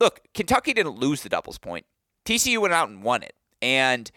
Look, 0.00 0.20
Kentucky 0.32 0.72
didn't 0.72 0.98
lose 0.98 1.22
the 1.22 1.28
doubles 1.28 1.58
point. 1.58 1.84
TCU 2.24 2.58
went 2.58 2.74
out 2.74 2.88
and 2.88 3.02
won 3.02 3.22
it. 3.22 3.34
And 3.60 4.10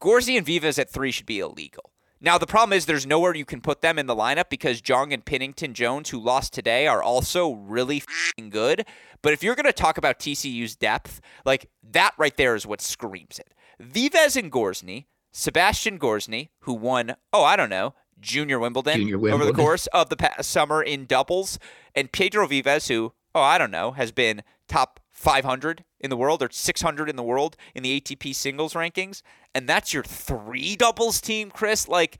Gorzny 0.00 0.36
and 0.36 0.46
Vives 0.46 0.78
at 0.78 0.90
three 0.90 1.10
should 1.10 1.26
be 1.26 1.40
illegal. 1.40 1.90
Now, 2.20 2.38
the 2.38 2.46
problem 2.46 2.74
is 2.74 2.86
there's 2.86 3.06
nowhere 3.06 3.34
you 3.34 3.44
can 3.44 3.60
put 3.60 3.82
them 3.82 3.98
in 3.98 4.06
the 4.06 4.16
lineup 4.16 4.48
because 4.48 4.80
Jong 4.80 5.12
and 5.12 5.24
Pennington 5.24 5.74
Jones, 5.74 6.08
who 6.08 6.18
lost 6.18 6.54
today, 6.54 6.86
are 6.86 7.02
also 7.02 7.52
really 7.52 8.02
good. 8.50 8.86
But 9.20 9.34
if 9.34 9.42
you're 9.42 9.54
going 9.54 9.66
to 9.66 9.72
talk 9.72 9.98
about 9.98 10.18
TCU's 10.18 10.74
depth, 10.74 11.20
like 11.44 11.68
that 11.90 12.14
right 12.16 12.34
there 12.36 12.54
is 12.54 12.66
what 12.66 12.80
screams 12.80 13.38
it. 13.38 13.52
Vives 13.84 14.36
and 14.36 14.50
Gorzny, 14.50 15.06
Sebastian 15.32 15.98
Gorzny, 15.98 16.50
who 16.60 16.74
won, 16.74 17.16
oh, 17.32 17.44
I 17.44 17.56
don't 17.56 17.70
know, 17.70 17.94
Junior 18.20 18.58
Wimbledon, 18.58 18.98
Junior 18.98 19.18
Wimbledon. 19.18 19.42
over 19.42 19.52
the 19.52 19.56
course 19.56 19.86
of 19.88 20.08
the 20.08 20.16
past 20.16 20.50
summer 20.50 20.82
in 20.82 21.06
doubles, 21.06 21.58
and 21.94 22.10
Pedro 22.12 22.46
Vives, 22.46 22.88
who, 22.88 23.12
oh, 23.34 23.40
I 23.42 23.58
don't 23.58 23.70
know, 23.70 23.92
has 23.92 24.12
been 24.12 24.42
top 24.68 25.00
500 25.10 25.84
in 26.00 26.10
the 26.10 26.16
world 26.16 26.42
or 26.42 26.48
600 26.50 27.08
in 27.08 27.16
the 27.16 27.22
world 27.22 27.56
in 27.74 27.82
the 27.82 28.00
ATP 28.00 28.34
singles 28.34 28.74
rankings, 28.74 29.22
and 29.54 29.68
that's 29.68 29.92
your 29.92 30.02
three 30.02 30.76
doubles 30.76 31.20
team, 31.20 31.50
Chris. 31.50 31.88
Like 31.88 32.18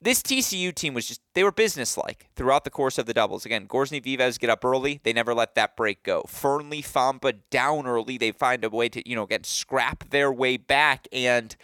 this 0.00 0.22
TCU 0.22 0.74
team 0.74 0.94
was 0.94 1.08
just 1.08 1.20
they 1.34 1.42
were 1.42 1.52
businesslike 1.52 2.28
throughout 2.36 2.64
the 2.64 2.70
course 2.70 2.98
of 2.98 3.06
the 3.06 3.14
doubles. 3.14 3.46
Again, 3.46 3.66
Gorzny 3.66 4.02
Vives 4.02 4.38
get 4.38 4.50
up 4.50 4.64
early, 4.64 5.00
they 5.02 5.12
never 5.12 5.34
let 5.34 5.54
that 5.54 5.76
break 5.76 6.02
go. 6.02 6.22
Fearnley 6.28 6.82
Fomba 6.82 7.38
down 7.50 7.86
early, 7.86 8.18
they 8.18 8.30
find 8.30 8.64
a 8.64 8.70
way 8.70 8.88
to 8.88 9.08
you 9.08 9.16
know 9.16 9.24
again 9.24 9.44
scrap 9.44 10.10
their 10.10 10.32
way 10.32 10.56
back, 10.56 11.08
and 11.12 11.56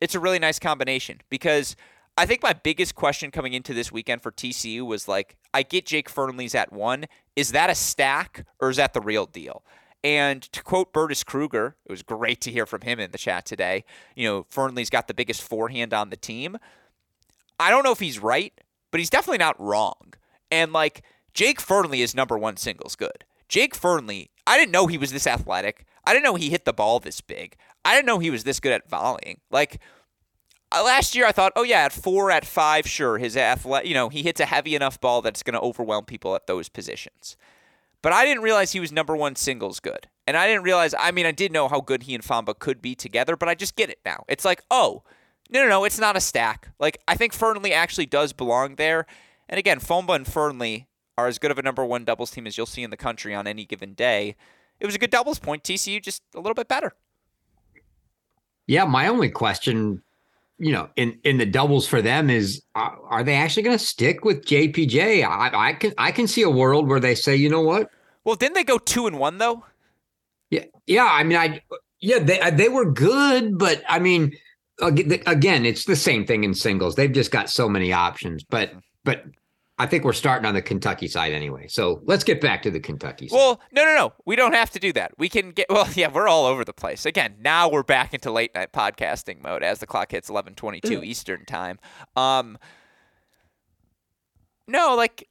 it's 0.00 0.14
a 0.14 0.20
really 0.20 0.38
nice 0.38 0.58
combination 0.58 1.20
because. 1.28 1.76
I 2.18 2.26
think 2.26 2.42
my 2.42 2.52
biggest 2.52 2.96
question 2.96 3.30
coming 3.30 3.54
into 3.54 3.72
this 3.72 3.90
weekend 3.90 4.20
for 4.20 4.30
TCU 4.30 4.84
was 4.84 5.08
like, 5.08 5.36
I 5.54 5.62
get 5.62 5.86
Jake 5.86 6.10
Fearnley's 6.10 6.54
at 6.54 6.70
one. 6.70 7.06
Is 7.34 7.52
that 7.52 7.70
a 7.70 7.74
stack 7.74 8.44
or 8.60 8.68
is 8.68 8.76
that 8.76 8.92
the 8.92 9.00
real 9.00 9.24
deal? 9.24 9.62
And 10.02 10.42
to 10.42 10.62
quote 10.62 10.92
Bertus 10.92 11.24
Kruger, 11.24 11.76
it 11.84 11.90
was 11.90 12.02
great 12.02 12.40
to 12.42 12.50
hear 12.50 12.66
from 12.66 12.82
him 12.82 12.98
in 13.00 13.10
the 13.10 13.18
chat 13.18 13.46
today. 13.46 13.84
You 14.14 14.28
know, 14.28 14.42
Fearnley's 14.44 14.90
got 14.90 15.08
the 15.08 15.14
biggest 15.14 15.42
forehand 15.42 15.94
on 15.94 16.10
the 16.10 16.16
team. 16.16 16.58
I 17.60 17.70
don't 17.70 17.84
know 17.84 17.92
if 17.92 18.00
he's 18.00 18.18
right, 18.18 18.52
but 18.90 18.98
he's 18.98 19.10
definitely 19.10 19.38
not 19.38 19.60
wrong. 19.60 20.14
And 20.50 20.72
like 20.72 21.02
Jake 21.34 21.60
Fearnley 21.60 21.98
is 21.98 22.14
number 22.14 22.38
one 22.38 22.56
singles 22.56 22.96
good. 22.96 23.24
Jake 23.48 23.74
Fearnley, 23.74 24.30
I 24.46 24.58
didn't 24.58 24.72
know 24.72 24.86
he 24.86 24.98
was 24.98 25.12
this 25.12 25.26
athletic. 25.26 25.86
I 26.04 26.12
didn't 26.12 26.24
know 26.24 26.36
he 26.36 26.50
hit 26.50 26.64
the 26.64 26.72
ball 26.72 26.98
this 26.98 27.20
big. 27.20 27.56
I 27.84 27.94
didn't 27.94 28.06
know 28.06 28.18
he 28.18 28.30
was 28.30 28.44
this 28.44 28.60
good 28.60 28.72
at 28.72 28.88
volleying. 28.88 29.40
Like 29.50 29.80
uh, 30.72 30.82
last 30.84 31.14
year, 31.14 31.26
I 31.26 31.32
thought, 31.32 31.52
oh 31.54 31.62
yeah, 31.62 31.84
at 31.84 31.92
four, 31.92 32.30
at 32.30 32.46
five, 32.46 32.86
sure, 32.86 33.18
his 33.18 33.36
athletic, 33.36 33.88
you 33.88 33.94
know, 33.94 34.08
he 34.08 34.22
hits 34.22 34.40
a 34.40 34.46
heavy 34.46 34.74
enough 34.74 35.00
ball 35.00 35.20
that's 35.20 35.42
going 35.42 35.54
to 35.54 35.60
overwhelm 35.60 36.04
people 36.04 36.34
at 36.34 36.46
those 36.46 36.68
positions. 36.68 37.36
But 38.02 38.12
I 38.12 38.24
didn't 38.24 38.42
realize 38.42 38.72
he 38.72 38.80
was 38.80 38.92
number 38.92 39.14
one 39.14 39.36
singles 39.36 39.80
good. 39.80 40.08
And 40.26 40.36
I 40.36 40.46
didn't 40.46 40.62
realize, 40.62 40.94
I 40.98 41.10
mean, 41.10 41.26
I 41.26 41.32
did 41.32 41.52
know 41.52 41.68
how 41.68 41.80
good 41.80 42.04
he 42.04 42.14
and 42.14 42.24
Fomba 42.24 42.58
could 42.58 42.80
be 42.80 42.94
together, 42.94 43.36
but 43.36 43.48
I 43.48 43.54
just 43.54 43.76
get 43.76 43.90
it 43.90 43.98
now. 44.06 44.24
It's 44.28 44.44
like, 44.44 44.62
oh, 44.70 45.02
no, 45.50 45.62
no, 45.62 45.68
no, 45.68 45.84
it's 45.84 45.98
not 45.98 46.16
a 46.16 46.20
stack. 46.20 46.68
Like, 46.78 46.98
I 47.08 47.16
think 47.16 47.32
Fearnley 47.32 47.72
actually 47.72 48.06
does 48.06 48.32
belong 48.32 48.76
there. 48.76 49.06
And 49.48 49.58
again, 49.58 49.80
Fomba 49.80 50.14
and 50.14 50.26
Fearnley 50.26 50.86
are 51.18 51.26
as 51.26 51.38
good 51.38 51.50
of 51.50 51.58
a 51.58 51.62
number 51.62 51.84
one 51.84 52.04
doubles 52.04 52.30
team 52.30 52.46
as 52.46 52.56
you'll 52.56 52.66
see 52.66 52.82
in 52.82 52.90
the 52.90 52.96
country 52.96 53.34
on 53.34 53.46
any 53.46 53.64
given 53.64 53.94
day. 53.94 54.36
It 54.78 54.86
was 54.86 54.94
a 54.94 54.98
good 54.98 55.10
doubles 55.10 55.38
point. 55.38 55.64
TCU 55.64 56.02
just 56.02 56.22
a 56.34 56.40
little 56.40 56.54
bit 56.54 56.68
better. 56.68 56.92
Yeah, 58.66 58.84
my 58.84 59.08
only 59.08 59.28
question, 59.28 60.02
you 60.58 60.72
know, 60.72 60.88
in 60.96 61.18
in 61.24 61.38
the 61.38 61.46
doubles 61.46 61.86
for 61.86 62.00
them 62.00 62.30
is, 62.30 62.62
uh, 62.76 62.90
are 63.08 63.24
they 63.24 63.34
actually 63.34 63.64
going 63.64 63.76
to 63.76 63.84
stick 63.84 64.24
with 64.24 64.44
JPJ? 64.44 65.24
I, 65.24 65.50
I 65.52 65.72
can 65.74 65.92
I 65.98 66.12
can 66.12 66.28
see 66.28 66.42
a 66.42 66.50
world 66.50 66.88
where 66.88 67.00
they 67.00 67.16
say, 67.16 67.34
you 67.34 67.50
know 67.50 67.60
what? 67.60 67.90
Well, 68.24 68.36
didn't 68.36 68.54
they 68.54 68.64
go 68.64 68.78
two 68.78 69.06
and 69.06 69.18
one 69.18 69.38
though? 69.38 69.64
Yeah, 70.50 70.64
yeah. 70.86 71.08
I 71.10 71.24
mean, 71.24 71.36
I 71.36 71.60
yeah, 72.00 72.20
they 72.20 72.38
they 72.52 72.68
were 72.68 72.90
good, 72.90 73.58
but 73.58 73.82
I 73.88 73.98
mean, 73.98 74.32
again, 74.80 75.64
it's 75.64 75.84
the 75.84 75.96
same 75.96 76.26
thing 76.26 76.44
in 76.44 76.54
singles. 76.54 76.94
They've 76.94 77.12
just 77.12 77.30
got 77.30 77.50
so 77.50 77.68
many 77.68 77.92
options. 77.92 78.44
But 78.44 78.72
but 79.04 79.24
I 79.78 79.86
think 79.86 80.04
we're 80.04 80.12
starting 80.12 80.44
on 80.44 80.52
the 80.52 80.60
Kentucky 80.60 81.08
side 81.08 81.32
anyway. 81.32 81.66
So 81.68 82.02
let's 82.04 82.22
get 82.22 82.42
back 82.42 82.60
to 82.64 82.70
the 82.70 82.80
Kentucky 82.80 83.28
side. 83.28 83.34
Well, 83.34 83.60
no, 83.72 83.82
no, 83.84 83.94
no. 83.94 84.12
We 84.26 84.36
don't 84.36 84.52
have 84.52 84.70
to 84.72 84.78
do 84.78 84.92
that. 84.92 85.12
We 85.16 85.30
can 85.30 85.52
get 85.52 85.68
well, 85.70 85.88
yeah, 85.94 86.10
we're 86.12 86.28
all 86.28 86.44
over 86.44 86.66
the 86.66 86.74
place. 86.74 87.06
Again, 87.06 87.36
now 87.40 87.66
we're 87.66 87.82
back 87.82 88.12
into 88.12 88.30
late 88.30 88.54
night 88.54 88.72
podcasting 88.72 89.42
mode 89.42 89.62
as 89.62 89.78
the 89.78 89.86
clock 89.86 90.12
hits 90.12 90.28
eleven 90.28 90.54
twenty 90.54 90.82
two 90.82 91.02
Eastern 91.02 91.46
time. 91.46 91.78
Um 92.14 92.58
No, 94.68 94.94
like 94.96 95.29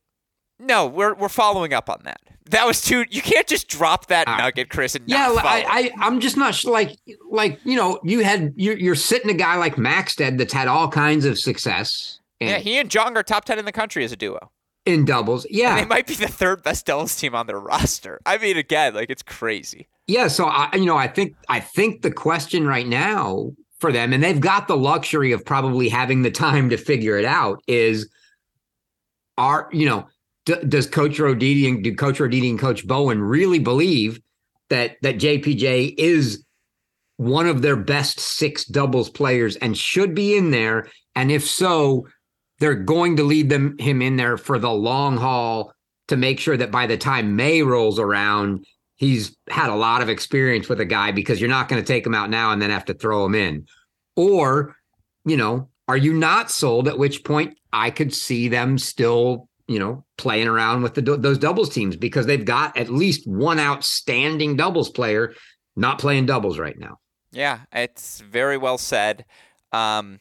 no, 0.60 0.86
we're 0.86 1.14
we're 1.14 1.30
following 1.30 1.74
up 1.74 1.90
on 1.90 2.02
that. 2.04 2.22
That 2.50 2.66
was 2.66 2.82
too. 2.82 3.06
You 3.10 3.22
can't 3.22 3.48
just 3.48 3.68
drop 3.68 4.08
that 4.08 4.28
uh, 4.28 4.38
nugget, 4.38 4.70
Chris. 4.70 4.96
And 4.96 5.08
yeah, 5.08 5.34
I, 5.38 5.92
I 6.00 6.08
am 6.08 6.20
just 6.20 6.36
not 6.36 6.56
sure, 6.56 6.74
like 6.74 6.98
like 7.30 7.60
you 7.64 7.76
know 7.76 8.00
you 8.04 8.24
had 8.24 8.54
you're, 8.56 8.78
you're 8.78 8.96
sitting 8.96 9.30
a 9.30 9.36
guy 9.36 9.56
like 9.56 9.78
Maxted 9.78 10.38
that's 10.38 10.54
had 10.54 10.68
all 10.68 10.90
kinds 10.90 11.26
of 11.26 11.38
success. 11.38 12.20
yeah, 12.40 12.58
he 12.58 12.78
and 12.78 12.90
Jong 12.90 13.16
are 13.18 13.24
top 13.24 13.46
ten 13.46 13.60
in 13.60 13.66
the 13.66 13.72
country 13.72 14.04
as 14.04 14.12
a 14.12 14.16
duo 14.16 14.52
in 14.86 15.06
doubles. 15.06 15.46
Yeah, 15.50 15.72
and 15.72 15.80
they 15.80 15.86
might 15.86 16.08
be 16.08 16.16
the 16.16 16.28
third 16.28 16.64
best 16.64 16.86
doubles 16.88 17.16
team 17.16 17.36
on 17.36 17.48
their 17.48 17.60
roster. 17.60 18.20
I 18.26 18.38
mean, 18.38 18.58
again, 18.58 18.96
like 18.96 19.10
it's 19.10 19.24
crazy. 19.24 19.88
Yeah, 20.08 20.28
so 20.28 20.46
I 20.46 20.76
you 20.76 20.86
know 20.86 20.98
I 20.98 21.08
think 21.08 21.36
I 21.50 21.60
think 21.60 22.02
the 22.02 22.12
question 22.12 22.66
right 22.66 22.88
now 22.88 23.52
for 23.78 23.92
them, 23.92 24.12
and 24.12 24.24
they've 24.24 24.40
got 24.40 24.68
the 24.68 24.76
luxury 24.78 25.32
of 25.32 25.46
probably 25.46 25.88
having 25.88 26.24
the 26.24 26.32
time 26.32 26.70
to 26.70 26.78
figure 26.78 27.18
it 27.18 27.26
out, 27.26 27.62
is 27.68 28.10
are 29.38 29.70
you 29.72 29.86
know 29.86 30.08
does 30.68 30.88
Coach 30.88 31.18
Roditi 31.18 31.68
and 31.68 31.84
do 31.84 31.96
Coach 31.96 32.20
Roditi 32.20 32.50
and 32.50 32.60
Coach 32.60 32.86
Bowen 32.88 33.22
really 33.22 33.60
believe 33.60 34.20
that 34.70 34.98
that 35.02 35.18
JPJ 35.18 35.96
is 35.98 36.44
one 37.18 37.48
of 37.48 37.62
their 37.62 37.76
best 37.76 38.20
six 38.20 38.66
doubles 38.66 39.10
players 39.10 39.56
and 39.58 39.78
should 39.78 40.16
be 40.16 40.36
in 40.36 40.52
there? 40.52 40.88
And 41.16 41.32
if 41.32 41.46
so, 41.46 42.08
they're 42.60 42.76
going 42.76 43.18
to 43.18 43.24
leave 43.24 43.50
them 43.50 43.78
him 43.78 44.02
in 44.02 44.16
there 44.16 44.38
for 44.38 44.60
the 44.60 44.72
long 44.72 45.18
haul 45.18 45.74
to 46.08 46.18
make 46.18 46.40
sure 46.40 46.58
that 46.58 46.72
by 46.72 46.88
the 46.88 46.98
time 46.98 47.36
May 47.36 47.62
rolls 47.62 48.00
around, 48.00 48.66
he's 48.96 49.36
had 49.50 49.70
a 49.70 49.76
lot 49.76 50.02
of 50.02 50.10
experience 50.10 50.68
with 50.68 50.80
a 50.80 50.86
guy 50.86 51.12
because 51.12 51.40
you're 51.40 51.50
not 51.50 51.70
going 51.70 51.82
to 51.82 51.88
take 51.88 52.06
him 52.06 52.16
out 52.16 52.30
now 52.30 52.52
and 52.52 52.62
then 52.62 52.70
have 52.70 52.86
to 52.86 52.94
throw 52.94 53.26
him 53.26 53.36
in. 53.36 53.66
Or, 54.16 54.76
you 55.26 55.38
know, 55.38 55.70
are 55.88 55.98
you 55.98 56.14
not 56.14 56.52
sold? 56.52 56.88
At 56.88 56.98
which 56.98 57.24
point 57.24 57.58
I 57.72 57.92
could 57.92 58.14
see 58.14 58.48
them 58.48 58.78
still 58.78 59.50
you 59.70 59.78
know, 59.78 60.04
playing 60.20 60.48
around 60.48 60.84
with 60.84 60.94
the, 60.94 61.02
those 61.02 61.40
doubles 61.40 61.70
teams 61.70 61.96
because 61.96 62.26
they've 62.28 62.46
got 62.46 62.78
at 62.78 62.90
least 62.90 63.26
one 63.26 63.60
outstanding 63.60 64.56
doubles 64.56 64.90
player 64.90 65.34
not 65.76 65.98
playing 65.98 66.26
doubles 66.28 66.60
right 66.60 66.78
now. 66.78 67.00
Yeah, 67.32 67.62
it's 67.72 68.20
very 68.22 68.58
well 68.58 68.78
said. 68.78 69.26
Um, 69.72 70.20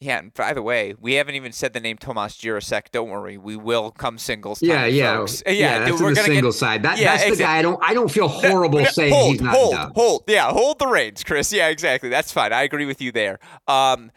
yeah, 0.00 0.18
and 0.18 0.34
by 0.34 0.52
the 0.52 0.62
way, 0.62 0.94
we 1.00 1.14
haven't 1.14 1.34
even 1.34 1.52
said 1.52 1.72
the 1.72 1.80
name 1.80 1.96
Tomas 1.96 2.36
Jirasek. 2.36 2.90
Don't 2.92 3.10
worry, 3.10 3.36
we 3.36 3.56
will 3.56 3.90
come 3.90 4.18
singles. 4.18 4.60
Time, 4.60 4.68
yeah, 4.68 4.86
yeah, 4.86 5.16
folks. 5.16 5.42
yeah. 5.46 5.52
yeah 5.52 5.78
that's 5.80 6.00
we're 6.00 6.14
the 6.14 6.22
single 6.22 6.50
get, 6.50 6.58
side. 6.58 6.82
That, 6.82 6.98
yeah, 6.98 7.12
that's 7.12 7.24
exactly. 7.24 7.36
the 7.36 7.42
guy. 7.44 7.58
I 7.58 7.62
don't. 7.62 7.80
I 7.82 7.94
don't 7.94 8.10
feel 8.10 8.28
horrible 8.48 8.80
no, 8.80 8.84
saying 8.86 9.12
hold, 9.12 9.32
he's 9.32 9.40
not. 9.40 9.54
Hold, 9.54 9.74
hold. 9.94 10.24
Yeah, 10.28 10.50
hold 10.50 10.78
the 10.78 10.86
reins, 10.86 11.24
Chris. 11.24 11.52
Yeah, 11.52 11.68
exactly. 11.68 12.08
That's 12.08 12.32
fine. 12.32 12.52
I 12.52 12.62
agree 12.62 12.86
with 12.86 13.00
you 13.00 13.12
there. 13.12 13.38
Um, 13.66 14.10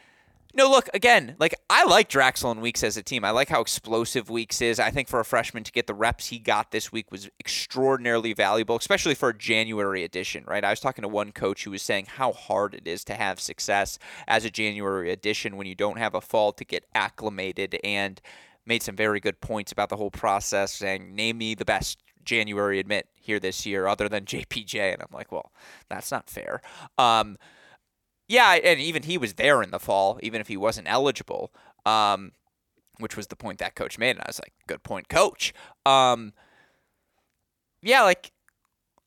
no, 0.58 0.68
look, 0.68 0.90
again, 0.96 1.36
like 1.38 1.54
I 1.70 1.86
like 1.86 2.10
Draxl 2.10 2.50
and 2.50 2.64
Weekes 2.64 2.84
as 2.84 2.98
a 2.98 3.04
team. 3.04 3.24
I 3.24 3.30
like 3.30 3.48
how 3.48 3.62
explosive 3.62 4.28
Weekes 4.28 4.60
is. 4.60 4.80
I 4.80 4.90
think 4.90 5.08
for 5.08 5.20
a 5.20 5.26
freshman 5.26 5.64
to 5.64 5.72
get 5.72 5.86
the 5.86 5.94
reps 5.94 6.28
he 6.28 6.40
got 6.40 6.72
this 6.72 6.92
week 6.92 7.12
was 7.12 7.30
extraordinarily 7.40 8.34
valuable, 8.34 8.76
especially 8.76 9.14
for 9.14 9.30
a 9.30 9.38
January 9.38 10.04
edition, 10.04 10.44
right? 10.48 10.66
I 10.66 10.72
was 10.72 10.80
talking 10.80 11.04
to 11.04 11.08
one 11.08 11.32
coach 11.32 11.64
who 11.64 11.72
was 11.72 11.84
saying 11.84 12.08
how 12.08 12.34
hard 12.34 12.74
it 12.74 12.88
is 12.88 13.04
to 13.04 13.14
have 13.14 13.40
success 13.40 14.00
as 14.28 14.46
a 14.46 14.50
January 14.50 15.12
edition 15.12 15.58
when 15.58 15.68
you 15.68 15.76
don't 15.76 16.00
have 16.00 16.16
a 16.16 16.22
fall 16.22 16.52
to 16.54 16.66
get 16.66 16.86
acclimated 16.96 17.80
and 17.84 18.20
made 18.66 18.82
some 18.82 18.96
very 18.96 19.20
good 19.20 19.40
points 19.40 19.72
about 19.72 19.90
the 19.90 19.98
whole 19.98 20.12
process, 20.12 20.74
saying, 20.74 21.14
name 21.14 21.38
me 21.38 21.54
the 21.54 21.66
best 21.66 22.00
January 22.26 22.80
admit 22.80 23.08
here 23.14 23.40
this 23.40 23.64
year 23.64 23.86
other 23.86 24.10
than 24.10 24.26
JPJ. 24.26 24.94
And 24.94 25.04
I'm 25.04 25.14
like, 25.14 25.32
well, 25.32 25.52
that's 25.88 26.12
not 26.12 26.32
fair. 26.32 26.62
Um, 26.98 27.38
yeah, 28.28 28.54
and 28.54 28.80
even 28.80 29.04
he 29.04 29.18
was 29.18 29.34
there 29.36 29.62
in 29.62 29.72
the 29.72 29.80
fall, 29.80 30.20
even 30.22 30.42
if 30.42 30.48
he 30.48 30.58
wasn't 30.58 30.90
eligible. 30.90 31.54
Um, 31.86 32.34
which 33.00 33.16
was 33.16 33.28
the 33.28 33.36
point 33.36 33.60
that 33.60 33.76
coach 33.76 33.98
made, 34.00 34.12
and 34.12 34.22
I 34.22 34.26
was 34.28 34.40
like, 34.40 34.54
"Good 34.68 34.84
point, 34.84 35.08
coach." 35.08 35.54
Um, 35.86 36.34
yeah, 37.82 38.02
like 38.02 38.32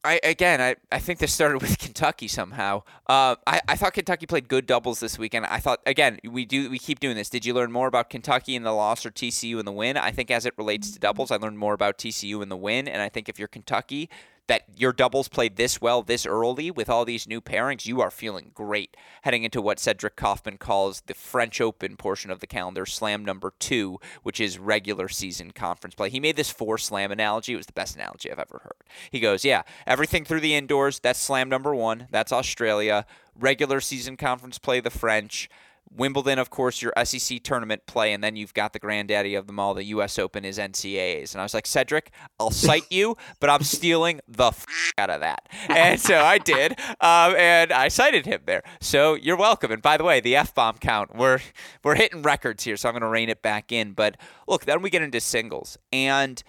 I 0.02 0.20
again, 0.22 0.60
I, 0.60 0.76
I 0.90 0.98
think 0.98 1.18
this 1.18 1.32
started 1.32 1.60
with 1.62 1.78
Kentucky 1.78 2.28
somehow. 2.28 2.82
Uh, 3.06 3.36
I, 3.46 3.60
I 3.68 3.76
thought 3.76 3.92
Kentucky 3.92 4.26
played 4.26 4.48
good 4.48 4.66
doubles 4.66 5.00
this 5.00 5.18
weekend. 5.18 5.46
I 5.46 5.58
thought 5.58 5.80
again 5.86 6.18
we 6.24 6.46
do 6.46 6.70
we 6.70 6.78
keep 6.78 7.00
doing 7.00 7.16
this. 7.16 7.28
Did 7.28 7.44
you 7.44 7.54
learn 7.54 7.72
more 7.72 7.86
about 7.86 8.10
Kentucky 8.10 8.54
in 8.54 8.62
the 8.62 8.72
loss 8.72 9.04
or 9.04 9.10
TCU 9.10 9.58
in 9.58 9.66
the 9.66 9.72
win? 9.72 9.96
I 9.96 10.10
think 10.10 10.30
as 10.30 10.46
it 10.46 10.54
relates 10.56 10.90
to 10.92 10.98
doubles, 10.98 11.30
I 11.30 11.36
learned 11.36 11.58
more 11.58 11.74
about 11.74 11.98
TCU 11.98 12.42
in 12.42 12.48
the 12.48 12.56
win, 12.56 12.88
and 12.88 13.02
I 13.02 13.08
think 13.08 13.28
if 13.28 13.38
you're 13.38 13.48
Kentucky, 13.48 14.08
that 14.46 14.64
your 14.76 14.92
doubles 14.92 15.28
played 15.28 15.56
this 15.56 15.80
well 15.80 16.02
this 16.02 16.26
early 16.26 16.70
with 16.70 16.88
all 16.88 17.04
these 17.04 17.28
new 17.28 17.40
pairings, 17.40 17.86
you 17.86 18.00
are 18.00 18.10
feeling 18.10 18.50
great 18.54 18.96
heading 19.22 19.44
into 19.44 19.62
what 19.62 19.78
Cedric 19.78 20.16
Kauffmann 20.16 20.58
calls 20.58 21.02
the 21.06 21.14
French 21.14 21.60
Open 21.60 21.96
portion 21.96 22.30
of 22.30 22.40
the 22.40 22.46
calendar, 22.46 22.84
slam 22.86 23.24
number 23.24 23.52
two, 23.58 23.98
which 24.22 24.40
is 24.40 24.58
regular 24.58 25.08
season 25.08 25.52
conference 25.52 25.94
play. 25.94 26.10
He 26.10 26.20
made 26.20 26.36
this 26.36 26.50
four 26.50 26.78
slam 26.78 27.12
analogy. 27.12 27.52
It 27.52 27.58
was 27.58 27.66
the 27.66 27.72
best 27.72 27.96
analogy 27.96 28.30
I've 28.30 28.38
ever 28.38 28.60
heard. 28.64 28.88
He 29.10 29.20
goes, 29.20 29.44
Yeah, 29.44 29.62
everything 29.86 30.24
through 30.24 30.40
the 30.40 30.54
indoors, 30.54 30.98
that's 30.98 31.20
slam 31.20 31.48
number 31.48 31.74
one. 31.74 32.08
That's 32.10 32.32
Australia. 32.32 33.06
Regular 33.38 33.80
season 33.80 34.16
conference 34.16 34.58
play, 34.58 34.80
the 34.80 34.90
French. 34.90 35.48
Wimbledon, 35.92 36.38
of 36.38 36.50
course, 36.50 36.80
your 36.80 36.92
SEC 37.04 37.42
tournament 37.42 37.82
play, 37.86 38.12
and 38.12 38.22
then 38.22 38.36
you've 38.36 38.54
got 38.54 38.72
the 38.72 38.78
granddaddy 38.78 39.34
of 39.34 39.46
them 39.46 39.58
all. 39.58 39.74
The 39.74 39.84
U.S. 39.84 40.18
Open 40.18 40.44
is 40.44 40.56
NCAAs, 40.56 41.32
and 41.32 41.40
I 41.40 41.44
was 41.44 41.52
like, 41.52 41.66
Cedric, 41.66 42.12
I'll 42.38 42.50
cite 42.50 42.86
you, 42.90 43.16
but 43.40 43.50
I'm 43.50 43.62
stealing 43.62 44.20
the 44.28 44.46
f- 44.48 44.66
out 44.96 45.10
of 45.10 45.20
that, 45.20 45.48
and 45.68 46.00
so 46.00 46.18
I 46.20 46.38
did, 46.38 46.72
um, 47.00 47.34
and 47.36 47.72
I 47.72 47.88
cited 47.88 48.26
him 48.26 48.42
there. 48.46 48.62
So 48.80 49.14
you're 49.14 49.36
welcome. 49.36 49.72
And 49.72 49.82
by 49.82 49.96
the 49.96 50.04
way, 50.04 50.20
the 50.20 50.36
f 50.36 50.54
bomb 50.54 50.78
count, 50.78 51.16
we're 51.16 51.40
we're 51.82 51.96
hitting 51.96 52.22
records 52.22 52.62
here, 52.64 52.76
so 52.76 52.88
I'm 52.88 52.92
going 52.92 53.02
to 53.02 53.08
rein 53.08 53.28
it 53.28 53.42
back 53.42 53.72
in. 53.72 53.92
But 53.92 54.16
look, 54.46 54.66
then 54.66 54.82
we 54.82 54.90
get 54.90 55.02
into 55.02 55.20
singles, 55.20 55.76
and 55.92 56.42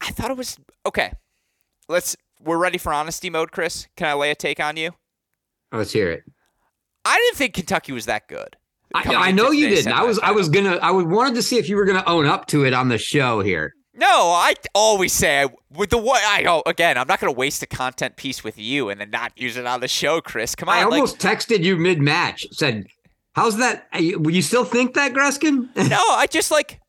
I 0.00 0.10
thought 0.10 0.30
it 0.30 0.36
was 0.36 0.58
okay. 0.86 1.12
Let's. 1.88 2.16
We're 2.40 2.58
ready 2.58 2.78
for 2.78 2.92
honesty 2.92 3.30
mode, 3.30 3.50
Chris. 3.50 3.88
Can 3.96 4.06
I 4.06 4.12
lay 4.12 4.30
a 4.30 4.36
take 4.36 4.60
on 4.60 4.76
you? 4.76 4.92
Let's 5.72 5.92
hear 5.92 6.08
it. 6.12 6.22
I 7.08 7.16
didn't 7.16 7.36
think 7.36 7.54
Kentucky 7.54 7.92
was 7.92 8.06
that 8.06 8.28
good. 8.28 8.56
I, 8.94 9.28
I 9.28 9.32
know 9.32 9.50
you 9.50 9.68
didn't. 9.68 9.92
I 9.92 10.02
was 10.04 10.18
I 10.20 10.30
was 10.30 10.48
gonna 10.48 10.76
I 10.76 10.90
wanted 10.90 11.34
to 11.34 11.42
see 11.42 11.58
if 11.58 11.68
you 11.68 11.76
were 11.76 11.84
gonna 11.84 12.04
own 12.06 12.26
up 12.26 12.46
to 12.46 12.64
it 12.64 12.72
on 12.72 12.88
the 12.88 12.98
show 12.98 13.40
here. 13.40 13.74
No, 13.98 14.30
I 14.30 14.54
always 14.74 15.12
say 15.12 15.42
I, 15.42 15.48
with 15.70 15.90
the 15.90 15.98
what 15.98 16.22
I 16.22 16.44
oh 16.44 16.62
again. 16.66 16.96
I'm 16.96 17.08
not 17.08 17.18
going 17.18 17.32
to 17.32 17.36
waste 17.36 17.64
a 17.64 17.66
content 17.66 18.16
piece 18.16 18.44
with 18.44 18.56
you 18.56 18.90
and 18.90 19.00
then 19.00 19.10
not 19.10 19.32
use 19.36 19.56
it 19.56 19.66
on 19.66 19.80
the 19.80 19.88
show, 19.88 20.20
Chris. 20.20 20.54
Come 20.54 20.68
on. 20.68 20.76
I 20.76 20.82
almost 20.82 21.22
like, 21.22 21.40
texted 21.40 21.64
you 21.64 21.76
mid 21.76 22.00
match. 22.00 22.46
Said, 22.52 22.86
"How's 23.32 23.58
that? 23.58 23.88
Will 23.92 24.30
you 24.30 24.42
still 24.42 24.64
think 24.64 24.94
that, 24.94 25.14
Gruskin?" 25.14 25.74
no, 25.88 26.00
I 26.10 26.28
just 26.30 26.52
like, 26.52 26.80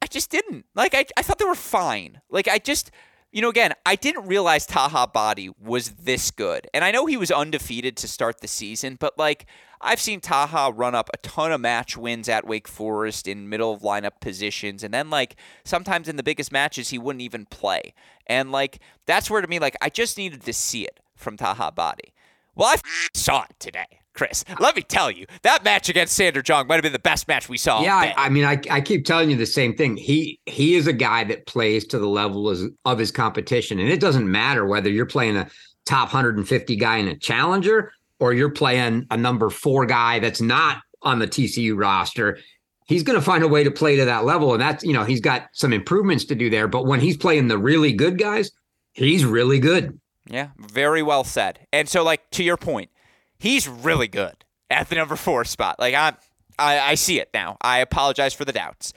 I 0.00 0.06
just 0.06 0.30
didn't 0.30 0.64
like. 0.76 0.94
I 0.94 1.06
I 1.16 1.22
thought 1.22 1.38
they 1.38 1.44
were 1.44 1.56
fine. 1.56 2.20
Like 2.30 2.46
I 2.46 2.58
just 2.58 2.92
you 3.30 3.42
know, 3.42 3.50
again, 3.50 3.72
I 3.84 3.94
didn't 3.96 4.26
realize 4.26 4.64
Taha 4.64 5.08
Baadi 5.14 5.50
was 5.60 5.90
this 5.90 6.30
good. 6.30 6.66
And 6.72 6.84
I 6.84 6.90
know 6.90 7.06
he 7.06 7.16
was 7.16 7.30
undefeated 7.30 7.96
to 7.98 8.08
start 8.08 8.40
the 8.40 8.48
season, 8.48 8.96
but 8.98 9.18
like 9.18 9.46
I've 9.80 10.00
seen 10.00 10.20
Taha 10.20 10.72
run 10.72 10.94
up 10.94 11.10
a 11.12 11.18
ton 11.18 11.52
of 11.52 11.60
match 11.60 11.96
wins 11.96 12.28
at 12.28 12.46
Wake 12.46 12.66
Forest 12.66 13.28
in 13.28 13.48
middle 13.48 13.72
of 13.72 13.82
lineup 13.82 14.20
positions. 14.20 14.82
And 14.82 14.94
then 14.94 15.10
like 15.10 15.36
sometimes 15.64 16.08
in 16.08 16.16
the 16.16 16.22
biggest 16.22 16.50
matches 16.50 16.88
he 16.88 16.98
wouldn't 16.98 17.22
even 17.22 17.44
play. 17.46 17.92
And 18.26 18.50
like 18.50 18.78
that's 19.04 19.30
where 19.30 19.42
to 19.42 19.48
me, 19.48 19.58
like 19.58 19.76
I 19.82 19.90
just 19.90 20.16
needed 20.16 20.42
to 20.42 20.52
see 20.52 20.84
it 20.84 20.98
from 21.14 21.36
Taha 21.36 21.72
Baadi. 21.76 22.12
Well, 22.54 22.68
I 22.68 22.76
saw 23.12 23.42
it 23.42 23.54
today. 23.58 23.97
Chris. 24.18 24.44
Let 24.58 24.74
me 24.74 24.82
tell 24.82 25.12
you, 25.12 25.26
that 25.42 25.62
match 25.62 25.88
against 25.88 26.16
Sander 26.16 26.42
Jong 26.42 26.66
might 26.66 26.74
have 26.74 26.82
been 26.82 26.92
the 26.92 26.98
best 26.98 27.28
match 27.28 27.48
we 27.48 27.56
saw. 27.56 27.82
Yeah, 27.82 27.94
I, 27.94 28.14
I, 28.16 28.28
mean, 28.28 28.44
I, 28.44 28.60
I 28.68 28.80
keep 28.80 29.04
telling 29.04 29.30
you 29.30 29.36
the 29.36 29.46
same 29.46 29.76
thing. 29.76 29.96
He 29.96 30.40
he 30.46 30.74
is 30.74 30.88
a 30.88 30.92
guy 30.92 31.22
that 31.24 31.46
plays 31.46 31.86
to 31.86 32.00
the 32.00 32.08
level 32.08 32.48
of, 32.50 32.58
of 32.84 32.98
his 32.98 33.12
competition, 33.12 33.78
and 33.78 33.88
it 33.88 34.00
doesn't 34.00 34.28
matter 34.28 34.66
whether 34.66 34.90
you're 34.90 35.06
playing 35.06 35.36
a 35.36 35.48
top 35.86 36.08
150 36.08 36.76
guy 36.76 36.96
in 36.96 37.06
a 37.06 37.16
challenger 37.16 37.92
or 38.18 38.34
you're 38.34 38.50
playing 38.50 39.06
a 39.12 39.16
number 39.16 39.50
four 39.50 39.86
guy 39.86 40.18
that's 40.18 40.40
not 40.40 40.78
on 41.02 41.20
the 41.20 41.28
TCU 41.28 41.78
roster. 41.78 42.38
He's 42.86 43.04
going 43.04 43.18
to 43.18 43.24
find 43.24 43.44
a 43.44 43.48
way 43.48 43.62
to 43.62 43.70
play 43.70 43.94
to 43.96 44.04
that 44.04 44.24
level, 44.24 44.52
and 44.52 44.60
that's 44.60 44.82
you 44.82 44.94
know 44.94 45.04
he's 45.04 45.20
got 45.20 45.46
some 45.52 45.72
improvements 45.72 46.24
to 46.24 46.34
do 46.34 46.50
there. 46.50 46.66
But 46.66 46.86
when 46.86 46.98
he's 46.98 47.16
playing 47.16 47.46
the 47.46 47.58
really 47.58 47.92
good 47.92 48.18
guys, 48.18 48.50
he's 48.94 49.24
really 49.24 49.60
good. 49.60 50.00
Yeah, 50.26 50.48
very 50.58 51.04
well 51.04 51.22
said. 51.22 51.60
And 51.72 51.88
so, 51.88 52.02
like 52.02 52.28
to 52.30 52.42
your 52.42 52.56
point 52.56 52.90
he's 53.38 53.68
really 53.68 54.08
good 54.08 54.44
at 54.70 54.88
the 54.88 54.96
number 54.96 55.16
four 55.16 55.44
spot. 55.44 55.78
Like 55.78 55.94
I'm, 55.94 56.16
I, 56.58 56.80
I 56.80 56.94
see 56.94 57.20
it 57.20 57.30
now. 57.32 57.56
I 57.60 57.78
apologize 57.78 58.34
for 58.34 58.44
the 58.44 58.52
doubts. 58.52 58.92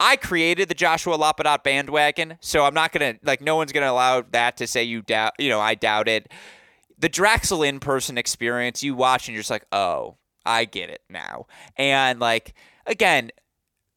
I 0.00 0.16
created 0.16 0.68
the 0.68 0.74
Joshua 0.74 1.16
Lapadat 1.16 1.62
bandwagon, 1.62 2.38
so 2.40 2.64
I'm 2.64 2.74
not 2.74 2.92
gonna 2.92 3.14
like. 3.22 3.40
No 3.40 3.56
one's 3.56 3.72
gonna 3.72 3.90
allow 3.90 4.22
that 4.32 4.56
to 4.56 4.66
say 4.66 4.82
you 4.82 5.02
doubt. 5.02 5.32
You 5.38 5.48
know, 5.48 5.60
I 5.60 5.76
doubt 5.76 6.08
it. 6.08 6.30
The 6.98 7.08
Draxl 7.08 7.66
in 7.66 7.80
person 7.80 8.18
experience, 8.18 8.82
you 8.82 8.94
watch 8.94 9.28
and 9.28 9.34
you're 9.34 9.40
just 9.40 9.50
like, 9.50 9.66
oh, 9.72 10.16
I 10.44 10.64
get 10.64 10.90
it 10.90 11.02
now. 11.08 11.46
And 11.76 12.18
like 12.18 12.54
again, 12.86 13.30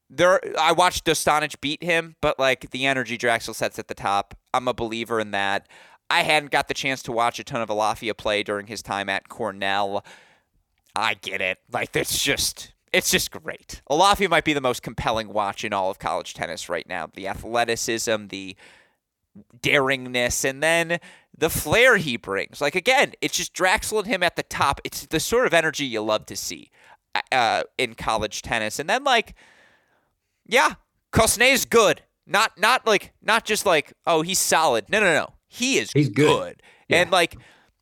there 0.09 0.39
I 0.57 0.71
watched 0.71 1.05
Dostanic 1.05 1.59
beat 1.61 1.83
him, 1.83 2.15
but 2.21 2.37
like 2.39 2.69
the 2.69 2.85
energy 2.85 3.17
Draxl 3.17 3.55
sets 3.55 3.79
at 3.79 3.87
the 3.87 3.93
top, 3.95 4.35
I'm 4.53 4.67
a 4.67 4.73
believer 4.73 5.19
in 5.19 5.31
that. 5.31 5.67
I 6.09 6.23
hadn't 6.23 6.51
got 6.51 6.67
the 6.67 6.73
chance 6.73 7.03
to 7.03 7.11
watch 7.11 7.39
a 7.39 7.43
ton 7.43 7.61
of 7.61 7.69
Alafia 7.69 8.15
play 8.15 8.43
during 8.43 8.67
his 8.67 8.81
time 8.81 9.09
at 9.09 9.29
Cornell. 9.29 10.05
I 10.95 11.15
get 11.15 11.41
it. 11.41 11.59
Like 11.71 11.95
it's 11.95 12.21
just 12.21 12.73
it's 12.93 13.11
just 13.11 13.31
great. 13.31 13.81
Alafia 13.89 14.29
might 14.29 14.45
be 14.45 14.53
the 14.53 14.61
most 14.61 14.81
compelling 14.81 15.27
watch 15.27 15.63
in 15.63 15.73
all 15.73 15.91
of 15.91 15.99
college 15.99 16.33
tennis 16.33 16.69
right 16.69 16.87
now. 16.87 17.09
The 17.13 17.27
athleticism, 17.27 18.27
the 18.27 18.55
daringness, 19.59 20.43
and 20.49 20.63
then 20.63 20.99
the 21.37 21.49
flair 21.49 21.97
he 21.97 22.17
brings. 22.17 22.61
Like 22.61 22.75
again, 22.75 23.13
it's 23.21 23.37
just 23.37 23.53
Draxl 23.53 23.99
and 23.99 24.07
him 24.07 24.23
at 24.23 24.35
the 24.35 24.43
top. 24.43 24.81
It's 24.83 25.05
the 25.05 25.19
sort 25.19 25.45
of 25.45 25.53
energy 25.53 25.85
you 25.85 26.01
love 26.01 26.25
to 26.27 26.35
see 26.35 26.71
uh, 27.31 27.63
in 27.77 27.95
college 27.95 28.41
tennis. 28.41 28.79
And 28.79 28.89
then 28.89 29.03
like, 29.03 29.35
yeah, 30.45 30.75
is 31.41 31.65
good. 31.65 32.01
Not 32.25 32.57
not 32.57 32.85
like 32.85 33.13
not 33.21 33.45
just 33.45 33.65
like 33.65 33.93
oh 34.05 34.21
he's 34.21 34.39
solid. 34.39 34.89
No 34.89 34.99
no 34.99 35.13
no. 35.13 35.33
He 35.47 35.77
is 35.77 35.91
He's 35.91 36.09
good. 36.09 36.27
good. 36.27 36.63
Yeah. 36.87 37.01
And 37.01 37.11
like 37.11 37.35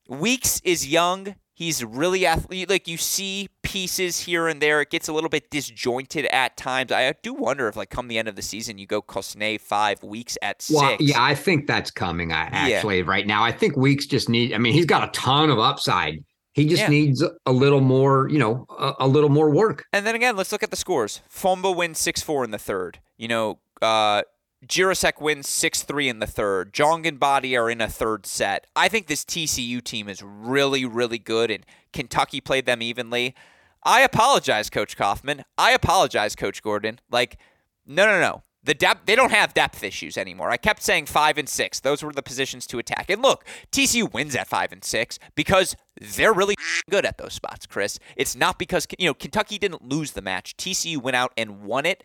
Weekes 0.07 0.61
is 0.63 0.87
young. 0.87 1.35
He's 1.53 1.83
really 1.83 2.25
athlete. 2.25 2.69
Like 2.69 2.87
you 2.87 2.97
see 2.97 3.49
pieces 3.75 4.21
here 4.21 4.47
and 4.47 4.61
there. 4.61 4.81
It 4.81 4.89
gets 4.89 5.07
a 5.07 5.13
little 5.13 5.29
bit 5.29 5.49
disjointed 5.49 6.25
at 6.27 6.55
times. 6.55 6.91
I 6.91 7.13
do 7.21 7.33
wonder 7.33 7.67
if, 7.67 7.75
like, 7.75 7.89
come 7.89 8.07
the 8.07 8.17
end 8.17 8.27
of 8.27 8.35
the 8.35 8.41
season, 8.41 8.77
you 8.77 8.87
go 8.87 9.01
Cosne 9.01 9.59
five 9.59 10.01
weeks 10.03 10.37
at 10.41 10.61
six. 10.61 10.79
Well, 10.79 10.95
yeah, 10.99 11.21
I 11.21 11.35
think 11.35 11.67
that's 11.67 11.91
coming. 11.91 12.31
Actually, 12.31 12.99
yeah. 12.99 13.05
right 13.05 13.27
now, 13.27 13.43
I 13.43 13.51
think 13.51 13.75
Weekes 13.75 14.05
just 14.05 14.29
need. 14.29 14.53
I 14.53 14.59
mean, 14.59 14.71
he's 14.73 14.85
got 14.85 15.07
a 15.07 15.11
ton 15.11 15.49
of 15.49 15.59
upside. 15.59 16.23
He 16.53 16.65
just 16.65 16.83
yeah. 16.83 16.87
needs 16.87 17.21
a 17.45 17.51
little 17.51 17.81
more, 17.81 18.29
you 18.29 18.39
know, 18.39 18.65
a, 18.79 18.93
a, 18.99 19.07
little 19.09 19.27
more 19.27 19.49
work. 19.49 19.83
And 19.91 20.05
then 20.05 20.15
again, 20.15 20.37
let's 20.37 20.53
look 20.53 20.63
at 20.63 20.71
the 20.71 20.77
scores. 20.77 21.21
Fomba 21.29 21.75
wins 21.75 21.99
six 21.99 22.21
four 22.21 22.45
in 22.45 22.51
the 22.51 22.57
third. 22.57 22.99
You 23.17 23.27
know, 23.27 23.59
uh, 23.81 24.21
Jirasek 24.65 25.21
wins 25.21 25.47
6 25.49 25.83
3 25.83 26.09
in 26.09 26.19
the 26.19 26.27
third. 26.27 26.73
Jong 26.73 27.05
and 27.05 27.19
Baadi 27.19 27.59
are 27.59 27.69
in 27.69 27.81
a 27.81 27.87
third 27.87 28.25
set. 28.25 28.67
I 28.75 28.87
think 28.87 29.07
this 29.07 29.23
TCU 29.23 29.83
team 29.83 30.07
is 30.09 30.21
really, 30.23 30.85
really 30.85 31.19
good, 31.19 31.51
and 31.51 31.65
Kentucky 31.93 32.41
played 32.41 32.65
them 32.65 32.81
evenly. 32.81 33.35
I 33.83 34.01
apologize, 34.01 34.69
Coach 34.69 34.97
Kauffmann. 34.97 35.43
I 35.57 35.71
apologize, 35.71 36.35
Coach 36.35 36.63
Gordon. 36.63 36.99
Like, 37.11 37.37
no, 37.85 38.05
no, 38.05 38.19
no. 38.19 38.43
The 38.63 38.73
depth 38.73 39.05
they 39.05 39.15
don't 39.15 39.31
have 39.31 39.53
depth 39.53 39.83
issues 39.83 40.17
anymore. 40.17 40.49
I 40.49 40.57
kept 40.57 40.81
saying 40.81 41.05
five 41.05 41.37
and 41.37 41.47
six; 41.47 41.79
those 41.79 42.01
were 42.01 42.11
the 42.11 42.23
positions 42.23 42.65
to 42.67 42.79
attack. 42.79 43.11
And 43.11 43.21
look, 43.21 43.45
TCU 43.71 44.11
wins 44.11 44.35
at 44.35 44.47
five 44.47 44.71
and 44.71 44.83
six 44.83 45.19
because 45.35 45.75
they're 46.01 46.33
really 46.33 46.55
good 46.89 47.05
at 47.05 47.19
those 47.19 47.33
spots. 47.33 47.67
Chris, 47.67 47.99
it's 48.15 48.35
not 48.35 48.57
because 48.57 48.87
you 48.97 49.05
know 49.05 49.13
Kentucky 49.13 49.59
didn't 49.59 49.87
lose 49.87 50.13
the 50.13 50.21
match. 50.23 50.57
TCU 50.57 50.97
went 50.97 51.15
out 51.15 51.31
and 51.37 51.61
won 51.61 51.85
it 51.85 52.03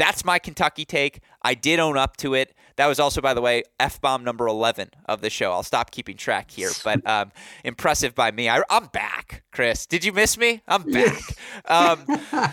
that's 0.00 0.24
my 0.24 0.38
Kentucky 0.38 0.84
take. 0.84 1.20
I 1.42 1.54
did 1.54 1.78
own 1.78 1.98
up 1.98 2.16
to 2.18 2.34
it. 2.34 2.54
That 2.76 2.86
was 2.86 2.98
also, 2.98 3.20
by 3.20 3.34
the 3.34 3.42
way, 3.42 3.64
F 3.78 4.00
bomb 4.00 4.24
number 4.24 4.46
11 4.46 4.90
of 5.04 5.20
the 5.20 5.28
show. 5.28 5.52
I'll 5.52 5.62
stop 5.62 5.90
keeping 5.90 6.16
track 6.16 6.50
here, 6.50 6.70
but 6.84 7.06
um, 7.06 7.32
impressive 7.64 8.14
by 8.14 8.30
me. 8.30 8.48
I, 8.48 8.62
am 8.70 8.86
back, 8.86 9.42
Chris. 9.52 9.86
Did 9.86 10.04
you 10.04 10.12
miss 10.12 10.38
me? 10.38 10.62
I'm 10.66 10.90
back. 10.90 11.20
um, 11.66 12.04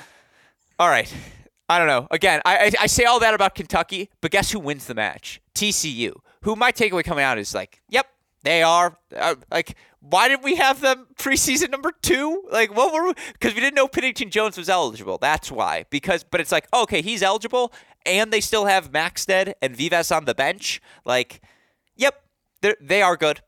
all 0.79 0.89
right. 0.89 1.11
I 1.69 1.77
don't 1.77 1.87
know. 1.87 2.07
Again, 2.11 2.41
I, 2.45 2.57
I, 2.57 2.71
I 2.81 2.87
say 2.87 3.05
all 3.05 3.19
that 3.21 3.33
about 3.33 3.55
Kentucky, 3.55 4.09
but 4.21 4.31
guess 4.31 4.51
who 4.51 4.59
wins 4.59 4.85
the 4.85 4.95
match? 4.95 5.41
TCU. 5.55 6.13
Who 6.41 6.55
my 6.55 6.71
takeaway 6.71 7.03
coming 7.03 7.23
out 7.23 7.37
is 7.37 7.53
like, 7.53 7.81
yep, 7.89 8.07
they 8.43 8.63
are. 8.63 8.97
Uh, 9.15 9.35
like, 9.51 9.75
why 9.99 10.27
did 10.27 10.43
we 10.43 10.55
have 10.55 10.81
them 10.81 11.07
preseason 11.15 11.69
number 11.69 11.91
two? 12.01 12.43
Like, 12.51 12.75
what 12.75 12.93
were 12.93 13.07
we? 13.07 13.13
Because 13.33 13.53
we 13.53 13.59
didn't 13.59 13.75
know 13.75 13.87
Pennington 13.87 14.29
Jones 14.29 14.57
was 14.57 14.69
eligible. 14.69 15.17
That's 15.17 15.51
why. 15.51 15.85
Because, 15.89 16.23
but 16.23 16.39
it's 16.39 16.51
like, 16.51 16.67
okay, 16.73 17.01
he's 17.01 17.23
eligible, 17.23 17.73
and 18.05 18.31
they 18.31 18.41
still 18.41 18.65
have 18.65 18.91
Maxted 18.91 19.55
and 19.61 19.75
Vives 19.75 20.11
on 20.11 20.25
the 20.25 20.35
bench. 20.35 20.81
Like, 21.05 21.41
yep, 21.95 22.23
they 22.61 23.01
are 23.01 23.17
good. 23.17 23.41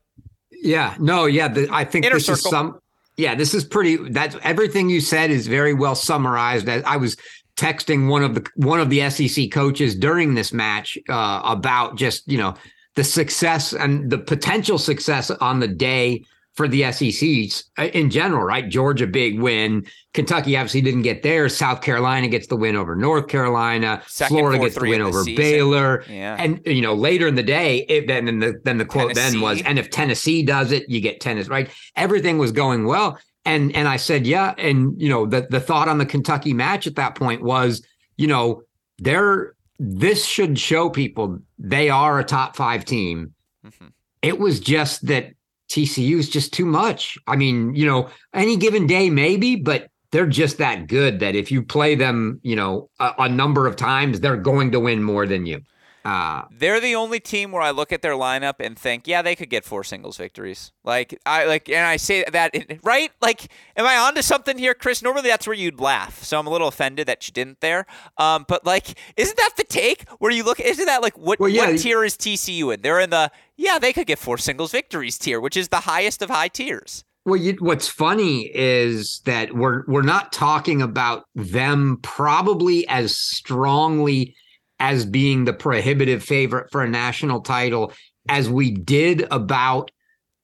Yeah. 0.50 0.94
No. 0.98 1.26
Yeah. 1.26 1.48
The, 1.48 1.68
I 1.72 1.84
think 1.84 2.04
Inner 2.04 2.16
this 2.16 2.26
circle. 2.26 2.46
is 2.46 2.50
some. 2.50 2.80
Yeah, 3.16 3.34
this 3.34 3.54
is 3.54 3.64
pretty. 3.64 3.96
That's 3.96 4.36
everything 4.42 4.88
you 4.88 5.00
said 5.00 5.30
is 5.30 5.46
very 5.46 5.74
well 5.74 5.94
summarized. 5.94 6.68
I 6.68 6.96
was 6.96 7.16
texting 7.56 8.08
one 8.08 8.22
of 8.22 8.34
the 8.34 8.46
one 8.56 8.80
of 8.80 8.88
the 8.88 9.10
SEC 9.10 9.50
coaches 9.50 9.94
during 9.94 10.34
this 10.34 10.52
match 10.52 10.96
uh, 11.10 11.42
about 11.44 11.96
just 11.96 12.26
you 12.26 12.38
know 12.38 12.54
the 12.96 13.04
success 13.04 13.72
and 13.72 14.10
the 14.10 14.18
potential 14.18 14.78
success 14.78 15.30
on 15.30 15.60
the 15.60 15.68
day 15.68 16.24
for 16.54 16.66
the 16.66 16.90
SEC 16.92 17.64
uh, 17.78 17.88
in 17.94 18.10
general, 18.10 18.42
right? 18.42 18.68
Georgia 18.68 19.06
big 19.06 19.40
win. 19.40 19.86
Kentucky 20.12 20.56
obviously 20.56 20.80
didn't 20.80 21.02
get 21.02 21.22
there. 21.22 21.48
South 21.48 21.80
Carolina 21.80 22.28
gets 22.28 22.48
the 22.48 22.56
win 22.56 22.76
over 22.76 22.96
North 22.96 23.28
Carolina. 23.28 24.02
Second, 24.06 24.36
Florida 24.36 24.58
four, 24.58 24.66
gets 24.66 24.74
the 24.74 24.82
win 24.82 25.00
in 25.00 25.10
the 25.10 25.18
over. 25.18 25.24
Baylor. 25.24 26.04
Yeah. 26.08 26.36
And 26.38 26.60
you 26.66 26.82
know, 26.82 26.94
later 26.94 27.28
in 27.28 27.36
the 27.36 27.42
day, 27.42 27.86
it, 27.88 28.08
then 28.08 28.24
then 28.24 28.40
the 28.40 28.60
then 28.64 28.78
the 28.78 28.84
quote 28.84 29.14
then 29.14 29.40
was, 29.40 29.62
and 29.62 29.78
if 29.78 29.90
Tennessee 29.90 30.42
does 30.42 30.72
it, 30.72 30.88
you 30.88 31.00
get 31.00 31.20
tennis, 31.20 31.48
right? 31.48 31.70
Everything 31.96 32.38
was 32.38 32.52
going 32.52 32.84
well. 32.84 33.18
And 33.44 33.74
and 33.74 33.88
I 33.88 33.96
said, 33.96 34.26
yeah. 34.26 34.54
And 34.58 35.00
you 35.00 35.08
know, 35.08 35.26
the 35.26 35.46
the 35.48 35.60
thought 35.60 35.88
on 35.88 35.98
the 35.98 36.06
Kentucky 36.06 36.52
match 36.52 36.86
at 36.86 36.96
that 36.96 37.14
point 37.14 37.42
was, 37.42 37.82
you 38.16 38.26
know, 38.26 38.62
they're 38.98 39.54
this 39.82 40.26
should 40.26 40.58
show 40.58 40.90
people 40.90 41.38
they 41.58 41.88
are 41.88 42.20
a 42.20 42.24
top 42.24 42.54
five 42.54 42.84
team. 42.84 43.32
Mm-hmm. 43.66 43.86
It 44.20 44.38
was 44.38 44.60
just 44.60 45.06
that 45.06 45.32
TCU 45.70 46.18
is 46.18 46.28
just 46.28 46.52
too 46.52 46.66
much. 46.66 47.16
I 47.26 47.36
mean, 47.36 47.74
you 47.74 47.86
know, 47.86 48.10
any 48.34 48.58
given 48.58 48.86
day, 48.86 49.08
maybe, 49.08 49.56
but 49.56 49.88
they're 50.10 50.26
just 50.26 50.58
that 50.58 50.86
good 50.86 51.20
that 51.20 51.34
if 51.34 51.50
you 51.50 51.62
play 51.62 51.94
them, 51.94 52.40
you 52.42 52.56
know, 52.56 52.90
a, 53.00 53.14
a 53.20 53.28
number 53.28 53.66
of 53.66 53.76
times, 53.76 54.20
they're 54.20 54.36
going 54.36 54.72
to 54.72 54.80
win 54.80 55.02
more 55.02 55.26
than 55.26 55.46
you. 55.46 55.62
Uh, 56.04 56.42
They're 56.50 56.80
the 56.80 56.94
only 56.94 57.20
team 57.20 57.52
where 57.52 57.62
I 57.62 57.70
look 57.70 57.92
at 57.92 58.02
their 58.02 58.12
lineup 58.12 58.54
and 58.60 58.78
think, 58.78 59.06
yeah, 59.06 59.22
they 59.22 59.36
could 59.36 59.50
get 59.50 59.64
four 59.64 59.84
singles 59.84 60.16
victories. 60.16 60.72
Like 60.84 61.18
I 61.26 61.44
like, 61.44 61.68
and 61.68 61.86
I 61.86 61.96
say 61.96 62.24
that 62.32 62.54
right. 62.82 63.10
Like, 63.20 63.48
am 63.76 63.86
I 63.86 63.96
onto 63.96 64.22
something 64.22 64.56
here, 64.56 64.74
Chris? 64.74 65.02
Normally 65.02 65.28
that's 65.28 65.46
where 65.46 65.56
you'd 65.56 65.80
laugh, 65.80 66.22
so 66.22 66.38
I'm 66.38 66.46
a 66.46 66.50
little 66.50 66.68
offended 66.68 67.06
that 67.08 67.28
you 67.28 67.32
didn't 67.32 67.60
there. 67.60 67.86
Um, 68.16 68.44
but 68.48 68.64
like, 68.64 68.98
isn't 69.16 69.36
that 69.36 69.52
the 69.56 69.64
take 69.64 70.08
where 70.18 70.32
you 70.32 70.42
look? 70.44 70.60
Isn't 70.60 70.86
that 70.86 71.02
like 71.02 71.18
what 71.18 71.38
Well, 71.38 71.50
yeah. 71.50 71.70
what 71.70 71.78
tier 71.78 72.04
is 72.04 72.16
TCU 72.16 72.72
in? 72.74 72.82
They're 72.82 73.00
in 73.00 73.10
the 73.10 73.30
yeah, 73.56 73.78
they 73.78 73.92
could 73.92 74.06
get 74.06 74.18
four 74.18 74.38
singles 74.38 74.72
victories 74.72 75.18
tier, 75.18 75.40
which 75.40 75.56
is 75.56 75.68
the 75.68 75.80
highest 75.80 76.22
of 76.22 76.30
high 76.30 76.48
tiers. 76.48 77.04
Well, 77.26 77.36
you, 77.36 77.56
what's 77.60 77.86
funny 77.86 78.50
is 78.54 79.20
that 79.26 79.54
we're 79.54 79.84
we're 79.86 80.00
not 80.00 80.32
talking 80.32 80.80
about 80.80 81.24
them 81.34 81.98
probably 82.02 82.88
as 82.88 83.14
strongly 83.14 84.34
as 84.80 85.04
being 85.04 85.44
the 85.44 85.52
prohibitive 85.52 86.24
favorite 86.24 86.70
for 86.72 86.82
a 86.82 86.88
national 86.88 87.42
title 87.42 87.92
as 88.28 88.48
we 88.48 88.70
did 88.70 89.26
about 89.30 89.90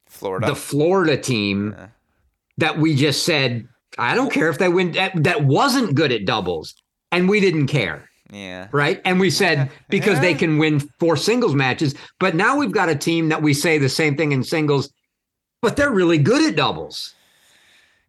Florida. 0.06 0.46
the 0.46 0.54
Florida 0.54 1.16
team 1.16 1.74
Yeah. 1.76 1.86
that 2.58 2.78
we 2.78 2.94
just 2.94 3.24
said 3.24 3.66
I 3.98 4.14
don't 4.14 4.30
care 4.32 4.50
if 4.50 4.58
they 4.58 4.68
win 4.68 4.92
that, 4.92 5.12
that 5.24 5.44
wasn't 5.44 5.94
good 5.94 6.12
at 6.12 6.26
doubles 6.26 6.74
and 7.10 7.28
we 7.28 7.40
didn't 7.40 7.66
care 7.68 8.08
yeah. 8.30 8.68
right 8.72 9.00
and 9.04 9.18
we 9.18 9.30
said 9.30 9.70
because 9.88 10.20
they 10.20 10.34
can 10.34 10.58
win 10.58 10.80
four 11.00 11.16
singles 11.16 11.54
matches 11.54 11.94
but 12.20 12.34
now 12.34 12.56
we've 12.58 12.72
got 12.72 12.88
a 12.90 12.94
team 12.94 13.30
that 13.30 13.40
we 13.42 13.54
say 13.54 13.78
the 13.78 13.88
same 13.88 14.16
thing 14.16 14.32
in 14.32 14.42
singles 14.44 14.90
but 15.62 15.76
they're 15.76 15.90
really 15.92 16.18
good 16.18 16.42
at 16.46 16.56
doubles 16.56 17.14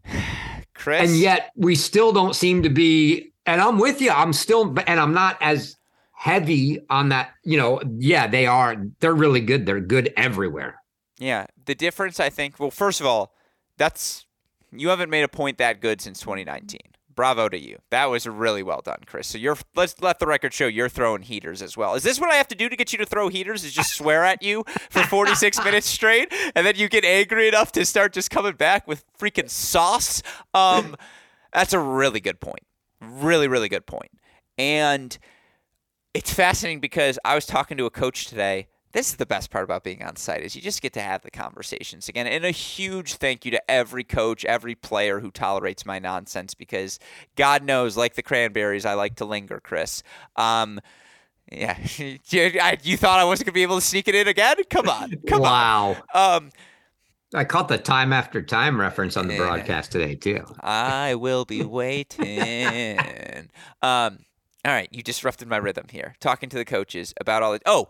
Chris. 0.74 1.10
and 1.10 1.18
yet 1.18 1.52
we 1.56 1.74
still 1.76 2.12
don't 2.12 2.36
seem 2.36 2.64
to 2.64 2.70
be 2.70 3.32
and 3.46 3.62
i'm 3.62 3.80
with 3.80 4.02
you 4.02 4.12
i'm 4.12 4.34
still 4.34 4.76
and 4.88 5.00
i'm 5.00 5.14
not 5.14 5.38
as 5.42 5.77
heavy 6.20 6.80
on 6.90 7.10
that 7.10 7.30
you 7.44 7.56
know 7.56 7.80
yeah 8.00 8.26
they 8.26 8.48
are 8.48 8.76
they're 9.00 9.14
really 9.14 9.40
good 9.40 9.68
they're 9.68 9.80
good 9.80 10.12
everywhere 10.18 10.82
Yeah, 11.20 11.46
the 11.66 11.76
difference 11.76 12.20
I 12.20 12.30
think. 12.30 12.60
Well, 12.60 12.72
first 12.72 13.00
of 13.00 13.06
all, 13.06 13.34
that's 13.78 14.26
you 14.72 14.90
haven't 14.90 15.10
made 15.12 15.24
a 15.24 15.28
point 15.28 15.58
that 15.60 15.80
good 15.80 16.02
since 16.02 16.20
2019. 16.20 16.80
Bravo 17.16 17.50
to 17.50 17.58
you. 17.58 17.78
That 17.90 18.06
was 18.12 18.28
really 18.28 18.62
well 18.62 18.82
done, 18.84 19.00
Chris. 19.06 19.28
So 19.28 19.38
you're 19.38 19.58
let's 19.76 19.96
let 20.02 20.18
the 20.20 20.26
record 20.28 20.54
show 20.54 20.68
you're 20.68 20.90
throwing 20.90 21.22
heaters 21.24 21.62
as 21.62 21.76
well. 21.78 21.94
Is 21.96 22.04
this 22.04 22.20
what 22.20 22.32
I 22.32 22.36
have 22.36 22.48
to 22.50 22.56
do 22.56 22.68
to 22.70 22.76
get 22.76 22.92
you 22.92 22.98
to 23.00 23.06
throw 23.06 23.30
heaters? 23.30 23.64
Is 23.64 23.74
just 23.74 23.94
swear 23.96 24.24
at 24.24 24.42
you 24.44 24.64
for 24.90 25.04
46 25.04 25.64
minutes 25.64 25.88
straight, 25.88 26.34
and 26.56 26.66
then 26.66 26.76
you 26.76 26.90
get 26.90 27.06
angry 27.06 27.48
enough 27.48 27.72
to 27.74 27.86
start 27.86 28.14
just 28.14 28.30
coming 28.32 28.56
back 28.56 28.88
with 28.88 29.04
freaking 29.20 29.50
sauce? 29.50 30.22
Um, 30.54 30.96
that's 31.54 31.74
a 31.74 31.80
really 31.80 32.20
good 32.20 32.40
point. 32.40 32.66
Really, 33.02 33.48
really 33.48 33.70
good 33.70 33.86
point. 33.86 34.12
And 34.58 35.18
it's 36.14 36.34
fascinating 36.34 36.80
because 36.80 37.20
I 37.26 37.36
was 37.36 37.46
talking 37.46 37.78
to 37.78 37.86
a 37.86 37.90
coach 37.90 38.26
today. 38.28 38.68
This 38.94 39.10
is 39.10 39.18
the 39.18 39.26
best 39.26 39.52
part 39.52 39.64
about 39.64 39.84
being 39.84 40.02
on 40.02 40.16
site 40.16 40.42
is 40.42 40.56
you 40.56 40.62
just 40.62 40.82
get 40.82 40.94
to 40.94 41.02
have 41.02 41.22
the 41.22 41.30
conversations 41.30 42.10
again. 42.10 42.26
And 42.26 42.46
a 42.46 42.52
huge 42.52 43.16
thank 43.16 43.46
you 43.46 43.52
to 43.52 43.72
every 43.72 44.04
coach, 44.04 44.44
every 44.46 44.76
player 44.76 45.20
who 45.20 45.30
tolerates 45.30 45.86
my 45.86 46.00
nonsense 46.00 46.54
because 46.54 46.98
God 47.36 47.64
knows, 47.64 47.98
like 47.98 48.16
the 48.16 48.24
cranberries, 48.24 48.86
I 48.86 48.94
like 48.94 49.16
to 49.18 49.26
linger, 49.26 49.60
Chris. 49.60 50.04
Um, 50.36 50.80
yeah, 51.52 51.78
you, 51.98 52.98
thought 52.98 53.20
I 53.20 53.24
wasn't 53.24 53.48
gonna 53.48 53.54
be 53.54 53.64
able 53.64 53.76
to 53.76 53.86
sneak 53.86 54.08
it 54.08 54.16
in 54.16 54.28
again? 54.28 54.58
Come 54.70 54.90
on, 54.90 55.14
come 55.28 55.42
wow 55.42 55.98
on. 56.14 56.38
Um, 56.40 56.50
i 57.34 57.44
caught 57.44 57.68
the 57.68 57.78
time 57.78 58.14
after 58.14 58.42
time 58.42 58.80
reference 58.80 59.18
on 59.18 59.28
the 59.28 59.36
broadcast 59.36 59.92
today 59.92 60.16
too 60.16 60.46
I 60.62 61.16
will 61.16 61.44
be 61.44 61.62
waiting. 61.66 62.98
um, 63.82 64.20
all 64.68 64.74
right, 64.74 64.90
you 64.92 65.02
disrupted 65.02 65.48
my 65.48 65.58
rhythm 65.58 65.86
here. 65.90 66.16
Talking 66.20 66.50
to 66.50 66.58
the 66.58 66.66
coaches 66.66 67.14
about 67.22 67.42
all 67.42 67.54
the. 67.54 67.62
Oh, 67.66 67.88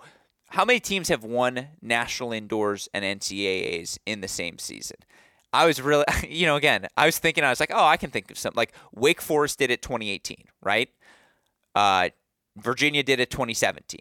how 0.49 0.63
many 0.63 0.79
teams 0.79 1.09
have 1.09 1.23
won 1.23 1.69
national 1.81 2.31
indoors 2.31 2.87
and 2.93 3.03
NCAAs 3.03 3.97
in 4.05 4.21
the 4.21 4.27
same 4.27 4.59
season? 4.59 4.97
I 5.51 5.65
was 5.65 5.81
really, 5.81 6.05
you 6.29 6.45
know, 6.45 6.55
again, 6.55 6.87
I 6.95 7.07
was 7.07 7.17
thinking, 7.17 7.43
I 7.43 7.49
was 7.49 7.59
like, 7.59 7.71
oh, 7.73 7.85
I 7.85 7.97
can 7.97 8.11
think 8.11 8.29
of 8.29 8.37
something. 8.37 8.57
Like 8.57 8.73
Wake 8.93 9.21
Forest 9.21 9.57
did 9.57 9.71
it 9.71 9.81
2018, 9.81 10.45
right? 10.61 10.89
Uh, 11.73 12.09
Virginia 12.55 13.01
did 13.01 13.19
it 13.19 13.31
2017. 13.31 13.99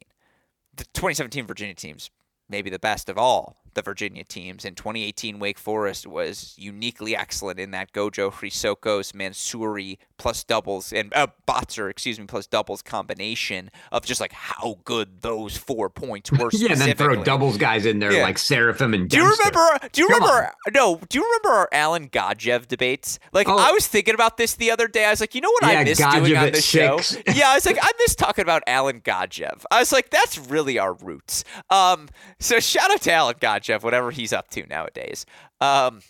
The 0.76 0.84
2017 0.84 1.46
Virginia 1.46 1.74
teams, 1.74 2.10
maybe 2.48 2.68
the 2.68 2.78
best 2.78 3.08
of 3.08 3.16
all 3.16 3.56
the 3.72 3.80
Virginia 3.80 4.24
teams. 4.24 4.66
In 4.66 4.74
2018, 4.74 5.38
Wake 5.38 5.58
Forest 5.58 6.06
was 6.06 6.54
uniquely 6.58 7.16
excellent 7.16 7.58
in 7.58 7.70
that 7.70 7.92
Gojo, 7.92 8.30
Chrysochos, 8.30 9.12
Mansouri 9.12 9.96
plus 10.18 10.44
doubles 10.44 10.92
and 10.92 11.12
uh, 11.14 11.26
Botzer, 11.46 11.90
excuse 11.90 12.18
me, 12.18 12.26
plus 12.26 12.46
doubles 12.46 12.82
combination 12.82 13.70
of 13.92 14.04
just 14.04 14.20
like 14.20 14.32
how 14.32 14.78
good 14.84 15.20
those 15.22 15.56
four 15.56 15.90
points 15.90 16.32
were. 16.32 16.50
yeah 16.52 16.72
and 16.72 16.80
then 16.80 16.96
throw 16.96 17.22
doubles 17.22 17.56
guys 17.56 17.86
in 17.86 17.98
there 17.98 18.12
Yeah. 18.12 18.22
like 18.22 18.38
Seraphim 18.38 18.94
and 18.94 19.08
Do 19.08 19.16
you 19.18 19.22
remember? 19.30 19.78
Do 19.92 20.02
you 20.02 20.08
Come 20.08 20.22
remember? 20.22 20.52
No. 20.74 21.00
Do 21.08 21.18
you 21.18 21.24
remember 21.24 21.48
our 21.50 21.68
Alan 21.72 22.08
Godjev 22.08 22.66
debates? 22.68 23.18
Like 23.32 23.48
Oh. 23.48 23.56
I 23.58 23.72
was 23.72 23.86
thinking 23.86 24.14
about 24.14 24.36
this 24.36 24.54
the 24.54 24.70
other 24.70 24.88
day. 24.88 25.04
I 25.04 25.10
was 25.10 25.20
like, 25.20 25.34
you 25.34 25.40
know 25.40 25.50
what 25.60 25.72
Yeah, 25.72 25.80
I 25.80 25.84
miss 25.84 25.98
doing 25.98 26.36
on 26.36 26.52
this 26.52 26.64
show? 26.64 27.00
yeah, 27.34 27.48
I 27.50 27.54
was 27.54 27.66
like, 27.66 27.78
I 27.80 27.90
miss 27.98 28.14
talking 28.14 28.42
about 28.42 28.62
Alan 28.66 29.00
Godjev. 29.00 29.64
I 29.70 29.80
was 29.80 29.92
like, 29.92 30.10
that's 30.10 30.38
really 30.38 30.78
our 30.78 30.94
roots. 30.94 31.44
Um, 31.70 32.08
so 32.38 32.60
shout 32.60 32.90
out 32.90 33.02
to 33.02 33.12
Alan 33.12 33.34
Godjev, 33.36 33.82
whatever 33.82 34.10
he's 34.10 34.32
up 34.32 34.48
to 34.50 34.66
nowadays. 34.66 35.26
Um, 35.60 36.00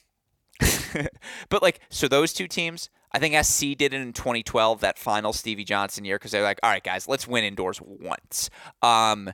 but 1.48 1.62
like, 1.62 1.80
so 1.90 2.08
those 2.08 2.32
two 2.32 2.48
teams. 2.48 2.90
I 3.12 3.18
think 3.18 3.42
SC 3.44 3.76
did 3.76 3.94
it 3.94 3.94
in 3.94 4.12
2012, 4.12 4.80
that 4.80 4.98
final 4.98 5.32
Stevie 5.32 5.64
Johnson 5.64 6.04
year, 6.04 6.16
because 6.16 6.32
they're 6.32 6.42
like, 6.42 6.60
all 6.62 6.70
right, 6.70 6.82
guys, 6.82 7.08
let's 7.08 7.26
win 7.26 7.44
indoors 7.44 7.80
once. 7.82 8.50
Um, 8.82 9.30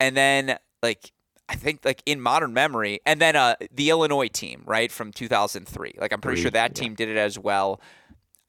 and 0.00 0.16
then 0.16 0.58
like 0.82 1.12
I 1.48 1.54
think 1.54 1.84
like 1.84 2.02
in 2.06 2.20
modern 2.20 2.52
memory, 2.52 3.00
and 3.06 3.20
then 3.20 3.36
uh 3.36 3.56
the 3.72 3.90
Illinois 3.90 4.28
team 4.28 4.62
right 4.66 4.90
from 4.90 5.12
2003. 5.12 5.94
Like 5.98 6.12
I'm 6.12 6.20
pretty 6.20 6.36
Three, 6.36 6.42
sure 6.42 6.50
that 6.52 6.76
yeah. 6.76 6.82
team 6.82 6.94
did 6.94 7.08
it 7.08 7.16
as 7.16 7.38
well. 7.38 7.80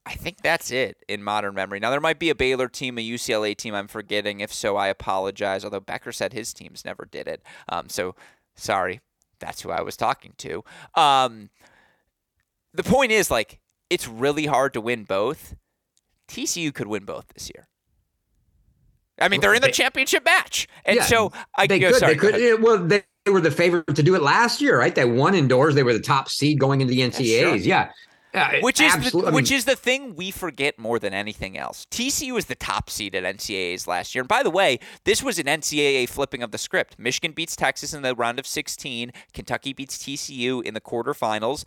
I 0.06 0.14
think 0.14 0.40
that's 0.42 0.70
it 0.70 0.96
in 1.06 1.22
modern 1.22 1.54
memory. 1.54 1.80
Now 1.80 1.90
there 1.90 2.00
might 2.00 2.18
be 2.18 2.30
a 2.30 2.34
Baylor 2.34 2.68
team, 2.68 2.96
a 2.96 3.06
UCLA 3.06 3.54
team 3.54 3.74
I'm 3.74 3.88
forgetting. 3.88 4.40
If 4.40 4.52
so, 4.52 4.76
I 4.76 4.88
apologize. 4.88 5.64
Although 5.64 5.80
Becker 5.80 6.12
said 6.12 6.32
his 6.32 6.52
teams 6.54 6.84
never 6.84 7.04
did 7.04 7.28
it, 7.28 7.42
um, 7.68 7.88
so 7.88 8.14
sorry. 8.56 9.00
That's 9.38 9.60
who 9.62 9.70
I 9.70 9.82
was 9.82 9.96
talking 9.96 10.32
to. 10.38 10.64
Um, 10.94 11.50
the 12.74 12.82
point 12.82 13.12
is 13.12 13.30
like 13.30 13.60
it's 13.90 14.06
really 14.08 14.46
hard 14.46 14.72
to 14.74 14.80
win 14.80 15.04
both. 15.04 15.54
TCU 16.28 16.72
could 16.74 16.86
win 16.86 17.04
both 17.04 17.26
this 17.34 17.50
year. 17.54 17.66
I 19.20 19.28
mean, 19.28 19.40
they're 19.40 19.54
in 19.54 19.62
the 19.62 19.72
championship 19.72 20.24
match, 20.24 20.68
and 20.84 20.96
Yeah, 20.96 21.04
so 21.04 21.32
I 21.56 21.66
they 21.66 21.78
go. 21.80 21.90
could, 21.90 21.98
sorry, 21.98 22.14
they 22.14 22.18
could. 22.18 22.40
yeah, 22.40 22.54
well, 22.54 22.78
they, 22.78 23.02
were 23.26 23.40
the 23.40 23.50
favorite 23.50 23.94
to 23.94 24.02
do 24.02 24.14
it 24.14 24.22
last 24.22 24.60
year, 24.62 24.78
right? 24.78 24.94
They 24.94 25.04
won 25.04 25.34
indoors. 25.34 25.74
They 25.74 25.82
were 25.82 25.92
the 25.92 26.00
top 26.00 26.30
seed 26.30 26.58
going 26.58 26.80
into 26.80 26.94
the 26.94 27.00
NCAAs. 27.00 27.64
Yeah, 27.66 27.90
Uh, 28.32 28.52
which 28.60 28.80
is 28.80 28.92
the, 28.94 29.18
I 29.18 29.24
mean, 29.26 29.34
which 29.34 29.50
is 29.50 29.64
the 29.66 29.74
thing 29.76 30.14
we 30.14 30.30
forget 30.30 30.78
more 30.78 30.98
than 30.98 31.12
anything 31.12 31.58
else. 31.58 31.84
TCU 31.90 32.32
was 32.32 32.46
the 32.46 32.54
top 32.54 32.88
seed 32.88 33.14
at 33.14 33.24
NCAAs 33.24 33.86
last 33.86 34.14
year, 34.14 34.22
and 34.22 34.28
by 34.28 34.42
the 34.42 34.50
way, 34.50 34.78
this 35.04 35.22
was 35.22 35.38
an 35.38 35.44
NCAA 35.46 36.08
flipping 36.08 36.42
of 36.42 36.52
the 36.52 36.58
script. 36.58 36.98
Michigan 36.98 37.32
beats 37.32 37.54
Texas 37.56 37.92
in 37.92 38.00
the 38.02 38.14
round 38.14 38.38
of 38.38 38.46
16. 38.46 39.12
Kentucky 39.34 39.72
beats 39.74 39.98
TCU 39.98 40.62
in 40.62 40.72
the 40.74 40.80
quarterfinals. 40.80 41.64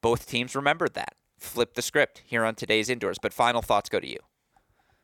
Both 0.00 0.26
teams 0.28 0.56
remembered 0.56 0.94
that. 0.94 1.14
Flip 1.38 1.74
the 1.74 1.82
script 1.82 2.22
here 2.24 2.44
on 2.44 2.54
today's 2.54 2.88
indoors. 2.88 3.18
But 3.20 3.32
final 3.32 3.62
thoughts 3.62 3.88
go 3.88 4.00
to 4.00 4.08
you. 4.08 4.18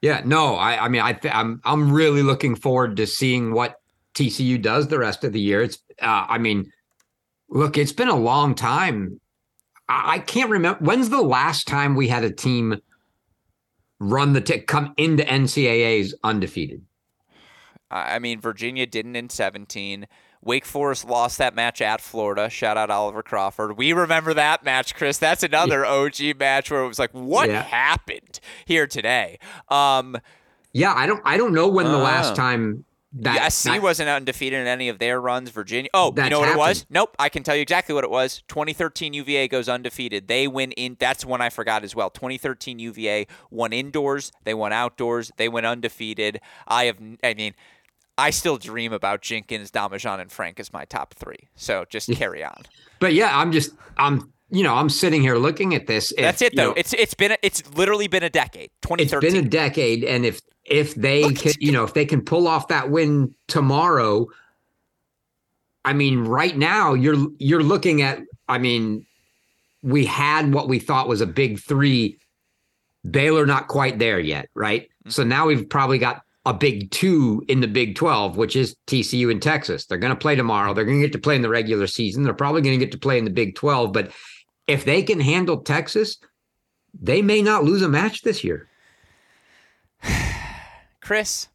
Yeah, 0.03 0.23
no, 0.25 0.55
I, 0.55 0.87
I 0.87 0.89
mean, 0.89 1.03
I, 1.03 1.13
th- 1.13 1.35
I'm, 1.35 1.61
I'm 1.65 1.93
really 1.93 2.23
looking 2.23 2.55
forward 2.55 2.97
to 2.97 3.07
seeing 3.07 3.53
what 3.53 3.77
TCU 4.15 4.61
does 4.61 4.89
the 4.89 4.99
rest 4.99 5.25
of 5.25 5.33
the 5.33 5.41
year. 5.41 5.63
It's, 5.63 5.79
uh, 6.01 6.25
I 6.29 6.39
mean, 6.39 6.73
look, 7.51 7.77
it's 7.77 7.93
been 7.93 8.09
a 8.09 8.17
long 8.17 8.55
time. 8.55 9.21
I, 9.89 10.15
I 10.15 10.19
can't 10.21 10.51
remember 10.51 10.83
when's 10.83 11.11
the 11.11 11.21
last 11.21 11.69
time 11.69 11.95
we 11.95 12.09
had 12.09 12.25
a 12.25 12.31
team 12.31 12.81
run 13.99 14.33
the 14.33 14.41
tick, 14.41 14.67
come 14.67 14.95
into 14.97 15.23
NCAA's 15.23 16.15
undefeated. 16.25 16.83
I 17.91 18.17
I 18.17 18.19
mean, 18.19 18.41
Virginia 18.41 18.87
didn't 18.87 19.17
in 19.17 19.29
17. 19.29 20.07
Wake 20.43 20.65
Forest 20.65 21.05
lost 21.05 21.39
that 21.39 21.55
match 21.55 21.83
at 21.83 22.01
Florida. 22.01 22.49
Shout 22.49 22.77
out 22.77 22.91
Oliver 22.91 23.23
Crawford. 23.23 23.77
We 23.77 23.93
remember 23.93 24.33
that 24.35 24.65
match, 24.65 24.95
Chris. 24.95 25.19
That's 25.19 25.43
another 25.43 25.85
OG 25.85 26.39
match 26.39 26.71
where 26.71 26.83
it 26.83 26.89
was 26.89 26.99
like, 26.99 27.13
what 27.13 27.51
yeah. 27.51 27.63
happened 27.63 28.41
here 28.65 28.87
today? 28.87 29.39
Um, 29.69 30.17
yeah, 30.73 30.95
I 30.95 31.07
don't 31.07 31.21
I 31.25 31.37
don't 31.37 31.53
know 31.53 31.69
when 31.69 31.87
the 31.87 31.99
uh, 31.99 32.03
last 32.03 32.37
time 32.37 32.85
that, 33.13 33.35
yeah, 33.35 33.49
SC 33.49 33.65
that, 33.65 33.83
wasn't 33.83 34.09
undefeated 34.09 34.61
in 34.61 34.67
any 34.69 34.89
of 34.89 34.99
their 34.99 35.21
runs. 35.21 35.51
Virginia. 35.51 35.91
Oh, 35.93 36.15
you 36.17 36.31
know 36.31 36.39
what 36.39 36.49
happened. 36.49 36.55
it 36.55 36.59
was? 36.59 36.87
Nope. 36.91 37.17
I 37.19 37.29
can 37.29 37.43
tell 37.43 37.57
you 37.57 37.63
exactly 37.63 37.95
what 37.95 38.05
it 38.05 38.11
was. 38.11 38.43
2013 38.49 39.13
UVA 39.15 39.49
goes 39.49 39.69
undefeated. 39.69 40.29
They 40.29 40.47
win 40.47 40.73
in. 40.73 40.97
That's 41.01 41.25
one 41.25 41.41
I 41.41 41.51
forgot 41.51 41.83
as 41.83 41.95
well. 41.95 42.11
2013 42.11 42.79
UVA 42.79 43.27
won 43.51 43.73
indoors. 43.73 44.31
They 44.45 44.55
won 44.55 44.73
outdoors. 44.73 45.33
They 45.37 45.49
went 45.49 45.67
undefeated. 45.67 46.41
I 46.67 46.85
have. 46.85 46.99
I 47.23 47.35
mean. 47.35 47.55
I 48.21 48.31
still 48.31 48.59
dream 48.59 48.93
about 48.93 49.23
Jenkins, 49.23 49.71
Domijan, 49.71 50.21
and 50.21 50.31
Frank 50.31 50.61
as 50.61 50.73
my 50.73 50.85
top 50.85 51.15
three. 51.15 51.49
So 51.57 51.87
just 51.89 52.13
carry 52.13 52.45
on. 52.45 52.63
But 52.99 53.15
yeah, 53.15 53.37
I'm 53.37 53.51
just 53.51 53.73
I'm 53.97 54.33
you 54.51 54.63
know 54.63 54.75
I'm 54.75 54.91
sitting 54.91 55.23
here 55.23 55.37
looking 55.37 55.75
at 55.75 55.87
this. 55.87 56.13
If, 56.13 56.19
That's 56.19 56.43
it 56.43 56.55
though. 56.55 56.69
Know, 56.69 56.75
it's 56.77 56.93
it's 56.93 57.15
been 57.15 57.33
a, 57.33 57.39
it's 57.43 57.69
literally 57.75 58.09
been 58.09 58.23
a 58.23 58.31
decade. 58.31 58.71
2013. 58.83 59.27
It's 59.27 59.35
been 59.35 59.47
a 59.47 59.49
decade, 59.49 60.05
and 60.05 60.27
if 60.27 60.41
if 60.65 60.95
they 60.95 61.25
Look, 61.25 61.37
can, 61.37 61.53
you 61.59 61.73
know, 61.73 61.85
if 61.85 61.95
they 61.95 62.05
can 62.05 62.23
pull 62.23 62.47
off 62.47 62.69
that 62.69 62.91
win 62.91 63.35
tomorrow, 63.49 64.29
I 65.85 65.95
mean, 65.95 66.21
right 66.21 66.57
now 66.57 66.95
you're 66.95 67.27
you're 67.39 67.63
looking 67.63 68.03
at. 68.03 68.21
I 68.49 68.59
mean, 68.59 69.07
we 69.83 70.05
had 70.05 70.53
what 70.53 70.69
we 70.69 70.79
thought 70.79 71.09
was 71.09 71.21
a 71.21 71.27
big 71.27 71.59
three. 71.59 72.19
Baylor 73.11 73.47
not 73.47 73.69
quite 73.69 73.99
there 73.99 74.21
yet, 74.21 74.51
right? 74.55 74.83
Mm-hmm. 74.83 75.11
So 75.11 75.25
now 75.25 75.47
we've 75.47 75.67
probably 75.67 75.99
got 75.99 76.23
a 76.47 76.55
big 76.55 76.91
two 76.91 77.45
in 77.49 77.61
the 77.61 77.69
Big 77.69 77.97
12, 77.97 78.37
which 78.37 78.57
is 78.57 78.75
TCU 78.87 79.31
and 79.31 79.43
Texas. 79.43 79.87
They're 79.87 79.99
going 79.99 80.15
to 80.15 80.19
play 80.19 80.37
tomorrow. 80.37 80.73
They're 80.73 80.85
going 80.85 81.01
to 81.01 81.07
get 81.07 81.13
to 81.13 81.19
play 81.19 81.37
in 81.37 81.43
the 81.43 81.51
regular 81.51 81.87
season. 81.87 82.23
They're 82.23 82.33
probably 82.33 82.63
going 82.63 82.79
to 82.79 82.85
get 82.85 82.93
to 82.93 82.99
play 82.99 83.19
in 83.19 83.25
the 83.25 83.31
Big 83.31 83.55
12. 83.55 83.93
But 83.93 84.13
if 84.67 84.85
they 84.85 85.03
can 85.03 85.21
handle 85.21 85.59
Texas, 85.59 86.19
they 86.99 87.21
may 87.21 87.43
not 87.43 87.65
lose 87.65 87.83
a 87.83 87.89
match 87.89 88.23
this 88.23 88.43
year. 88.43 88.69
Chris, 91.01 91.49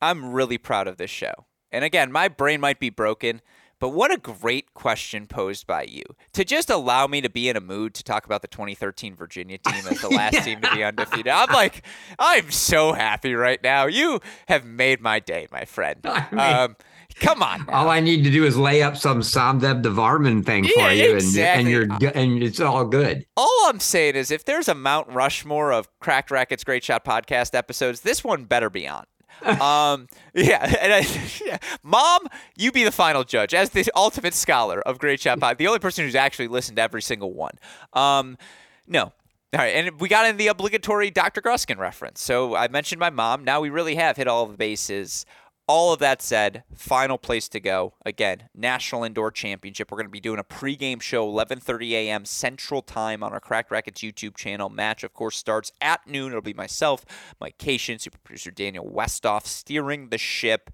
I'm 0.00 0.32
really 0.32 0.58
proud 0.58 0.86
of 0.86 0.98
this 0.98 1.10
show. 1.10 1.46
And 1.72 1.84
again, 1.84 2.12
my 2.12 2.28
brain 2.28 2.60
might 2.60 2.78
be 2.78 2.90
broken, 2.90 3.40
but 3.82 3.88
what 3.88 4.12
a 4.12 4.16
great 4.16 4.74
question 4.74 5.26
posed 5.26 5.66
by 5.66 5.82
you 5.82 6.04
to 6.34 6.44
just 6.44 6.70
allow 6.70 7.08
me 7.08 7.20
to 7.20 7.28
be 7.28 7.48
in 7.48 7.56
a 7.56 7.60
mood 7.60 7.94
to 7.94 8.04
talk 8.04 8.24
about 8.24 8.40
the 8.40 8.46
2013 8.46 9.16
Virginia 9.16 9.58
team 9.58 9.82
as 9.90 10.00
the 10.00 10.08
last 10.10 10.34
yeah. 10.34 10.40
team 10.42 10.60
to 10.60 10.72
be 10.72 10.84
undefeated. 10.84 11.26
I'm 11.26 11.52
like, 11.52 11.82
I'm 12.16 12.52
so 12.52 12.92
happy 12.92 13.34
right 13.34 13.60
now. 13.60 13.86
You 13.86 14.20
have 14.46 14.64
made 14.64 15.00
my 15.00 15.18
day, 15.18 15.48
my 15.50 15.64
friend. 15.64 15.98
I 16.04 16.28
mean, 16.30 16.40
um, 16.40 16.76
Come 17.16 17.42
on. 17.42 17.66
Now. 17.66 17.72
All 17.72 17.90
I 17.90 17.98
need 17.98 18.22
to 18.22 18.30
do 18.30 18.44
is 18.44 18.56
lay 18.56 18.84
up 18.84 18.96
some 18.96 19.20
Somdev 19.20 19.82
Devvarman 19.82 20.46
thing 20.46 20.64
yeah, 20.64 20.70
for 20.86 20.92
you, 20.92 21.14
exactly. 21.16 21.74
and, 21.74 21.92
and 21.92 22.00
you're 22.00 22.12
and 22.14 22.42
it's 22.42 22.60
all 22.60 22.84
good. 22.84 23.26
All 23.36 23.64
I'm 23.66 23.80
saying 23.80 24.14
is, 24.14 24.30
if 24.30 24.44
there's 24.44 24.68
a 24.68 24.74
Mount 24.74 25.08
Rushmore 25.08 25.72
of 25.72 25.88
Cracked 25.98 26.30
Racquets 26.30 26.64
Great 26.64 26.84
Shot 26.84 27.04
podcast 27.04 27.54
episodes, 27.54 28.00
this 28.00 28.22
one 28.24 28.44
better 28.44 28.70
be 28.70 28.88
on. 28.88 29.04
um, 29.60 30.08
yeah, 30.34 30.74
and 30.80 30.92
I, 30.92 31.06
yeah. 31.44 31.58
Mom, 31.82 32.28
you 32.56 32.72
be 32.72 32.84
the 32.84 32.92
final 32.92 33.24
judge 33.24 33.54
as 33.54 33.70
the 33.70 33.90
ultimate 33.94 34.34
scholar 34.34 34.80
of 34.82 34.98
Great 34.98 35.20
Shot 35.20 35.40
Pod, 35.40 35.58
the 35.58 35.66
only 35.66 35.78
person 35.78 36.04
who's 36.04 36.14
actually 36.14 36.48
listened 36.48 36.76
to 36.76 36.82
every 36.82 37.02
single 37.02 37.32
one. 37.32 37.54
Um, 37.92 38.38
no, 38.86 39.12
all 39.54 39.60
right, 39.60 39.74
and 39.74 40.00
we 40.00 40.08
got 40.08 40.26
in 40.26 40.38
the 40.38 40.48
obligatory 40.48 41.10
Dr. 41.10 41.42
Gruskin 41.42 41.78
reference. 41.78 42.22
So 42.22 42.56
I 42.56 42.68
mentioned 42.68 43.00
my 43.00 43.10
mom. 43.10 43.44
Now 43.44 43.60
we 43.60 43.68
really 43.68 43.96
have 43.96 44.16
hit 44.16 44.26
all 44.26 44.46
the 44.46 44.56
bases 44.56 45.26
all 45.68 45.92
of 45.92 46.00
that 46.00 46.20
said, 46.20 46.64
final 46.74 47.18
place 47.18 47.48
to 47.48 47.60
go. 47.60 47.94
Again, 48.04 48.48
National 48.54 49.04
Indoor 49.04 49.30
Championship. 49.30 49.90
We're 49.90 49.98
going 49.98 50.06
to 50.06 50.10
be 50.10 50.20
doing 50.20 50.38
a 50.38 50.44
pregame 50.44 51.00
show, 51.00 51.26
11:30 51.30 51.90
a.m. 51.92 52.24
Central 52.24 52.82
Time 52.82 53.22
on 53.22 53.32
our 53.32 53.40
Cracked 53.40 53.70
Racquets 53.70 54.02
YouTube 54.02 54.36
channel. 54.36 54.68
Match, 54.68 55.04
of 55.04 55.14
course, 55.14 55.36
starts 55.36 55.70
at 55.80 56.06
noon. 56.06 56.28
It'll 56.28 56.42
be 56.42 56.54
myself, 56.54 57.04
Mike 57.40 57.58
Cation, 57.58 57.98
super 57.98 58.18
producer 58.18 58.50
Daniel 58.50 58.84
Westoff 58.84 59.46
steering 59.46 60.08
the 60.08 60.18
ship. 60.18 60.70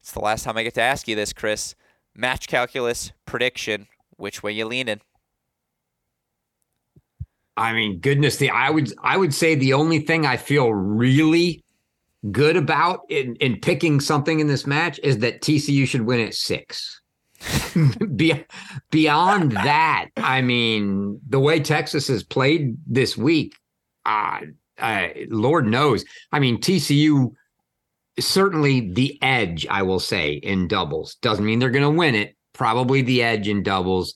It's 0.00 0.12
the 0.12 0.20
last 0.20 0.44
time 0.44 0.56
I 0.56 0.62
get 0.62 0.74
to 0.74 0.82
ask 0.82 1.08
you 1.08 1.16
this, 1.16 1.32
Chris. 1.32 1.74
Match 2.14 2.46
calculus 2.46 3.12
prediction. 3.26 3.86
Which 4.16 4.42
way 4.42 4.52
you 4.52 4.66
leaning? 4.66 5.00
I 7.56 7.72
mean, 7.72 7.98
goodness, 7.98 8.36
the 8.36 8.50
I 8.50 8.70
would 8.70 8.92
I 9.02 9.16
would 9.16 9.34
say 9.34 9.54
the 9.54 9.72
only 9.72 10.00
thing 10.00 10.24
I 10.26 10.36
feel 10.36 10.72
really 10.72 11.62
good 12.30 12.56
about 12.56 13.00
in, 13.08 13.36
in 13.36 13.60
picking 13.60 14.00
something 14.00 14.40
in 14.40 14.46
this 14.46 14.66
match 14.66 15.00
is 15.02 15.18
that 15.18 15.40
TCU 15.40 15.86
should 15.86 16.02
win 16.02 16.20
at 16.20 16.34
six. 16.34 17.00
Be- 18.16 18.44
beyond 18.90 19.52
that, 19.52 20.08
I 20.16 20.42
mean, 20.42 21.20
the 21.28 21.40
way 21.40 21.60
Texas 21.60 22.08
has 22.08 22.22
played 22.22 22.76
this 22.86 23.16
week, 23.16 23.54
uh, 24.04 24.40
uh, 24.78 25.08
Lord 25.28 25.66
knows. 25.66 26.04
I 26.32 26.40
mean, 26.40 26.58
TCU 26.58 27.32
certainly 28.18 28.92
the 28.92 29.18
edge, 29.22 29.66
I 29.68 29.82
will 29.82 30.00
say, 30.00 30.32
in 30.32 30.68
doubles. 30.68 31.16
Doesn't 31.16 31.44
mean 31.44 31.58
they're 31.58 31.70
going 31.70 31.90
to 31.90 31.98
win 31.98 32.14
it. 32.14 32.36
Probably 32.52 33.02
the 33.02 33.22
edge 33.22 33.48
in 33.48 33.62
doubles. 33.62 34.14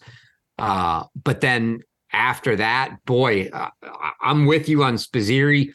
Uh, 0.59 1.05
but 1.23 1.41
then 1.41 1.81
after 2.13 2.57
that, 2.57 2.97
boy, 3.07 3.49
uh, 3.53 3.71
I'm 4.21 4.47
with 4.47 4.69
you 4.69 4.85
on 4.85 4.95
Spizzirri. 4.95 5.73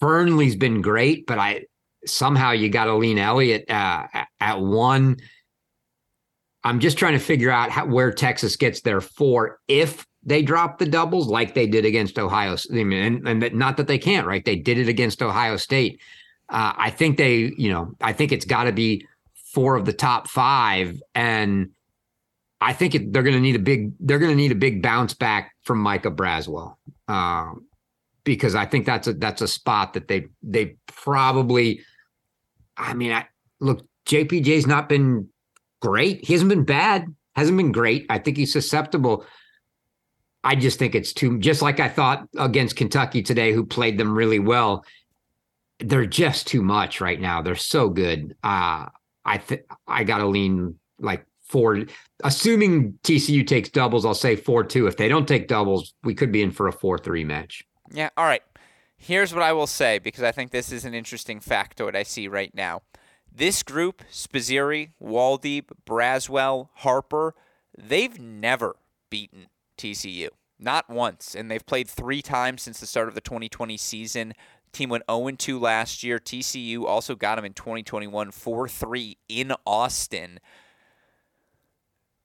Fearnley's 0.00 0.56
been 0.56 0.82
great, 0.82 1.26
but 1.26 1.38
I 1.38 1.64
somehow 2.06 2.52
you 2.52 2.68
got 2.68 2.84
to 2.84 2.94
lean 2.94 3.18
Eliot 3.18 3.70
uh, 3.70 4.06
at 4.40 4.60
one. 4.60 5.16
I'm 6.64 6.80
just 6.80 6.98
trying 6.98 7.12
to 7.12 7.18
figure 7.18 7.50
out 7.50 7.70
how, 7.70 7.86
where 7.86 8.12
Texas 8.12 8.56
gets 8.56 8.80
their 8.80 9.00
four 9.00 9.60
if 9.68 10.04
they 10.24 10.42
drop 10.42 10.78
the 10.78 10.86
doubles 10.86 11.28
like 11.28 11.54
they 11.54 11.66
did 11.66 11.84
against 11.84 12.18
Ohio. 12.18 12.56
I 12.70 12.84
mean, 12.84 13.24
and, 13.26 13.44
and 13.44 13.54
not 13.54 13.76
that 13.76 13.86
they 13.86 13.98
can't, 13.98 14.26
right? 14.26 14.44
They 14.44 14.56
did 14.56 14.76
it 14.78 14.88
against 14.88 15.22
Ohio 15.22 15.56
State. 15.56 16.00
Uh, 16.48 16.72
I 16.76 16.90
think 16.90 17.16
they, 17.16 17.52
you 17.56 17.70
know, 17.70 17.92
I 18.00 18.12
think 18.12 18.32
it's 18.32 18.44
got 18.44 18.64
to 18.64 18.72
be 18.72 19.06
four 19.52 19.76
of 19.76 19.84
the 19.84 19.92
top 19.92 20.28
five, 20.28 21.00
and 21.14 21.70
I 22.60 22.72
think 22.72 22.94
it, 22.94 23.12
they're 23.12 23.22
going 23.22 23.36
to 23.36 23.40
need 23.40 23.56
a 23.56 23.60
big, 23.60 23.92
they're 24.00 24.18
going 24.18 24.32
to 24.32 24.36
need 24.36 24.52
a 24.52 24.56
big 24.56 24.82
bounce 24.82 25.14
back 25.14 25.52
from 25.62 25.78
Micah 25.78 26.10
Braswell. 26.10 26.76
Um, 27.08 27.65
because 28.26 28.56
I 28.56 28.66
think 28.66 28.84
that's 28.84 29.06
a 29.06 29.14
that's 29.14 29.40
a 29.40 29.48
spot 29.48 29.94
that 29.94 30.08
they 30.08 30.26
they 30.42 30.76
probably. 30.88 31.80
I 32.76 32.92
mean, 32.92 33.12
I 33.12 33.26
look, 33.60 33.86
JPJ's 34.06 34.66
not 34.66 34.90
been 34.90 35.28
great. 35.80 36.26
He 36.26 36.34
hasn't 36.34 36.50
been 36.50 36.64
bad. 36.64 37.06
Hasn't 37.34 37.56
been 37.56 37.72
great. 37.72 38.04
I 38.10 38.18
think 38.18 38.36
he's 38.36 38.52
susceptible. 38.52 39.24
I 40.44 40.56
just 40.56 40.78
think 40.78 40.94
it's 40.94 41.14
too 41.14 41.38
just 41.38 41.62
like 41.62 41.80
I 41.80 41.88
thought 41.88 42.28
against 42.36 42.76
Kentucky 42.76 43.22
today, 43.22 43.52
who 43.52 43.64
played 43.64 43.96
them 43.96 44.14
really 44.14 44.40
well. 44.40 44.84
They're 45.78 46.06
just 46.06 46.46
too 46.46 46.62
much 46.62 47.00
right 47.00 47.20
now. 47.20 47.40
They're 47.42 47.54
so 47.54 47.88
good. 47.88 48.36
Uh 48.42 48.86
I 49.24 49.38
think 49.38 49.62
I 49.86 50.04
gotta 50.04 50.26
lean 50.26 50.78
like 50.98 51.24
four. 51.48 51.84
Assuming 52.24 52.98
TCU 53.02 53.46
takes 53.46 53.68
doubles, 53.68 54.04
I'll 54.04 54.14
say 54.14 54.36
four 54.36 54.64
two. 54.64 54.86
If 54.86 54.96
they 54.96 55.08
don't 55.08 55.28
take 55.28 55.48
doubles, 55.48 55.94
we 56.02 56.14
could 56.14 56.32
be 56.32 56.42
in 56.42 56.50
for 56.50 56.68
a 56.68 56.72
four 56.72 56.98
three 56.98 57.24
match. 57.24 57.64
Yeah, 57.92 58.10
all 58.16 58.26
right. 58.26 58.42
Here's 58.96 59.34
what 59.34 59.42
I 59.42 59.52
will 59.52 59.66
say 59.66 59.98
because 59.98 60.22
I 60.22 60.32
think 60.32 60.50
this 60.50 60.72
is 60.72 60.84
an 60.84 60.94
interesting 60.94 61.40
factoid 61.40 61.94
I 61.94 62.02
see 62.02 62.28
right 62.28 62.54
now. 62.54 62.82
This 63.30 63.62
group, 63.62 64.02
Spizzirri, 64.10 64.92
Woldeab, 65.02 65.66
Braswell, 65.86 66.68
Harper, 66.76 67.34
they've 67.76 68.18
never 68.18 68.76
beaten 69.10 69.48
TCU. 69.76 70.28
Not 70.58 70.88
once. 70.88 71.34
And 71.34 71.50
they've 71.50 71.64
played 71.64 71.88
three 71.88 72.22
times 72.22 72.62
since 72.62 72.80
the 72.80 72.86
start 72.86 73.08
of 73.08 73.14
the 73.14 73.20
2020 73.20 73.76
season. 73.76 74.32
Team 74.72 74.88
went 74.88 75.04
0 75.10 75.30
2 75.30 75.58
last 75.58 76.02
year. 76.02 76.18
TCU 76.18 76.84
also 76.84 77.14
got 77.14 77.36
them 77.36 77.44
in 77.44 77.52
2021 77.52 78.30
4 78.30 78.68
3 78.68 79.16
in 79.28 79.52
Austin. 79.66 80.40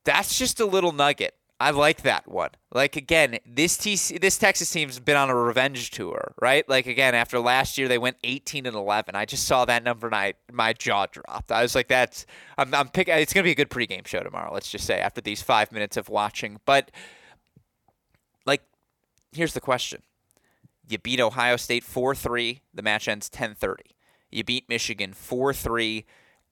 That's 0.04 0.38
just 0.38 0.60
a 0.60 0.66
little 0.66 0.92
nugget. 0.92 1.36
I 1.62 1.70
like 1.70 2.02
that 2.02 2.28
one. 2.28 2.50
Like 2.74 2.96
again, 2.96 3.38
this 3.46 3.78
TC, 3.78 4.20
this 4.20 4.40
Texas 4.40 4.72
team's 4.72 4.98
been 4.98 5.16
on 5.16 5.30
a 5.30 5.36
revenge 5.36 5.92
tour, 5.92 6.34
right? 6.42 6.68
Like 6.68 6.88
again, 6.88 7.14
after 7.14 7.40
last 7.40 7.78
year 7.78 7.88
they 7.88 8.00
went 8.00 8.18
18 8.24 8.66
and 8.66 8.76
11. 8.76 9.16
I 9.16 9.26
just 9.26 9.46
saw 9.46 9.64
that 9.66 9.84
number 9.84 10.08
and 10.08 10.16
I 10.16 10.34
my 10.52 10.74
jaw 10.74 11.06
dropped. 11.06 11.52
I 11.52 11.62
was 11.62 11.76
like, 11.76 11.88
that's 11.88 12.26
I'm 12.58 12.74
I'm 12.74 12.90
picking. 12.90 13.14
It's 13.14 13.32
gonna 13.32 13.44
be 13.44 13.52
a 13.52 13.56
good 13.56 13.70
pregame 13.70 14.08
show 14.08 14.22
tomorrow. 14.22 14.52
Let's 14.52 14.72
just 14.72 14.88
say 14.88 15.00
after 15.00 15.22
these 15.22 15.44
five 15.44 15.72
minutes 15.72 15.98
of 15.98 16.10
watching. 16.10 16.60
But 16.66 16.90
like, 18.48 18.64
here's 19.32 19.54
the 19.54 19.62
question: 19.62 20.02
You 20.90 20.98
beat 20.98 21.20
Ohio 21.20 21.58
State 21.58 21.84
4-3. 21.84 22.62
The 22.74 22.82
match 22.82 23.08
ends 23.08 23.30
10:30. 23.30 23.76
You 24.32 24.44
beat 24.44 24.68
Michigan 24.68 25.14
4-3. 25.14 26.06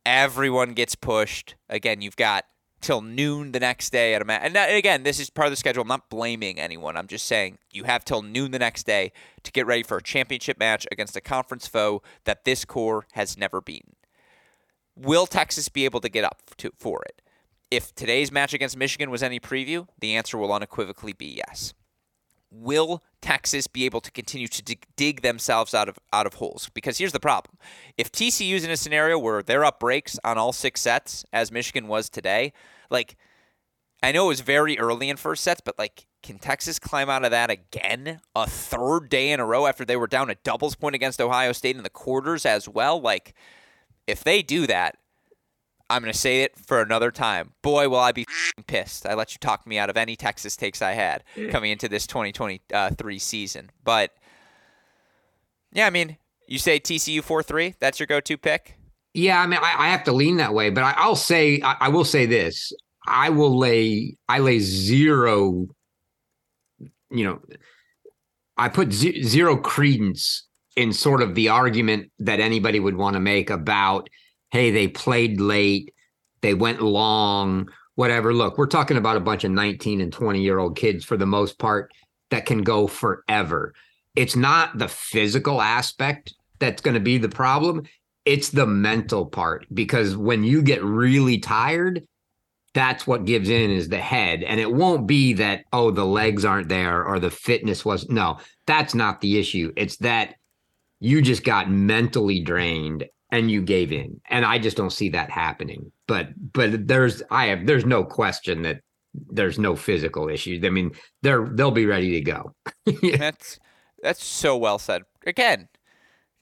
Everyone 0.06 0.74
gets 0.74 0.94
pushed. 0.94 1.56
Again, 1.68 2.02
you've 2.02 2.16
got 2.16 2.46
till 2.82 3.02
noon 3.02 3.52
the 3.52 3.60
next 3.60 3.92
day 3.92 4.14
at 4.14 4.22
a 4.22 4.26
match. 4.26 4.42
And 4.44 4.56
again, 4.56 5.04
this 5.04 5.20
is 5.20 5.30
part 5.30 5.48
of 5.48 5.52
the 5.52 5.58
schedule. 5.58 5.82
I'm 5.82 5.88
not 5.88 6.10
blaming 6.10 6.60
anyone. 6.60 6.98
I'm 6.98 7.08
just 7.08 7.26
saying 7.26 7.58
you 7.72 7.84
have 7.86 8.06
till 8.06 8.22
noon 8.22 8.52
the 8.52 8.60
next 8.60 8.86
day 8.86 9.12
to 9.44 9.52
get 9.52 9.66
ready 9.66 9.84
for 9.84 9.98
a 9.98 10.04
championship 10.04 10.60
match 10.60 10.88
against 10.92 11.16
a 11.16 11.22
conference 11.22 11.68
foe 11.68 12.02
that 12.26 12.46
this 12.46 12.66
core 12.66 13.06
has 13.14 13.38
never 13.38 13.62
beaten. 13.62 13.96
Will 14.96 15.26
Texas 15.26 15.70
be 15.70 15.86
able 15.86 16.02
to 16.02 16.10
get 16.10 16.24
up 16.24 16.42
to, 16.58 16.72
for 16.78 17.02
it? 17.04 17.22
if 17.72 17.94
today's 17.94 18.32
match 18.32 18.54
against 18.54 18.78
Michigan 18.78 19.12
was 19.12 19.22
any 19.22 19.40
preview, 19.40 19.88
the 20.00 20.16
answer 20.16 20.38
will 20.38 20.52
unequivocally 20.52 21.14
be 21.14 21.42
yes. 21.48 21.74
Will 22.52 23.04
Texas 23.22 23.68
be 23.68 23.86
able 23.86 24.02
to 24.02 24.12
continue 24.12 24.48
to 24.48 24.78
dig, 24.96 25.22
themselves 25.22 25.74
out 25.74 25.88
of 25.88 26.00
out 26.12 26.26
of 26.26 26.36
holes? 26.36 26.70
Because 26.74 26.98
here's 26.98 27.12
the 27.12 27.20
problem: 27.20 27.58
if 27.98 28.12
TCU's 28.12 28.64
in 28.64 28.72
a 28.72 28.78
scenario 28.78 29.20
where 29.20 29.44
they're 29.44 29.66
up 29.66 29.80
breaks 29.80 30.18
on 30.24 30.38
all 30.38 30.52
six 30.52 30.82
sets, 30.82 31.26
as 31.32 31.52
Michigan 31.52 31.88
was 31.88 32.10
today, 32.10 32.54
like 32.90 33.16
I 34.02 34.12
know 34.12 34.26
it 34.26 34.30
was 34.30 34.42
very 34.42 34.80
early 34.80 35.10
in 35.10 35.18
first 35.18 35.44
sets, 35.44 35.62
but 35.62 35.78
like, 35.78 36.08
can 36.24 36.40
Texas 36.40 36.80
climb 36.80 37.10
out 37.10 37.26
of 37.26 37.32
that 37.32 37.50
again 37.50 38.22
a 38.36 38.48
third 38.48 39.10
day 39.10 39.32
in 39.32 39.40
a 39.40 39.46
row 39.46 39.68
after 39.68 39.84
they 39.84 39.98
were 39.98 40.08
down 40.08 40.30
a 40.30 40.36
doubles 40.36 40.76
point 40.76 40.96
against 40.96 41.20
Ohio 41.22 41.52
State 41.52 41.76
in 41.76 41.84
the 41.84 41.90
quarters 41.90 42.46
as 42.46 42.70
well? 42.70 43.00
Like, 43.00 43.34
if 44.08 44.24
they 44.24 44.42
do 44.42 44.66
that, 44.68 44.98
I'm 45.90 46.02
going 46.02 46.14
to 46.14 46.18
say 46.18 46.44
it 46.44 46.58
for 46.58 46.82
another 46.82 47.12
time. 47.12 47.54
Boy, 47.62 47.90
will 47.90 48.00
I 48.00 48.12
be 48.12 48.26
pissed. 48.68 49.06
I 49.08 49.16
let 49.16 49.34
you 49.34 49.40
talk 49.40 49.66
me 49.66 49.78
out 49.78 49.90
of 49.90 49.98
any 49.98 50.16
Texas 50.16 50.56
takes 50.56 50.82
I 50.82 50.92
had 50.92 51.24
coming 51.50 51.72
into 51.72 51.90
this 51.90 52.06
2023 52.06 53.20
season. 53.20 53.72
But 53.84 54.12
yeah, 55.72 55.88
I 55.88 55.90
mean, 55.90 56.18
you 56.48 56.60
say 56.60 56.80
TCU 56.80 57.24
4 57.24 57.44
3. 57.44 57.76
That's 57.80 58.00
your 58.00 58.08
go 58.08 58.20
to 58.20 58.38
pick? 58.38 58.76
Yeah, 59.14 59.42
I 59.42 59.48
mean, 59.48 59.60
I, 59.62 59.76
I, 59.86 59.90
have 59.90 60.04
to 60.04 60.12
lean 60.12 60.38
that 60.38 60.54
way, 60.54 60.70
but 60.70 60.84
I, 60.84 61.08
will 61.08 61.16
say, 61.16 61.60
I, 61.64 61.78
I 61.82 61.90
will 61.90 62.06
say 62.06 62.28
this. 62.28 62.72
I 63.08 63.30
will 63.30 63.58
lay, 63.58 64.18
I 64.28 64.38
lay 64.40 64.60
zero, 64.60 65.68
you 67.10 67.24
know, 67.24 67.40
I 68.56 68.70
put 68.70 68.94
z- 68.94 69.24
zero 69.24 69.58
credence 69.58 70.48
in 70.76 70.94
sort 70.94 71.24
of 71.24 71.34
the 71.34 71.50
argument 71.50 72.12
that 72.20 72.40
anybody 72.40 72.80
would 72.80 72.96
want 72.96 73.16
to 73.16 73.20
make 73.20 73.50
about 73.50 74.10
hey, 74.52 74.72
they 74.72 74.88
played 74.88 75.40
late, 75.40 75.94
they 76.42 76.54
went 76.54 76.82
long, 76.82 77.70
whatever. 77.96 78.34
Look, 78.34 78.58
we're 78.58 78.68
talking 78.68 78.98
about 78.98 79.18
a 79.18 79.22
bunch 79.22 79.44
of 79.44 79.52
19 79.52 80.02
and 80.02 80.12
20 80.12 80.42
year 80.42 80.60
old 80.60 80.78
kids 80.78 81.04
for 81.04 81.18
the 81.18 81.26
most 81.26 81.60
part 81.60 81.92
that 82.32 82.46
can 82.46 82.64
go 82.64 82.88
forever. 82.88 83.74
It's 84.16 84.36
not 84.36 84.78
the 84.78 84.88
physical 84.88 85.62
aspect 85.62 86.34
that's 86.60 86.82
going 86.82 86.94
to 86.94 87.00
be 87.00 87.18
the 87.18 87.30
problem. 87.30 87.84
It's 88.26 88.50
the 88.50 88.68
mental 88.68 89.26
part 89.26 89.66
because 89.74 90.16
when 90.16 90.44
you 90.44 90.62
get 90.62 90.84
really 90.84 91.40
tired, 91.40 92.08
that's 92.74 93.08
what 93.08 93.26
gives 93.26 93.50
in 93.50 93.72
is 93.72 93.90
the 93.90 94.00
head. 94.00 94.44
And 94.44 94.60
it 94.60 94.72
won't 94.72 95.08
be 95.08 95.34
that, 95.34 95.66
oh, 95.74 95.92
the 95.92 96.06
legs 96.06 96.46
aren't 96.46 96.70
there 96.70 97.04
or 97.04 97.20
the 97.20 97.32
fitness 97.32 97.84
was. 97.84 98.08
No, 98.10 98.40
that's 98.68 98.94
not 98.94 99.22
the 99.22 99.40
issue. 99.40 99.74
It's 99.76 99.98
that 99.98 100.36
you 101.00 101.22
just 101.22 101.44
got 101.44 101.72
mentally 101.72 102.40
drained 102.42 103.06
and 103.32 103.52
you 103.52 103.62
gave 103.62 103.92
in. 103.92 104.20
And 104.30 104.46
i 104.46 104.58
just 104.58 104.78
don't 104.78 104.94
see 104.94 105.10
that 105.10 105.30
happening. 105.30 105.92
But 106.08 106.30
but 106.54 106.88
there's 106.88 107.22
i 107.32 107.46
have 107.48 107.66
there's 107.66 107.86
no 107.86 108.04
question 108.04 108.64
that 108.64 108.82
there's 109.14 109.60
no 109.60 109.76
physical 109.76 110.30
issues. 110.30 110.64
I 110.64 110.70
mean 110.70 110.92
they're 111.22 111.48
they'll 111.48 111.72
be 111.72 111.86
ready 111.86 112.12
to 112.12 112.22
go. 112.22 112.56
That's 113.18 113.60
that's 114.02 114.24
so 114.24 114.56
well 114.58 114.80
said. 114.80 115.04
Again 115.26 115.68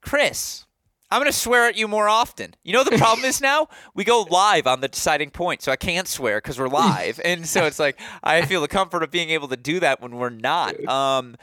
chris 0.02 0.66
i'm 1.10 1.20
going 1.20 1.32
to 1.32 1.38
swear 1.38 1.68
at 1.68 1.76
you 1.78 1.88
more 1.88 2.08
often. 2.08 2.54
You 2.64 2.74
know 2.74 2.84
the 2.84 2.98
problem 2.98 3.26
is 3.26 3.42
now? 3.42 3.68
We 3.94 4.04
go 4.04 4.26
live 4.30 4.68
on 4.68 4.82
the 4.82 4.88
deciding 4.88 5.32
point 5.32 5.62
so 5.62 5.72
i 5.72 5.76
can't 5.76 6.08
swear 6.08 6.38
because 6.38 6.60
we're 6.60 6.68
live. 6.68 7.20
And 7.26 7.48
so 7.48 7.66
it's 7.66 7.80
like 7.80 8.00
i 8.24 8.46
feel 8.46 8.62
the 8.62 8.68
comfort 8.68 9.04
of 9.04 9.12
being 9.12 9.30
able 9.30 9.48
to 9.50 9.58
do 9.58 9.80
that 9.80 10.02
when 10.02 10.16
we're 10.16 10.30
not. 10.30 10.76
Um 10.88 11.36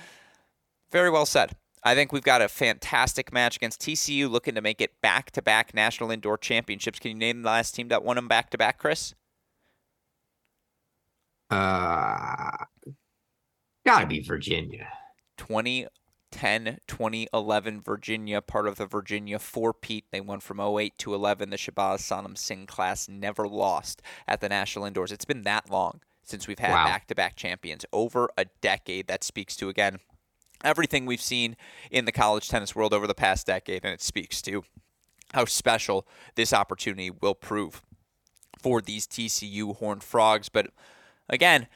very 0.91 1.11
well 1.11 1.27
said 1.27 1.57
I 1.85 1.95
think 1.95 2.13
we've 2.13 2.23
got 2.23 2.41
a 2.41 2.49
fantastic 2.49 3.33
match 3.33 3.57
against 3.57 3.83
TCU, 3.83 4.31
looking 4.31 4.55
to 4.55 4.63
make 4.63 4.81
it 4.81 5.01
back 5.03 5.31
to 5.33 5.43
back 5.43 5.75
national 5.75 6.11
indoor 6.11 6.39
championships. 6.39 6.99
Can 6.99 7.11
you 7.11 7.17
name 7.19 7.43
the 7.43 7.49
last 7.49 7.75
team 7.75 7.89
that 7.89 8.03
won 8.03 8.17
them 8.17 8.27
back 8.27 8.49
to 8.51 8.59
back, 8.59 8.79
Chris? 8.79 9.15
Uh, 11.51 12.51
gotta 13.85 14.07
be 14.07 14.21
Virginia. 14.21 14.89
2010, 15.37 16.79
2011, 16.87 17.83
Virginia, 17.83 18.41
part 18.41 18.67
of 18.67 18.77
the 18.77 18.87
Virginia 18.87 19.39
four-peat. 19.39 20.07
They 20.11 20.23
won 20.23 20.41
from 20.41 20.61
08 20.61 20.97
to 20.99 21.15
11. 21.15 21.51
The 21.51 21.57
Shabaz 21.57 21.99
Sanam 21.99 22.39
Singh 22.39 22.67
class 22.67 23.11
never 23.11 23.47
lost 23.47 24.01
at 24.27 24.41
the 24.41 24.49
national 24.49 24.87
indoors. 24.87 25.13
It's 25.13 25.27
been 25.27 25.43
that 25.43 25.71
long 25.71 26.01
since 26.23 26.49
we've 26.49 26.59
had 26.59 26.73
back 26.73 27.07
to 27.09 27.15
back 27.15 27.37
champions. 27.37 27.85
Over 27.93 28.31
a 28.39 28.47
decade. 28.63 29.07
That 29.07 29.23
speaks 29.23 29.55
to, 29.57 29.69
again, 29.69 29.99
everything 30.65 31.07
we've 31.07 31.21
seen 31.21 31.57
in 31.91 32.05
the 32.05 32.13
college 32.13 32.49
tennis 32.49 32.75
world 32.75 32.93
over 32.93 33.07
the 33.07 33.15
past 33.15 33.47
decade, 33.47 33.85
and 33.85 33.95
it 33.95 34.03
speaks 34.03 34.43
to 34.43 34.65
how 35.33 35.45
special 35.45 36.07
this 36.35 36.53
opportunity 36.53 37.11
will 37.11 37.35
prove 37.35 37.83
for 38.61 38.81
these 38.81 39.07
TCU 39.07 39.77
Horned 39.77 40.03
Frogs. 40.03 40.49
But 40.49 40.69
again, 41.29 41.69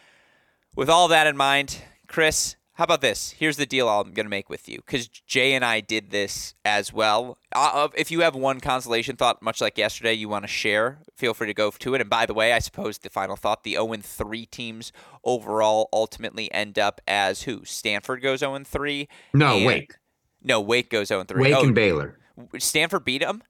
with 0.75 0.89
all 0.89 1.09
that 1.09 1.27
in 1.27 1.37
mind, 1.37 1.83
Chris, 2.07 2.57
how 2.79 2.85
about 2.85 3.01
this? 3.01 3.33
Here's 3.33 3.57
the 3.57 3.67
deal 3.67 3.89
I'm 3.89 4.13
going 4.13 4.27
to 4.27 4.31
make 4.31 4.49
with 4.49 4.69
you 4.69 4.77
because 4.77 5.09
Jay 5.09 5.55
and 5.55 5.65
I 5.65 5.81
did 5.81 6.13
this 6.13 6.55
as 6.65 6.93
well. 6.93 7.37
Uh, 7.53 7.89
if 7.97 8.13
you 8.13 8.21
have 8.21 8.37
one 8.37 8.61
consolation 8.61 9.17
thought, 9.17 9.43
much 9.43 9.61
like 9.61 9.77
yesterday, 9.77 10.13
you 10.13 10.29
want 10.29 10.45
to 10.45 10.49
share, 10.49 10.99
feel 11.17 11.35
free 11.35 11.49
to 11.49 11.55
go 11.55 11.73
to 11.73 11.95
it. 11.97 12.01
And 12.01 12.09
by 12.09 12.25
the 12.25 12.35
way, 12.35 12.53
I 12.53 12.61
suppose 12.61 12.99
the 12.99 13.11
final 13.11 13.35
thought 13.35 13.65
the 13.65 13.73
0 13.73 13.97
3 14.01 14.47
teams 14.47 14.93
overall 15.25 15.89
ultimately 15.93 16.53
end 16.53 16.79
up 16.79 17.01
as 17.09 17.43
who? 17.43 17.65
Stanford 17.65 18.23
goes 18.23 18.41
0 18.41 18.63
3. 18.65 19.09
No, 19.35 19.65
Wake. 19.65 19.97
No, 20.45 20.61
Wake 20.61 20.89
goes 20.89 21.09
0 21.09 21.25
3. 21.25 21.43
Wake 21.43 21.55
oh, 21.57 21.65
and 21.65 21.75
Baylor. 21.75 22.21
Stanford 22.59 23.05
beat 23.05 23.23
them? 23.23 23.43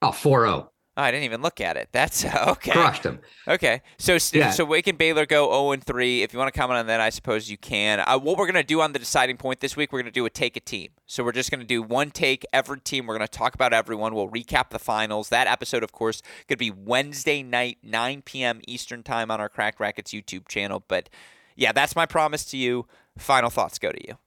Oh, 0.00 0.10
4 0.10 0.46
0. 0.46 0.70
Oh, 1.00 1.02
I 1.02 1.10
didn't 1.12 1.24
even 1.24 1.40
look 1.40 1.62
at 1.62 1.78
it. 1.78 1.88
That's 1.92 2.26
okay. 2.26 2.72
Crushed 2.72 3.04
them. 3.04 3.20
Okay, 3.48 3.80
so 3.96 4.18
yeah. 4.34 4.50
so 4.50 4.66
Wake 4.66 4.86
and 4.86 4.98
Baylor 4.98 5.24
go 5.24 5.44
zero 5.44 5.48
oh 5.50 5.72
and 5.72 5.82
three. 5.82 6.22
If 6.22 6.34
you 6.34 6.38
want 6.38 6.52
to 6.52 6.58
comment 6.58 6.78
on 6.78 6.88
that, 6.88 7.00
I 7.00 7.08
suppose 7.08 7.50
you 7.50 7.56
can. 7.56 8.00
Uh, 8.00 8.18
what 8.18 8.36
we're 8.36 8.46
gonna 8.46 8.62
do 8.62 8.82
on 8.82 8.92
the 8.92 8.98
deciding 8.98 9.38
point 9.38 9.60
this 9.60 9.78
week, 9.78 9.92
we're 9.92 10.02
gonna 10.02 10.10
do 10.10 10.26
a 10.26 10.30
take 10.30 10.58
a 10.58 10.60
team. 10.60 10.90
So 11.06 11.24
we're 11.24 11.32
just 11.32 11.50
gonna 11.50 11.64
do 11.64 11.82
one 11.82 12.10
take 12.10 12.44
every 12.52 12.80
team. 12.80 13.06
We're 13.06 13.14
gonna 13.14 13.28
talk 13.28 13.54
about 13.54 13.72
everyone. 13.72 14.14
We'll 14.14 14.28
recap 14.28 14.68
the 14.70 14.78
finals. 14.78 15.30
That 15.30 15.46
episode, 15.46 15.82
of 15.82 15.90
course, 15.90 16.20
could 16.48 16.58
be 16.58 16.70
Wednesday 16.70 17.42
night, 17.42 17.78
9 17.82 18.20
p.m. 18.20 18.60
Eastern 18.68 19.02
time 19.02 19.30
on 19.30 19.40
our 19.40 19.48
Cracked 19.48 19.80
Racquets 19.80 20.12
YouTube 20.12 20.48
channel. 20.48 20.84
But 20.86 21.08
yeah, 21.56 21.72
that's 21.72 21.96
my 21.96 22.04
promise 22.04 22.44
to 22.46 22.58
you. 22.58 22.86
Final 23.16 23.48
thoughts 23.48 23.78
go 23.78 23.90
to 23.90 24.06
you. 24.06 24.18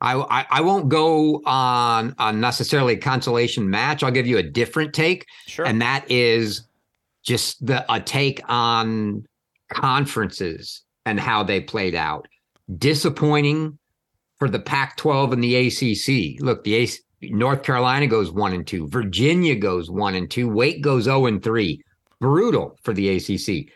I, 0.00 0.14
I, 0.14 0.46
I 0.50 0.60
won't 0.60 0.88
go 0.88 1.42
on 1.44 2.14
on 2.18 2.40
necessarily 2.40 2.94
a 2.94 2.98
consolation 2.98 3.68
match. 3.68 4.02
I'll 4.02 4.10
give 4.10 4.26
you 4.26 4.38
a 4.38 4.42
different 4.42 4.94
take, 4.94 5.26
sure. 5.46 5.66
and 5.66 5.82
that 5.82 6.08
is 6.10 6.62
just 7.24 7.64
the 7.66 7.84
a 7.92 8.00
take 8.00 8.40
on 8.48 9.26
conferences 9.72 10.82
and 11.04 11.18
how 11.18 11.42
they 11.42 11.60
played 11.60 11.94
out. 11.94 12.28
Disappointing 12.78 13.78
for 14.38 14.48
the 14.48 14.60
Pac-12 14.60 15.32
and 15.32 15.42
the 15.42 15.56
ACC. 15.66 16.40
Look, 16.40 16.62
the 16.62 16.74
AC, 16.74 17.00
North 17.22 17.64
Carolina 17.64 18.06
goes 18.06 18.30
one 18.30 18.52
and 18.52 18.66
two, 18.66 18.88
Virginia 18.88 19.56
goes 19.56 19.90
one 19.90 20.14
and 20.14 20.30
two, 20.30 20.48
Wake 20.48 20.80
goes 20.80 21.04
zero 21.04 21.26
and 21.26 21.42
three. 21.42 21.82
Brutal 22.20 22.78
for 22.82 22.92
the 22.94 23.16
ACC. 23.16 23.72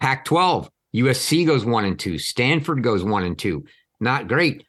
Pac-12, 0.00 0.68
USC 0.94 1.46
goes 1.46 1.64
one 1.64 1.84
and 1.84 1.98
two, 1.98 2.18
Stanford 2.18 2.82
goes 2.82 3.04
one 3.04 3.24
and 3.24 3.38
two. 3.38 3.64
Not 4.00 4.28
great 4.28 4.65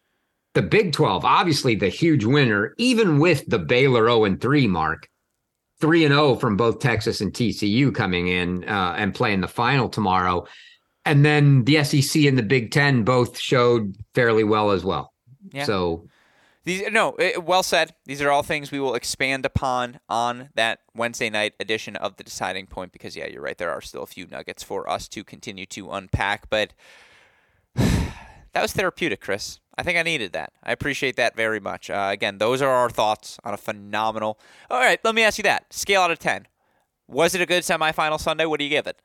the 0.58 0.64
Big 0.64 0.92
12, 0.92 1.24
obviously 1.24 1.76
the 1.76 1.88
huge 1.88 2.26
winner, 2.26 2.74
even 2.80 3.20
with 3.20 3.46
the 3.48 3.60
Baylor 3.60 4.08
0 4.08 4.24
and 4.24 4.42
3 4.42 4.66
mark, 4.66 5.08
3 5.80 6.06
and 6.06 6.14
0 6.16 6.36
from 6.38 6.58
both 6.58 6.80
Texas 6.80 7.22
and 7.22 7.32
TCU 7.32 7.94
coming 7.94 8.28
in 8.28 8.68
uh, 8.68 8.96
and 8.98 9.14
playing 9.14 9.42
the 9.42 9.48
final 9.48 9.88
tomorrow. 9.88 10.48
And 11.06 11.24
then 11.24 11.64
the 11.66 11.84
SEC 11.84 12.24
and 12.24 12.40
the 12.40 12.44
Big 12.44 12.72
10 12.72 13.04
both 13.04 13.38
showed 13.38 13.96
fairly 14.16 14.44
well 14.44 14.72
as 14.72 14.84
well. 14.84 15.14
Yeah. 15.54 15.66
So 15.66 16.08
these 16.64 16.90
no, 16.92 17.16
it, 17.20 17.44
well 17.44 17.62
said. 17.62 17.94
These 18.06 18.24
are 18.24 18.32
all 18.32 18.42
things 18.42 18.72
we 18.72 18.80
will 18.80 18.96
expand 18.96 19.46
upon 19.46 20.00
on 20.10 20.50
that 20.56 20.80
Wednesday 20.96 21.30
night 21.30 21.54
edition 21.60 21.96
of 21.96 22.16
the 22.16 22.24
deciding 22.24 22.66
point 22.66 22.94
because 22.94 23.16
yeah, 23.16 23.28
you're 23.28 23.44
right. 23.44 23.60
There 23.60 23.70
are 23.70 23.82
still 23.82 24.02
a 24.02 24.08
few 24.08 24.26
nuggets 24.26 24.64
for 24.64 24.90
us 24.90 25.08
to 25.10 25.24
continue 25.24 25.68
to 25.68 25.92
unpack, 25.92 26.50
but 26.50 26.74
that 27.76 28.62
was 28.64 28.74
therapeutic, 28.74 29.22
Chris. 29.22 29.60
I 29.78 29.84
think 29.84 29.98
I 29.98 30.04
needed 30.04 30.34
that. 30.34 30.54
I 30.64 30.72
appreciate 30.72 31.16
that 31.18 31.36
very 31.36 31.60
much. 31.60 31.90
Uh, 31.90 32.10
again, 32.12 32.40
those 32.40 32.62
are 32.62 32.70
our 32.70 32.90
thoughts 32.90 33.40
on 33.44 33.54
a 33.54 33.58
phenomenal. 33.58 34.40
All 34.72 34.80
right, 34.80 35.00
let 35.04 35.14
me 35.14 35.24
ask 35.24 35.38
you 35.38 35.44
that. 35.44 35.72
Scale 35.72 36.02
out 36.02 36.12
of 36.12 36.20
10. 36.20 36.48
Was 37.08 37.36
it 37.36 37.42
a 37.42 37.46
good 37.46 37.64
semifinal 37.64 38.20
Sunday? 38.20 38.46
What 38.46 38.60
do 38.60 38.64
you 38.64 38.70
give 38.70 38.88
it? 38.88 39.00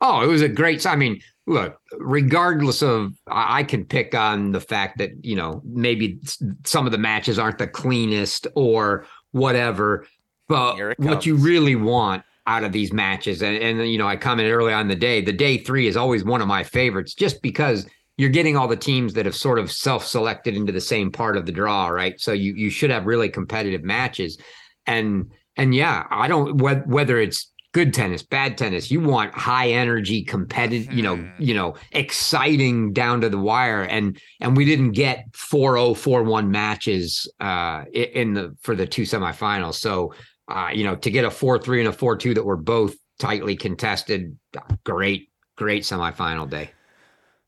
Oh, 0.00 0.22
it 0.22 0.26
was 0.26 0.42
a 0.42 0.48
great. 0.48 0.84
I 0.84 0.96
mean, 0.96 1.20
look, 1.46 1.80
regardless 1.98 2.82
of, 2.82 3.14
I 3.28 3.62
can 3.62 3.84
pick 3.84 4.14
on 4.14 4.52
the 4.52 4.60
fact 4.60 4.98
that, 4.98 5.24
you 5.24 5.36
know, 5.36 5.62
maybe 5.64 6.20
some 6.64 6.84
of 6.84 6.92
the 6.92 6.98
matches 6.98 7.38
aren't 7.38 7.58
the 7.58 7.66
cleanest 7.66 8.46
or 8.54 9.06
whatever. 9.30 10.06
But 10.48 10.98
what 10.98 11.24
you 11.24 11.36
really 11.36 11.76
want 11.76 12.24
out 12.46 12.62
of 12.62 12.72
these 12.72 12.92
matches, 12.92 13.42
and, 13.42 13.56
and, 13.56 13.90
you 13.90 13.98
know, 13.98 14.06
I 14.06 14.16
commented 14.16 14.52
early 14.52 14.72
on 14.72 14.88
the 14.88 14.94
day, 14.94 15.20
the 15.20 15.32
day 15.32 15.58
three 15.58 15.86
is 15.86 15.96
always 15.96 16.24
one 16.24 16.42
of 16.42 16.46
my 16.46 16.62
favorites 16.62 17.14
just 17.14 17.42
because 17.42 17.86
you're 18.16 18.30
getting 18.30 18.56
all 18.56 18.68
the 18.68 18.76
teams 18.76 19.12
that 19.14 19.26
have 19.26 19.36
sort 19.36 19.58
of 19.58 19.70
self-selected 19.70 20.54
into 20.56 20.72
the 20.72 20.80
same 20.80 21.12
part 21.12 21.36
of 21.36 21.46
the 21.46 21.52
draw, 21.52 21.88
right? 21.88 22.20
So 22.20 22.32
you 22.32 22.54
you 22.54 22.70
should 22.70 22.90
have 22.90 23.06
really 23.06 23.28
competitive 23.28 23.82
matches, 23.84 24.38
and 24.86 25.30
and 25.56 25.74
yeah, 25.74 26.06
I 26.10 26.28
don't 26.28 26.58
whether 26.58 27.18
it's 27.18 27.52
good 27.72 27.92
tennis, 27.92 28.22
bad 28.22 28.56
tennis. 28.56 28.90
You 28.90 29.00
want 29.00 29.34
high 29.34 29.68
energy, 29.68 30.24
competitive, 30.24 30.90
you 30.94 31.02
know, 31.02 31.16
Mm-hmm. 31.16 31.42
you 31.42 31.52
know, 31.52 31.74
exciting 31.92 32.94
down 32.94 33.20
to 33.20 33.28
the 33.28 33.36
wire. 33.38 33.82
And 33.82 34.18
and 34.40 34.56
we 34.56 34.64
didn't 34.64 34.92
get 34.92 35.30
4-0, 35.32 35.94
4-1 35.94 36.48
matches 36.48 37.30
uh 37.38 37.84
in 37.92 38.32
the 38.32 38.56
for 38.62 38.74
the 38.74 38.86
two 38.86 39.02
semifinals. 39.02 39.74
So 39.74 40.14
uh, 40.48 40.70
you 40.72 40.84
know, 40.84 40.96
to 40.96 41.10
get 41.10 41.24
a 41.24 41.28
4-3 41.28 41.80
and 41.80 41.88
a 41.88 41.92
4-2 41.92 42.36
that 42.36 42.44
were 42.44 42.56
both 42.56 42.94
tightly 43.18 43.56
contested, 43.56 44.38
great, 44.84 45.28
great 45.56 45.82
semifinal 45.82 46.48
day. 46.48 46.70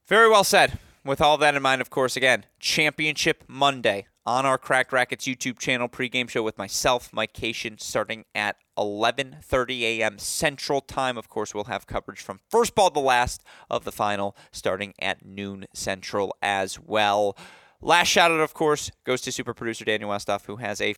Very 0.09 0.31
well 0.31 0.43
said. 0.43 0.79
With 1.05 1.21
all 1.21 1.37
that 1.37 1.55
in 1.55 1.61
mind, 1.61 1.83
of 1.83 1.91
course, 1.91 2.17
again, 2.17 2.47
Championship 2.59 3.45
Monday 3.47 4.07
on 4.25 4.47
our 4.47 4.57
Cracked 4.57 4.91
Racquets 4.91 5.27
YouTube 5.27 5.59
channel 5.59 5.87
pregame 5.87 6.31
show 6.31 6.43
with 6.43 6.57
myself, 6.57 7.13
Mike 7.13 7.35
Cation, 7.35 7.77
starting 7.77 8.25
at 8.35 8.57
11:30 8.79 9.83
a.m. 9.83 10.19
Central 10.19 10.81
Time. 10.81 11.19
Of 11.19 11.29
course, 11.29 11.55
we'll 11.55 11.65
have 11.65 11.87
coverage 11.87 12.23
from 12.23 12.41
first 12.49 12.75
ball 12.75 12.91
to 12.91 13.01
last 13.01 13.45
of 13.69 13.85
the 13.85 13.93
final, 13.93 14.35
starting 14.51 14.95
at 14.99 15.27
noon 15.27 15.67
Central 15.75 16.35
as 16.41 16.81
well. 16.81 17.37
Last 17.81 18.09
shout 18.09 18.31
out, 18.33 18.41
of 18.41 18.55
course, 18.55 18.91
goes 19.05 19.21
to 19.23 19.31
super 19.33 19.55
producer 19.55 19.85
Daniel 19.85 20.11
Westoff, 20.11 20.45
who 20.47 20.57
has 20.57 20.81
a 20.81 20.95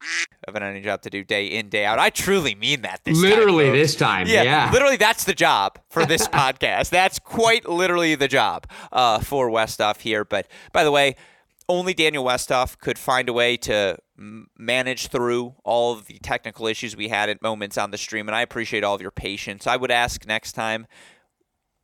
of 0.49 0.55
an 0.57 0.63
any 0.63 0.81
job 0.81 1.03
to 1.03 1.11
do 1.11 1.23
day 1.23 1.47
in 1.47 1.69
day 1.69 1.85
out. 1.85 1.99
I 1.99 2.09
truly 2.11 2.55
mean 2.55 2.81
that. 2.83 3.01
This 3.05 3.19
Literally 3.19 3.67
folks. 3.67 3.79
this 3.79 3.97
time. 3.97 4.27
Yeah, 4.27 4.43
Yeah. 4.43 4.71
literally, 4.73 4.97
that's 4.97 5.25
the 5.25 5.35
job 5.35 5.79
for 5.91 6.07
this 6.07 6.27
podcast. 6.41 6.89
That's 6.91 7.19
quite 7.19 7.69
literally 7.69 8.15
the 8.15 8.29
job 8.29 8.67
uh, 8.93 9.19
for 9.21 9.51
Westoff 9.51 10.01
here. 10.01 10.25
But 10.25 10.49
by 10.73 10.83
the 10.85 10.91
way, 10.91 11.17
only 11.69 11.93
Daniel 11.95 12.25
Westoff 12.25 12.79
could 12.79 12.99
find 12.99 13.29
a 13.29 13.33
way 13.35 13.57
to 13.59 13.99
manage 14.59 15.09
through 15.09 15.55
all 15.65 15.93
of 15.93 16.07
the 16.07 16.19
technical 16.21 16.67
issues 16.67 16.97
we 16.97 17.09
had 17.09 17.29
at 17.29 17.41
moments 17.43 17.77
on 17.79 17.91
the 17.91 17.99
stream, 17.99 18.29
and 18.29 18.35
I 18.35 18.41
appreciate 18.43 18.85
all 18.85 18.95
of 18.95 19.03
your 19.03 19.11
patience. 19.11 19.67
I 19.67 19.77
would 19.77 19.91
ask 19.91 20.27
next 20.27 20.53
time 20.53 20.87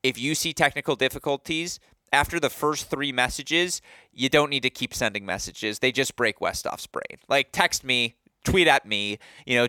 if 0.03 0.19
you 0.19 0.35
see 0.35 0.53
technical 0.53 0.97
difficulties 0.97 1.79
after 2.17 2.41
the 2.41 2.51
first 2.51 2.89
three 2.91 3.13
messages, 3.13 3.83
you 4.13 4.29
don't 4.29 4.49
need 4.49 4.63
to 4.63 4.71
keep 4.71 4.95
sending 4.95 5.27
messages. 5.27 5.81
They 5.81 5.93
just 5.93 6.17
break 6.17 6.39
Westoff's 6.41 6.87
brain. 6.87 7.21
Like 7.29 7.49
text 7.53 7.85
me, 7.85 8.17
tweet 8.43 8.69
at 8.69 8.87
me. 8.87 9.19
You 9.45 9.57
know, 9.57 9.67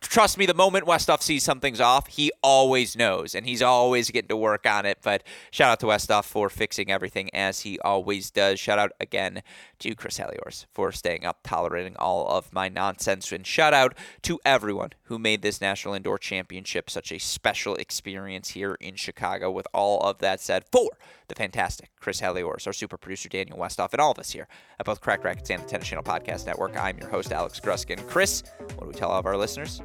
trust 0.00 0.36
me. 0.36 0.46
The 0.46 0.54
moment 0.54 0.84
Westoff 0.84 1.22
sees 1.22 1.44
something's 1.44 1.80
off, 1.80 2.08
he 2.08 2.32
always 2.42 2.96
knows, 2.96 3.34
and 3.34 3.46
he's 3.46 3.62
always 3.62 4.10
getting 4.10 4.28
to 4.28 4.36
work 4.36 4.66
on 4.66 4.84
it. 4.84 4.98
But 5.02 5.22
shout 5.52 5.70
out 5.70 5.80
to 5.80 5.86
Westoff 5.86 6.24
for 6.24 6.48
fixing 6.48 6.90
everything 6.90 7.32
as 7.32 7.60
he 7.60 7.78
always 7.80 8.30
does. 8.30 8.58
Shout 8.58 8.78
out 8.80 8.92
again 8.98 9.42
to 9.80 9.94
Chris 9.94 10.18
Heliors 10.18 10.66
for 10.72 10.92
staying 10.92 11.24
up, 11.24 11.40
tolerating 11.42 11.96
all 11.98 12.26
of 12.28 12.52
my 12.52 12.68
nonsense, 12.68 13.32
and 13.32 13.46
shout 13.46 13.74
out 13.74 13.94
to 14.22 14.38
everyone 14.44 14.90
who 15.04 15.18
made 15.18 15.42
this 15.42 15.60
National 15.60 15.94
Indoor 15.94 16.18
Championship 16.18 16.90
such 16.90 17.12
a 17.12 17.18
special 17.18 17.74
experience 17.76 18.50
here 18.50 18.76
in 18.80 18.96
Chicago. 18.96 19.50
With 19.50 19.66
all 19.72 20.00
of 20.00 20.18
that 20.18 20.40
said, 20.40 20.64
for 20.70 20.90
the 21.28 21.34
fantastic 21.34 21.90
Chris 22.00 22.20
Heliors, 22.20 22.66
our 22.66 22.72
super 22.72 22.96
producer 22.96 23.28
Daniel 23.28 23.58
Westoff, 23.58 23.92
and 23.92 24.00
all 24.00 24.12
of 24.12 24.18
us 24.18 24.30
here 24.30 24.48
at 24.78 24.86
both 24.86 25.00
Cracked 25.00 25.24
Racquets 25.24 25.50
and 25.50 25.62
the 25.62 25.68
Tennis 25.68 25.88
Channel 25.88 26.04
Podcast 26.04 26.46
Network, 26.46 26.76
I'm 26.76 26.98
your 26.98 27.08
host 27.08 27.32
Alex 27.32 27.60
Gruskin. 27.60 28.06
Chris, 28.08 28.42
what 28.74 28.80
do 28.80 28.86
we 28.86 28.94
tell 28.94 29.10
all 29.10 29.18
of 29.18 29.26
our 29.26 29.36
listeners? 29.36 29.82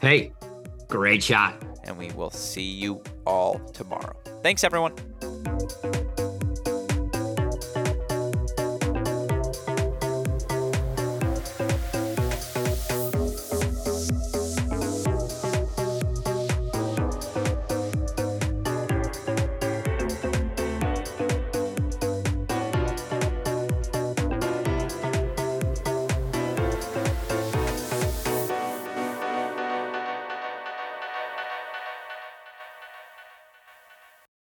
Hey, 0.00 0.32
great 0.88 1.22
shot. 1.22 1.62
And 1.84 1.98
we 1.98 2.12
will 2.12 2.30
see 2.30 2.62
you 2.62 3.02
all 3.26 3.58
tomorrow. 3.58 4.14
Thanks, 4.42 4.62
everyone. 4.62 4.94